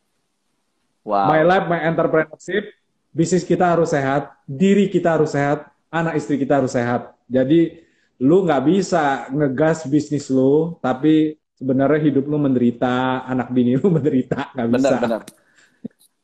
Wow. 1.06 1.30
My 1.30 1.46
life, 1.46 1.66
my 1.70 1.80
entrepreneurship, 1.86 2.74
bisnis 3.14 3.46
kita 3.46 3.78
harus 3.78 3.94
sehat, 3.94 4.34
diri 4.50 4.90
kita 4.90 5.14
harus 5.14 5.38
sehat, 5.38 5.70
anak 5.94 6.18
istri 6.18 6.42
kita 6.42 6.58
harus 6.58 6.74
sehat. 6.74 7.14
Jadi 7.30 7.86
lu 8.18 8.42
nggak 8.42 8.64
bisa 8.66 9.30
ngegas 9.30 9.86
bisnis 9.86 10.34
lu, 10.34 10.82
tapi 10.82 11.38
sebenarnya 11.62 12.10
hidup 12.10 12.26
lu 12.26 12.42
menderita, 12.42 13.22
anak 13.22 13.54
bini 13.54 13.78
lu 13.78 13.94
menderita, 14.02 14.50
nggak 14.58 14.68
bisa. 14.74 14.98
Benar, 14.98 15.02
benar. 15.06 15.22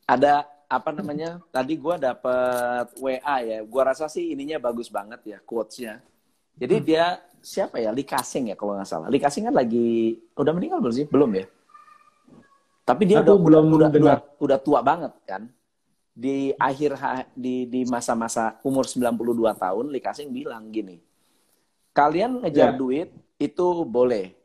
Ada 0.10 0.34
apa 0.66 0.90
namanya? 0.90 1.38
Tadi 1.54 1.74
gue 1.78 1.96
dapet 2.02 2.86
WA 2.98 3.38
ya. 3.46 3.60
Gue 3.62 3.82
rasa 3.86 4.10
sih 4.10 4.34
ininya 4.34 4.58
bagus 4.58 4.90
banget 4.90 5.22
ya 5.24 5.38
quotesnya. 5.46 6.02
Jadi 6.58 6.76
hmm. 6.82 6.86
dia 6.90 7.06
siapa 7.38 7.78
ya? 7.78 7.94
Likasing 7.94 8.50
ya 8.50 8.56
kalau 8.58 8.76
nggak 8.76 8.90
salah. 8.90 9.08
Likasing 9.14 9.46
kan 9.46 9.56
lagi 9.56 10.18
udah 10.34 10.54
meninggal 10.58 10.82
belum 10.82 10.96
sih? 10.96 11.06
Belum 11.06 11.32
ya. 11.38 11.46
Tapi 12.82 13.04
dia 13.06 13.22
udah, 13.22 13.38
belum 13.38 13.66
udah, 13.78 13.90
udah, 13.94 14.18
udah 14.42 14.60
tua 14.60 14.82
banget 14.82 15.14
kan. 15.24 15.48
Di 16.12 16.52
akhir 16.60 16.98
di 17.34 17.70
di 17.70 17.82
masa-masa 17.88 18.60
umur 18.68 18.84
92 18.84 19.56
tahun, 19.56 19.86
Likasing 19.90 20.30
bilang 20.34 20.68
gini. 20.74 21.00
Kalian 21.96 22.44
ngejar 22.44 22.76
yeah. 22.76 22.78
duit 22.78 23.10
itu 23.40 23.68
boleh 23.88 24.42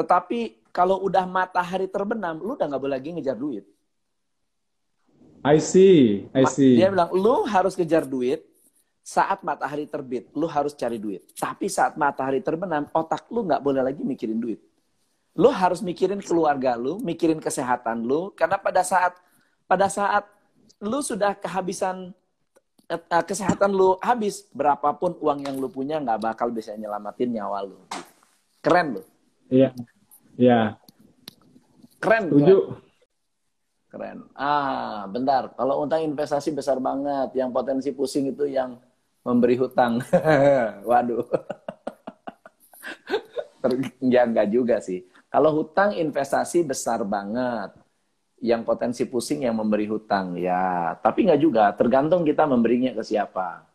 tetapi 0.00 0.70
kalau 0.70 1.02
udah 1.02 1.26
matahari 1.26 1.90
terbenam, 1.90 2.38
lu 2.38 2.54
udah 2.54 2.66
nggak 2.70 2.82
boleh 2.82 2.94
lagi 2.96 3.10
ngejar 3.10 3.34
duit. 3.34 3.66
I 5.42 5.58
see, 5.58 6.28
I 6.36 6.44
see. 6.46 6.76
Dia 6.80 6.92
bilang, 6.92 7.10
lu 7.10 7.48
harus 7.48 7.76
kejar 7.76 8.04
duit 8.04 8.44
saat 9.00 9.40
matahari 9.40 9.88
terbit, 9.88 10.28
lu 10.36 10.46
harus 10.46 10.76
cari 10.76 11.00
duit. 11.00 11.24
Tapi 11.32 11.66
saat 11.66 11.96
matahari 11.96 12.44
terbenam, 12.44 12.86
otak 12.92 13.26
lu 13.32 13.48
nggak 13.48 13.60
boleh 13.64 13.82
lagi 13.82 14.04
mikirin 14.04 14.38
duit. 14.38 14.60
Lu 15.40 15.48
harus 15.48 15.80
mikirin 15.80 16.20
keluarga 16.20 16.76
lu, 16.76 17.00
mikirin 17.00 17.40
kesehatan 17.40 18.04
lu, 18.04 18.28
karena 18.36 18.60
pada 18.60 18.84
saat 18.84 19.16
pada 19.64 19.88
saat 19.88 20.28
lu 20.84 21.00
sudah 21.00 21.32
kehabisan 21.32 22.12
uh, 22.92 23.24
kesehatan 23.24 23.72
lu 23.72 23.96
habis, 24.04 24.44
berapapun 24.52 25.16
uang 25.16 25.48
yang 25.48 25.56
lu 25.56 25.72
punya 25.72 25.96
nggak 25.96 26.20
bakal 26.20 26.52
bisa 26.52 26.76
nyelamatin 26.76 27.32
nyawa 27.32 27.64
lu. 27.64 27.80
Keren 28.60 29.00
lu. 29.00 29.02
Iya. 29.48 29.72
Iya. 30.36 30.60
Keren. 31.96 32.28
Setuju. 32.28 32.58
Keren. 33.90 34.18
Ah, 34.36 35.08
bentar. 35.08 35.50
Kalau 35.56 35.82
utang 35.82 36.04
investasi 36.04 36.52
besar 36.52 36.76
banget, 36.78 37.32
yang 37.34 37.50
potensi 37.50 37.90
pusing 37.96 38.28
itu 38.28 38.44
yang 38.44 38.76
memberi 39.24 39.56
hutang. 39.56 40.04
Waduh. 40.88 41.24
ya 44.14 44.24
enggak 44.28 44.48
juga 44.52 44.78
sih. 44.78 45.04
Kalau 45.30 45.62
hutang 45.62 45.94
investasi 45.94 46.66
besar 46.66 47.06
banget. 47.06 47.72
Yang 48.40 48.62
potensi 48.64 49.02
pusing 49.04 49.44
yang 49.44 49.56
memberi 49.60 49.84
hutang. 49.84 50.34
Ya, 50.40 50.96
tapi 51.04 51.28
enggak 51.28 51.40
juga. 51.44 51.64
Tergantung 51.76 52.24
kita 52.24 52.48
memberinya 52.48 52.96
ke 52.96 53.04
siapa. 53.04 53.68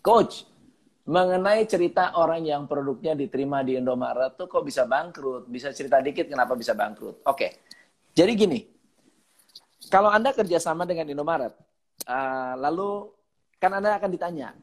Coach, 0.00 0.46
mengenai 1.10 1.66
cerita 1.66 2.14
orang 2.14 2.46
yang 2.46 2.70
produknya 2.70 3.18
diterima 3.18 3.66
di 3.66 3.74
Indomaret 3.76 4.38
tuh 4.38 4.46
kok 4.46 4.62
bisa 4.62 4.86
bangkrut? 4.86 5.50
Bisa 5.50 5.74
cerita 5.74 5.98
dikit 5.98 6.30
kenapa 6.30 6.54
bisa 6.54 6.70
bangkrut? 6.72 7.26
Oke, 7.26 7.66
jadi 8.14 8.30
gini, 8.38 8.62
kalau 9.90 10.06
Anda 10.06 10.30
kerjasama 10.30 10.86
dengan 10.86 11.10
Indomaret, 11.10 11.50
uh, 12.06 12.54
lalu 12.62 13.10
kan 13.58 13.74
Anda 13.74 13.98
akan 13.98 14.10
ditanya, 14.14 14.54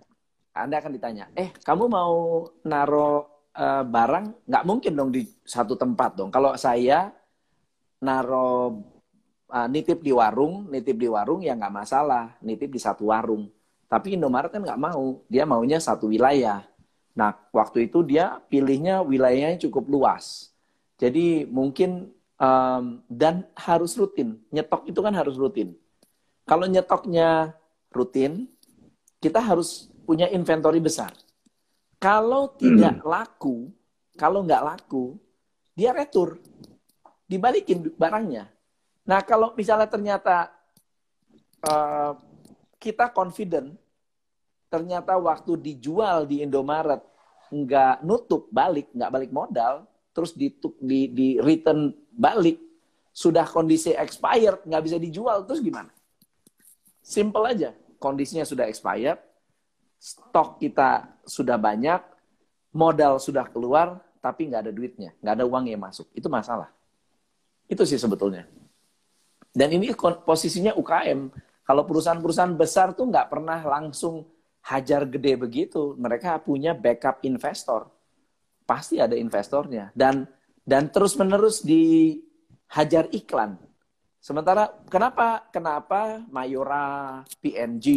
Anda 0.56 0.80
akan 0.80 0.92
ditanya, 0.96 1.28
eh 1.36 1.52
kamu 1.68 1.92
mau 1.92 2.48
naro 2.64 3.37
uh, 3.58 3.84
barang? 3.84 4.46
Nggak 4.46 4.64
mungkin 4.64 4.94
dong 4.94 5.10
di 5.10 5.26
satu 5.42 5.74
tempat 5.74 6.14
dong. 6.14 6.30
Kalau 6.30 6.54
saya 6.56 7.10
naro 8.00 8.80
uh, 9.50 9.68
nitip 9.68 10.06
di 10.06 10.14
warung, 10.14 10.70
nitip 10.70 10.96
di 10.96 11.10
warung 11.10 11.42
ya 11.42 11.58
nggak 11.58 11.74
masalah, 11.74 12.38
nitip 12.46 12.70
di 12.70 12.78
satu 12.78 13.10
warung 13.10 13.50
tapi 13.88 14.20
Indomaret 14.20 14.52
kan 14.52 14.60
nggak 14.60 14.80
mau, 14.80 15.24
dia 15.32 15.48
maunya 15.48 15.80
satu 15.80 16.12
wilayah. 16.12 16.68
Nah, 17.16 17.34
waktu 17.56 17.88
itu 17.88 18.04
dia 18.04 18.44
pilihnya 18.52 19.00
wilayahnya 19.02 19.64
cukup 19.64 19.88
luas. 19.88 20.52
Jadi 21.00 21.48
mungkin 21.48 22.12
um, 22.36 23.00
dan 23.08 23.48
harus 23.56 23.96
rutin. 23.96 24.44
Nyetok 24.52 24.92
itu 24.92 25.00
kan 25.00 25.16
harus 25.16 25.40
rutin. 25.40 25.74
Kalau 26.44 26.68
nyetoknya 26.68 27.56
rutin, 27.96 28.52
kita 29.24 29.40
harus 29.40 29.88
punya 30.04 30.28
inventory 30.30 30.84
besar. 30.84 31.16
Kalau 31.98 32.54
tidak 32.54 33.02
laku, 33.02 33.74
kalau 34.14 34.46
nggak 34.46 34.64
laku, 34.64 35.18
dia 35.74 35.94
retur, 35.94 36.38
dibalikin 37.26 37.90
barangnya. 37.98 38.50
Nah, 39.08 39.26
kalau 39.26 39.54
misalnya 39.58 39.90
ternyata 39.90 40.54
uh, 41.66 42.14
kita 42.78 43.10
confident 43.10 43.74
ternyata 44.68 45.16
waktu 45.16 45.58
dijual 45.58 46.28
di 46.28 46.44
Indomaret 46.44 47.02
nggak 47.48 48.04
nutup 48.04 48.52
balik, 48.52 48.92
nggak 48.92 49.12
balik 49.12 49.32
modal, 49.32 49.88
terus 50.12 50.36
di, 50.36 50.52
di, 50.84 51.08
di 51.08 51.28
return 51.40 51.96
balik, 52.12 52.60
sudah 53.16 53.48
kondisi 53.48 53.96
expired, 53.96 54.68
nggak 54.68 54.84
bisa 54.84 54.98
dijual, 55.00 55.48
terus 55.48 55.64
gimana? 55.64 55.90
Simple 57.00 57.46
aja, 57.48 57.72
kondisinya 57.98 58.44
sudah 58.44 58.68
expired, 58.68 59.18
stok 59.98 60.62
kita 60.62 61.20
sudah 61.26 61.58
banyak, 61.58 62.00
modal 62.74 63.18
sudah 63.18 63.50
keluar, 63.50 64.00
tapi 64.22 64.50
nggak 64.50 64.70
ada 64.70 64.72
duitnya, 64.74 65.12
nggak 65.22 65.34
ada 65.42 65.46
uang 65.46 65.66
yang 65.70 65.82
masuk. 65.82 66.08
Itu 66.14 66.30
masalah. 66.30 66.70
Itu 67.68 67.84
sih 67.84 68.00
sebetulnya. 68.00 68.48
Dan 69.52 69.74
ini 69.74 69.92
posisinya 70.24 70.78
UKM. 70.78 71.34
Kalau 71.68 71.84
perusahaan-perusahaan 71.84 72.56
besar 72.56 72.96
tuh 72.96 73.10
nggak 73.10 73.28
pernah 73.28 73.60
langsung 73.60 74.24
hajar 74.64 75.04
gede 75.10 75.36
begitu. 75.36 75.98
Mereka 76.00 76.46
punya 76.46 76.72
backup 76.78 77.26
investor. 77.28 77.92
Pasti 78.64 79.02
ada 79.02 79.18
investornya. 79.18 79.92
Dan 79.92 80.28
dan 80.68 80.92
terus-menerus 80.92 81.64
dihajar 81.64 83.08
iklan. 83.12 83.56
Sementara 84.20 84.68
kenapa 84.92 85.48
kenapa 85.48 86.20
Mayora, 86.28 87.24
PNG, 87.40 87.88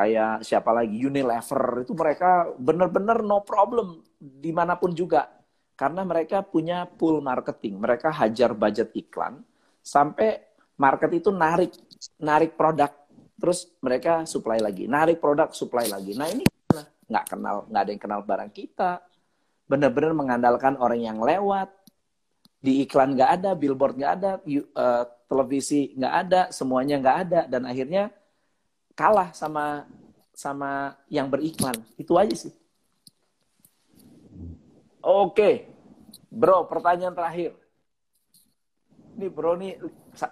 kayak 0.00 0.40
siapa 0.40 0.72
lagi 0.72 0.96
Unilever 0.96 1.84
itu 1.84 1.92
mereka 1.92 2.48
benar-benar 2.56 3.20
no 3.20 3.44
problem 3.44 4.00
di 4.16 4.48
mana 4.48 4.80
pun 4.80 4.96
juga. 4.96 5.28
Karena 5.76 6.04
mereka 6.04 6.44
punya 6.44 6.88
pool 6.88 7.20
marketing. 7.20 7.80
Mereka 7.80 8.08
hajar 8.12 8.56
budget 8.56 8.96
iklan 8.96 9.44
sampai 9.84 10.40
market 10.80 11.12
itu 11.12 11.28
narik 11.32 11.72
narik 12.16 12.56
produk 12.56 12.88
terus 13.40 13.68
mereka 13.80 14.28
supply 14.28 14.60
lagi 14.60 14.84
narik 14.84 15.20
produk 15.20 15.52
supply 15.52 15.88
lagi. 15.88 16.16
Nah 16.16 16.28
ini 16.32 16.44
nggak 17.08 17.24
kenal 17.36 17.68
nggak 17.68 17.82
ada 17.84 17.90
yang 17.92 18.02
kenal 18.02 18.20
barang 18.24 18.52
kita. 18.52 19.04
Benar-benar 19.68 20.12
mengandalkan 20.16 20.80
orang 20.80 21.00
yang 21.00 21.20
lewat. 21.20 21.68
Di 22.60 22.84
iklan 22.84 23.16
nggak 23.16 23.40
ada 23.40 23.50
billboard 23.56 23.96
nggak 23.96 24.12
ada 24.20 24.30
uh, 24.76 25.04
televisi 25.24 25.96
nggak 25.96 26.14
ada 26.28 26.40
semuanya 26.52 27.00
nggak 27.00 27.16
ada 27.24 27.40
dan 27.48 27.64
akhirnya 27.64 28.12
kalah 28.94 29.32
sama 29.34 29.86
sama 30.34 30.96
yang 31.12 31.28
beriklan 31.28 31.76
itu 32.00 32.16
aja 32.16 32.32
sih 32.32 32.54
Oke, 35.00 35.64
bro, 36.28 36.68
pertanyaan 36.68 37.16
terakhir. 37.16 37.56
Nih 39.16 39.32
bro, 39.32 39.56
nih 39.56 39.80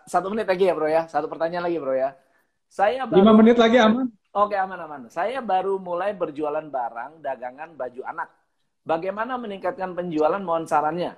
satu 0.04 0.28
menit 0.28 0.44
lagi 0.44 0.68
ya 0.68 0.74
bro 0.76 0.88
ya, 0.88 1.08
satu 1.08 1.26
pertanyaan 1.26 1.64
lagi 1.64 1.80
bro 1.80 1.96
ya. 1.96 2.12
Saya 2.68 3.08
baru... 3.08 3.24
lima 3.24 3.32
menit 3.32 3.56
lagi 3.56 3.80
aman. 3.80 4.12
Oke 4.36 4.54
aman 4.54 4.78
aman. 4.84 5.02
Saya 5.08 5.40
baru 5.40 5.80
mulai 5.80 6.12
berjualan 6.12 6.64
barang 6.68 7.24
dagangan 7.24 7.72
baju 7.72 8.02
anak. 8.04 8.28
Bagaimana 8.84 9.40
meningkatkan 9.40 9.96
penjualan? 9.96 10.40
Mohon 10.40 10.64
sarannya. 10.68 11.12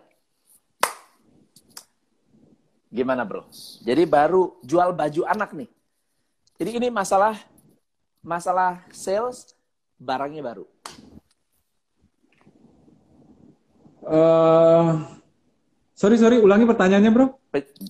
Gimana 2.90 3.26
bro? 3.26 3.50
Jadi 3.82 4.02
baru 4.06 4.62
jual 4.62 4.94
baju 4.94 5.22
anak 5.26 5.58
nih. 5.58 5.70
Jadi 6.60 6.76
ini 6.76 6.92
masalah 6.92 7.40
masalah 8.20 8.84
sales 8.92 9.56
barangnya 9.96 10.44
baru. 10.44 10.68
Uh, 14.04 15.00
sorry 15.96 16.20
sorry, 16.20 16.36
ulangi 16.36 16.68
pertanyaannya 16.68 17.12
bro. 17.16 17.32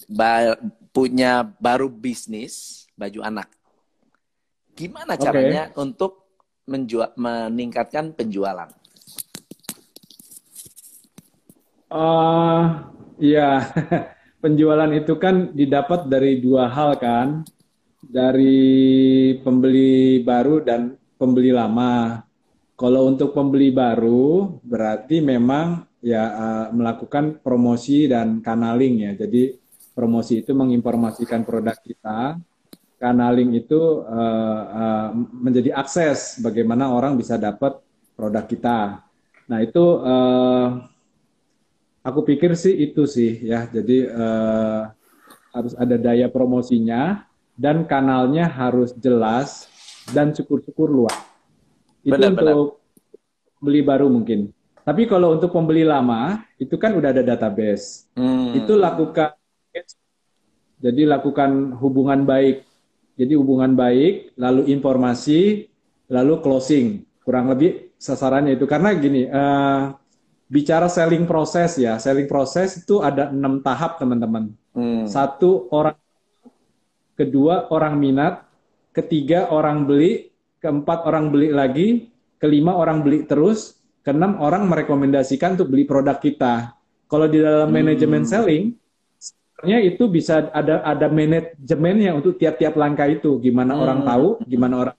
Ba 0.07 0.55
punya 0.95 1.43
baru 1.59 1.91
bisnis 1.91 2.87
baju 2.95 3.27
anak. 3.27 3.51
Gimana 4.79 5.19
caranya 5.19 5.75
okay. 5.75 5.83
untuk 5.83 6.31
menjual 6.71 7.11
meningkatkan 7.19 8.15
penjualan? 8.15 8.71
Uh, 11.91 12.87
ya, 13.19 13.67
penjualan 14.47 14.95
itu 14.95 15.19
kan 15.19 15.51
didapat 15.51 16.07
dari 16.07 16.39
dua 16.39 16.71
hal 16.71 16.95
kan, 17.03 17.43
dari 18.11 19.33
pembeli 19.39 20.19
baru 20.27 20.59
dan 20.67 20.99
pembeli 21.15 21.55
lama. 21.55 22.19
Kalau 22.75 23.07
untuk 23.07 23.31
pembeli 23.31 23.71
baru 23.71 24.59
berarti 24.67 25.23
memang 25.23 25.87
ya 26.03 26.25
uh, 26.27 26.67
melakukan 26.75 27.39
promosi 27.39 28.11
dan 28.11 28.43
kanaling 28.43 29.07
ya. 29.07 29.13
Jadi 29.15 29.55
promosi 29.95 30.43
itu 30.43 30.57
menginformasikan 30.57 31.47
produk 31.47 31.77
kita, 31.79 32.41
kanaling 32.99 33.55
itu 33.55 34.03
uh, 34.03 34.63
uh, 34.67 35.09
menjadi 35.31 35.77
akses 35.79 36.43
bagaimana 36.43 36.91
orang 36.91 37.15
bisa 37.15 37.39
dapat 37.39 37.79
produk 38.17 38.45
kita. 38.49 39.07
Nah 39.47 39.59
itu 39.61 39.85
uh, 40.01 40.91
Aku 42.01 42.25
pikir 42.25 42.57
sih 42.57 42.73
itu 42.81 43.05
sih 43.05 43.45
ya. 43.45 43.69
Jadi 43.69 44.09
uh, 44.09 44.89
harus 45.53 45.77
ada 45.77 46.01
daya 46.01 46.33
promosinya 46.33 47.29
dan 47.61 47.85
kanalnya 47.85 48.49
harus 48.49 48.97
jelas 48.97 49.69
dan 50.17 50.33
syukur-syukur 50.33 50.89
luas. 50.89 51.13
Itu 52.01 52.17
benar, 52.17 52.33
untuk 52.33 52.41
benar. 52.41 52.57
beli 53.61 53.81
baru 53.85 54.09
mungkin. 54.09 54.49
Tapi 54.81 55.05
kalau 55.05 55.37
untuk 55.37 55.53
pembeli 55.53 55.85
lama 55.85 56.41
itu 56.57 56.81
kan 56.81 56.97
udah 56.97 57.13
ada 57.13 57.21
database. 57.21 58.09
Hmm. 58.17 58.57
Itu 58.57 58.81
lakukan 58.81 59.37
jadi 60.81 61.05
lakukan 61.05 61.77
hubungan 61.77 62.25
baik. 62.25 62.65
Jadi 63.21 63.37
hubungan 63.37 63.77
baik, 63.77 64.33
lalu 64.41 64.73
informasi, 64.73 65.69
lalu 66.09 66.41
closing. 66.41 67.05
Kurang 67.21 67.53
lebih 67.53 67.93
sasarannya 68.01 68.57
itu 68.57 68.65
karena 68.65 68.97
gini. 68.97 69.29
Uh, 69.29 69.93
bicara 70.49 70.89
selling 70.89 71.29
proses 71.29 71.77
ya, 71.77 72.01
selling 72.01 72.25
proses 72.25 72.81
itu 72.81 73.05
ada 73.05 73.29
enam 73.29 73.61
tahap 73.61 74.01
teman-teman. 74.01 74.57
Hmm. 74.73 75.05
Satu 75.05 75.69
orang, 75.69 76.01
kedua 77.21 77.69
orang 77.69 78.01
minat, 78.01 78.49
ketiga 78.97 79.53
orang 79.53 79.85
beli, 79.85 80.33
keempat 80.65 81.05
orang 81.05 81.29
beli 81.29 81.53
lagi, 81.53 82.09
kelima 82.41 82.73
orang 82.73 83.05
beli 83.05 83.29
terus, 83.29 83.77
keenam 84.01 84.41
orang 84.41 84.65
merekomendasikan 84.65 85.61
untuk 85.61 85.77
beli 85.77 85.85
produk 85.85 86.17
kita. 86.17 86.73
Kalau 87.05 87.29
di 87.29 87.45
dalam 87.45 87.69
hmm. 87.69 87.77
manajemen 87.77 88.25
selling, 88.25 88.73
sebenarnya 89.21 89.79
itu 89.85 90.09
bisa 90.09 90.49
ada 90.57 90.81
ada 90.81 91.07
manajemennya 91.13 92.17
untuk 92.17 92.41
tiap-tiap 92.41 92.73
langkah 92.81 93.05
itu, 93.05 93.37
gimana 93.45 93.77
hmm. 93.77 93.83
orang 93.85 94.01
tahu, 94.09 94.29
gimana 94.49 94.75
orang 94.89 94.97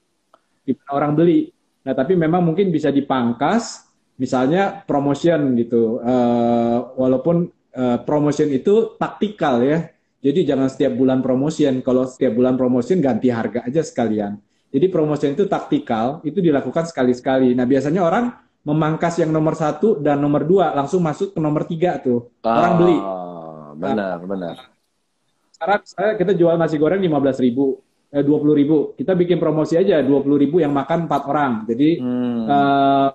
gimana 0.61 0.91
orang 0.93 1.11
beli. 1.17 1.39
Nah, 1.82 1.97
tapi 1.97 2.13
memang 2.13 2.45
mungkin 2.45 2.69
bisa 2.69 2.93
dipangkas 2.93 3.89
misalnya 4.22 4.86
promotion 4.86 5.57
gitu 5.57 5.97
uh, 5.97 6.93
walaupun 6.93 7.49
uh, 7.74 7.97
promotion 8.05 8.53
itu 8.53 8.93
taktikal 9.01 9.65
ya 9.65 9.89
jadi 10.22 10.53
jangan 10.53 10.69
setiap 10.69 10.93
bulan 10.93 11.26
promotion. 11.26 11.82
Kalau 11.82 12.05
setiap 12.05 12.38
bulan 12.38 12.53
promotion 12.53 13.01
ganti 13.01 13.34
harga 13.34 13.65
aja 13.65 13.82
sekalian. 13.82 14.38
Jadi 14.72 14.86
promotion 14.88 15.34
itu 15.34 15.49
taktikal 15.49 16.22
itu 16.22 16.39
dilakukan 16.39 16.86
sekali-sekali. 16.88 17.57
Nah 17.57 17.65
biasanya 17.65 18.05
orang 18.05 18.30
memangkas 18.61 19.17
yang 19.17 19.34
nomor 19.34 19.57
satu 19.57 19.97
dan 19.97 20.22
nomor 20.22 20.45
dua 20.45 20.78
langsung 20.78 21.01
masuk 21.01 21.34
ke 21.34 21.39
nomor 21.41 21.65
tiga 21.65 21.97
tuh. 21.97 22.30
Oh, 22.45 22.53
orang 22.53 22.74
beli. 22.78 22.97
benar 23.82 23.97
nah, 23.97 24.15
benar. 24.22 24.55
Sekarang 25.49 25.82
saya 25.89 26.13
kita 26.13 26.38
jual 26.38 26.53
nasi 26.55 26.78
goreng 26.78 27.01
lima 27.01 27.17
belas 27.17 27.41
ribu 27.41 27.82
eh, 28.13 28.22
dua 28.22 28.38
puluh 28.38 28.53
ribu. 28.53 28.78
Kita 28.93 29.17
bikin 29.17 29.41
promosi 29.41 29.74
aja 29.74 30.05
dua 30.05 30.22
puluh 30.22 30.38
ribu 30.38 30.61
yang 30.61 30.72
makan 30.72 31.09
empat 31.09 31.22
orang. 31.26 31.65
Jadi 31.65 31.97
hmm. 31.97 32.41
uh, 32.45 33.09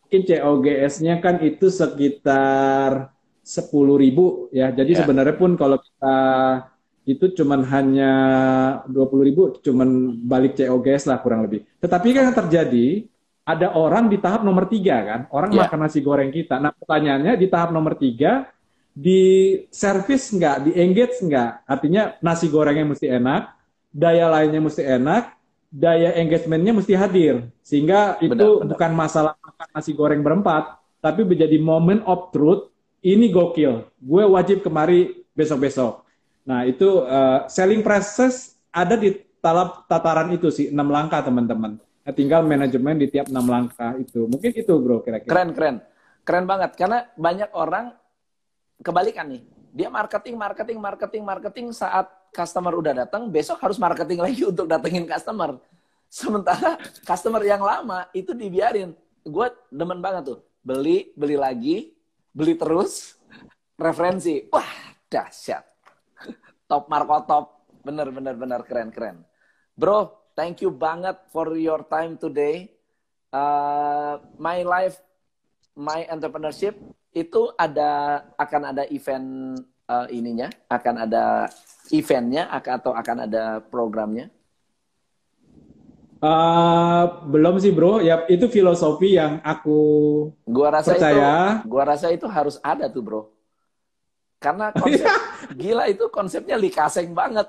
mungkin 0.00 0.22
COGS-nya 0.24 1.20
kan 1.20 1.44
itu 1.44 1.68
sekitar 1.68 3.12
sepuluh 3.48 3.96
ribu 3.96 4.52
ya. 4.52 4.68
Jadi 4.68 4.92
yeah. 4.92 5.00
sebenarnya 5.00 5.36
pun 5.40 5.56
kalau 5.56 5.80
kita 5.80 6.16
itu 7.08 7.32
cuman 7.32 7.64
hanya 7.72 8.12
dua 8.84 9.08
puluh 9.08 9.24
ribu, 9.24 9.56
cuman 9.64 10.20
balik 10.20 10.60
COGS 10.60 11.08
lah 11.08 11.24
kurang 11.24 11.48
lebih. 11.48 11.64
Tetapi 11.80 12.12
kan 12.12 12.28
yang 12.28 12.36
terjadi 12.36 12.86
ada 13.48 13.72
orang 13.72 14.12
di 14.12 14.20
tahap 14.20 14.44
nomor 14.44 14.68
tiga 14.68 15.00
kan, 15.00 15.20
orang 15.32 15.56
yeah. 15.56 15.64
makan 15.64 15.88
nasi 15.88 16.04
goreng 16.04 16.28
kita. 16.28 16.60
Nah 16.60 16.76
pertanyaannya 16.76 17.40
di 17.40 17.46
tahap 17.48 17.72
nomor 17.72 17.96
tiga 17.96 18.52
di 18.92 19.56
service 19.72 20.36
nggak, 20.36 20.68
di 20.68 20.70
engage 20.76 21.24
nggak? 21.24 21.64
Artinya 21.64 22.20
nasi 22.20 22.52
gorengnya 22.52 22.84
mesti 22.92 23.08
enak, 23.08 23.56
daya 23.88 24.28
lainnya 24.28 24.60
mesti 24.60 24.84
enak, 24.84 25.32
daya 25.68 26.16
engagementnya 26.16 26.72
mesti 26.76 26.92
hadir 26.96 27.48
sehingga 27.60 28.16
itu 28.24 28.36
benar, 28.36 28.72
bukan 28.72 28.90
masalah 28.96 29.32
makan 29.36 29.68
nasi 29.76 29.92
goreng 29.92 30.24
berempat 30.24 30.80
tapi 31.04 31.28
menjadi 31.28 31.60
moment 31.60 32.00
of 32.08 32.32
truth 32.32 32.72
ini 33.02 33.30
gokil. 33.30 33.86
Gue 33.98 34.24
wajib 34.26 34.62
kemari 34.62 35.24
besok-besok. 35.36 36.02
Nah 36.48 36.64
itu 36.64 37.04
uh, 37.04 37.46
selling 37.46 37.84
process 37.84 38.56
ada 38.72 38.96
di 38.96 39.14
talap 39.38 39.86
tataran 39.86 40.28
itu 40.34 40.50
sih 40.50 40.72
enam 40.72 40.90
langkah 40.90 41.22
teman-teman. 41.22 41.78
Nah, 41.78 42.12
tinggal 42.16 42.40
manajemen 42.40 42.96
di 42.96 43.06
tiap 43.12 43.28
enam 43.28 43.44
langkah 43.44 43.92
itu. 44.00 44.24
Mungkin 44.24 44.56
itu 44.56 44.72
bro 44.80 45.04
kira-kira. 45.04 45.28
Keren 45.28 45.50
keren. 45.52 45.76
Keren 46.24 46.48
banget. 46.48 46.72
Karena 46.72 47.04
banyak 47.14 47.52
orang 47.52 47.92
kebalikan 48.80 49.28
nih. 49.28 49.44
Dia 49.76 49.92
marketing 49.92 50.40
marketing 50.40 50.78
marketing 50.80 51.22
marketing. 51.22 51.66
Saat 51.76 52.08
customer 52.32 52.72
udah 52.72 53.04
datang, 53.04 53.28
besok 53.28 53.60
harus 53.60 53.76
marketing 53.76 54.20
lagi 54.24 54.42
untuk 54.48 54.64
datengin 54.64 55.04
customer. 55.04 55.60
Sementara 56.08 56.80
customer 57.04 57.44
yang 57.44 57.60
lama 57.60 58.08
itu 58.16 58.32
dibiarin. 58.32 58.96
Gue 59.20 59.52
demen 59.68 60.00
banget 60.00 60.32
tuh. 60.32 60.40
Beli, 60.64 61.12
beli 61.12 61.36
lagi, 61.36 61.92
beli 62.38 62.54
terus, 62.54 63.18
referensi. 63.74 64.46
Wah, 64.54 64.94
dahsyat. 65.10 65.66
Top 66.70 66.86
Marco 66.86 67.18
top. 67.26 67.46
Bener, 67.82 68.14
bener, 68.14 68.38
bener. 68.38 68.62
Keren, 68.62 68.94
keren. 68.94 69.26
Bro, 69.74 70.30
thank 70.38 70.62
you 70.62 70.70
banget 70.70 71.18
for 71.34 71.58
your 71.58 71.82
time 71.90 72.14
today. 72.14 72.70
Uh, 73.34 74.22
my 74.38 74.62
life, 74.62 75.02
my 75.74 76.06
entrepreneurship, 76.06 76.78
itu 77.10 77.50
ada 77.58 78.22
akan 78.38 78.70
ada 78.70 78.86
event 78.94 79.58
uh, 79.90 80.06
ininya, 80.06 80.46
akan 80.70 81.10
ada 81.10 81.50
eventnya 81.90 82.46
atau 82.54 82.94
akan 82.94 83.26
ada 83.26 83.58
programnya? 83.66 84.30
Uh, 86.18 87.22
belum 87.30 87.62
sih 87.62 87.70
bro, 87.70 88.02
ya 88.02 88.26
itu 88.26 88.50
filosofi 88.50 89.14
yang 89.14 89.38
aku 89.46 89.78
gua 90.50 90.82
rasa 90.82 90.98
percaya. 90.98 91.62
Itu, 91.62 91.70
gua 91.70 91.82
rasa 91.94 92.10
itu 92.10 92.26
harus 92.26 92.58
ada 92.58 92.90
tuh 92.90 93.06
bro, 93.06 93.22
karena 94.42 94.74
konsep 94.82 95.06
gila 95.54 95.86
itu 95.86 96.10
konsepnya 96.10 96.58
likaseng 96.58 97.14
banget. 97.14 97.46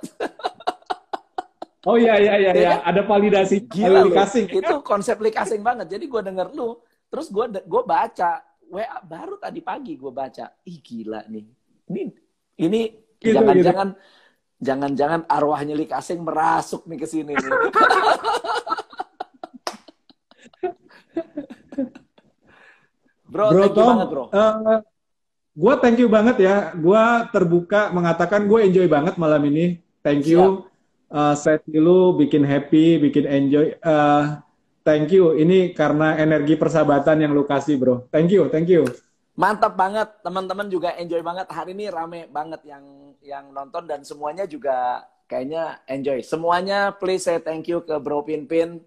oh 1.90 1.98
iya 1.98 2.22
iya 2.22 2.34
iya, 2.38 2.52
ya, 2.54 2.74
ada 2.86 3.02
validasi 3.10 3.66
gila 3.66 4.06
likaseng. 4.06 4.46
Itu 4.54 4.86
konsep 4.86 5.18
likaseng 5.18 5.66
banget. 5.66 5.90
Jadi 5.90 6.06
gua 6.06 6.22
denger 6.22 6.54
lu, 6.54 6.78
terus 7.10 7.34
gua 7.34 7.50
gua 7.66 7.82
baca 7.82 8.38
WA 8.70 9.02
baru 9.02 9.42
tadi 9.42 9.66
pagi 9.66 9.98
gua 9.98 10.14
baca, 10.14 10.46
ih 10.70 10.78
gila 10.78 11.26
nih, 11.26 11.46
ini 11.90 12.02
ini 12.62 12.82
gitu, 13.18 13.34
jangan-jangan 13.34 13.98
gitu. 13.98 14.19
Jangan-jangan 14.60 15.24
arwahnya 15.32 15.72
Lik 15.72 15.96
Asing 15.96 16.20
merasuk 16.20 16.84
nih 16.84 17.00
ke 17.00 17.08
sini 17.08 17.32
nih. 17.32 17.48
bro, 23.32 23.56
bro, 23.56 23.64
thank 23.64 23.72
you 23.72 23.80
Tom, 23.80 23.96
banget, 23.96 24.10
bro. 24.12 24.28
Uh, 24.28 24.36
eh, 24.36 24.84
gue 25.56 25.74
thank 25.80 25.96
you 26.04 26.12
banget 26.12 26.44
ya. 26.44 26.76
Gue 26.76 27.04
terbuka 27.32 27.88
mengatakan 27.96 28.52
gue 28.52 28.60
enjoy 28.68 28.92
banget 28.92 29.16
malam 29.16 29.40
ini. 29.48 29.80
Thank 30.04 30.28
you. 30.28 30.68
Uh, 31.10 31.34
set 31.40 31.64
lu 31.72 32.20
bikin 32.20 32.44
happy, 32.44 33.00
bikin 33.00 33.26
enjoy. 33.32 33.80
Uh, 33.80 34.44
thank 34.84 35.08
you. 35.16 35.40
Ini 35.40 35.72
karena 35.72 36.20
energi 36.20 36.60
persahabatan 36.60 37.24
yang 37.24 37.32
lu 37.32 37.48
kasih, 37.48 37.80
bro. 37.80 38.12
Thank 38.12 38.36
you, 38.36 38.52
thank 38.52 38.68
you. 38.68 38.84
Mantap 39.40 39.80
banget, 39.80 40.20
teman-teman 40.20 40.68
juga 40.68 40.92
enjoy 41.00 41.24
banget. 41.24 41.48
Hari 41.48 41.72
ini 41.72 41.88
rame 41.88 42.28
banget 42.28 42.60
yang 42.68 43.09
yang 43.30 43.54
nonton 43.54 43.86
dan 43.86 44.02
semuanya 44.02 44.50
juga 44.50 45.06
kayaknya 45.30 45.86
enjoy. 45.86 46.26
Semuanya 46.26 46.90
please 46.98 47.30
say 47.30 47.38
thank 47.38 47.70
you 47.70 47.86
ke 47.86 47.94
Bro 48.02 48.26
Pinpin. 48.26 48.82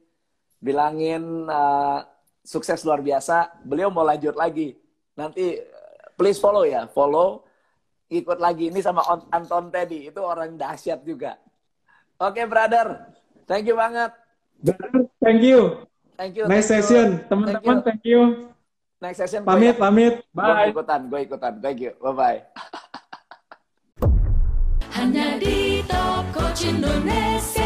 Bilangin 0.58 1.46
uh, 1.46 2.02
sukses 2.42 2.82
luar 2.82 2.98
biasa. 2.98 3.62
Beliau 3.62 3.94
mau 3.94 4.02
lanjut 4.02 4.34
lagi. 4.34 4.74
Nanti 5.14 5.62
please 6.18 6.42
follow 6.42 6.66
ya, 6.66 6.90
follow. 6.90 7.46
Ikut 8.12 8.42
lagi 8.42 8.68
ini 8.68 8.84
sama 8.84 9.00
Anton 9.32 9.72
Teddy, 9.72 10.12
itu 10.12 10.20
orang 10.20 10.52
dahsyat 10.60 11.00
juga. 11.00 11.40
Oke, 12.20 12.44
okay, 12.44 12.46
brother. 12.46 13.08
Thank 13.48 13.72
you 13.72 13.76
banget. 13.78 14.12
Brother, 14.60 15.08
thank 15.24 15.40
you. 15.40 15.88
Thank 16.20 16.36
you. 16.36 16.44
Thank 16.44 16.68
session, 16.68 17.24
teman-teman. 17.26 17.80
Thank 17.80 18.04
you. 18.04 18.52
Next 19.02 19.18
session. 19.18 19.42
Pamit, 19.42 19.74
pamit. 19.80 20.22
Bye. 20.30 20.70
Gue 20.70 20.78
ikutan, 20.78 21.00
gue 21.10 21.20
ikutan. 21.26 21.52
Thank 21.58 21.82
you. 21.82 21.92
Bye 21.98 22.46
Indonesia. 26.64 27.61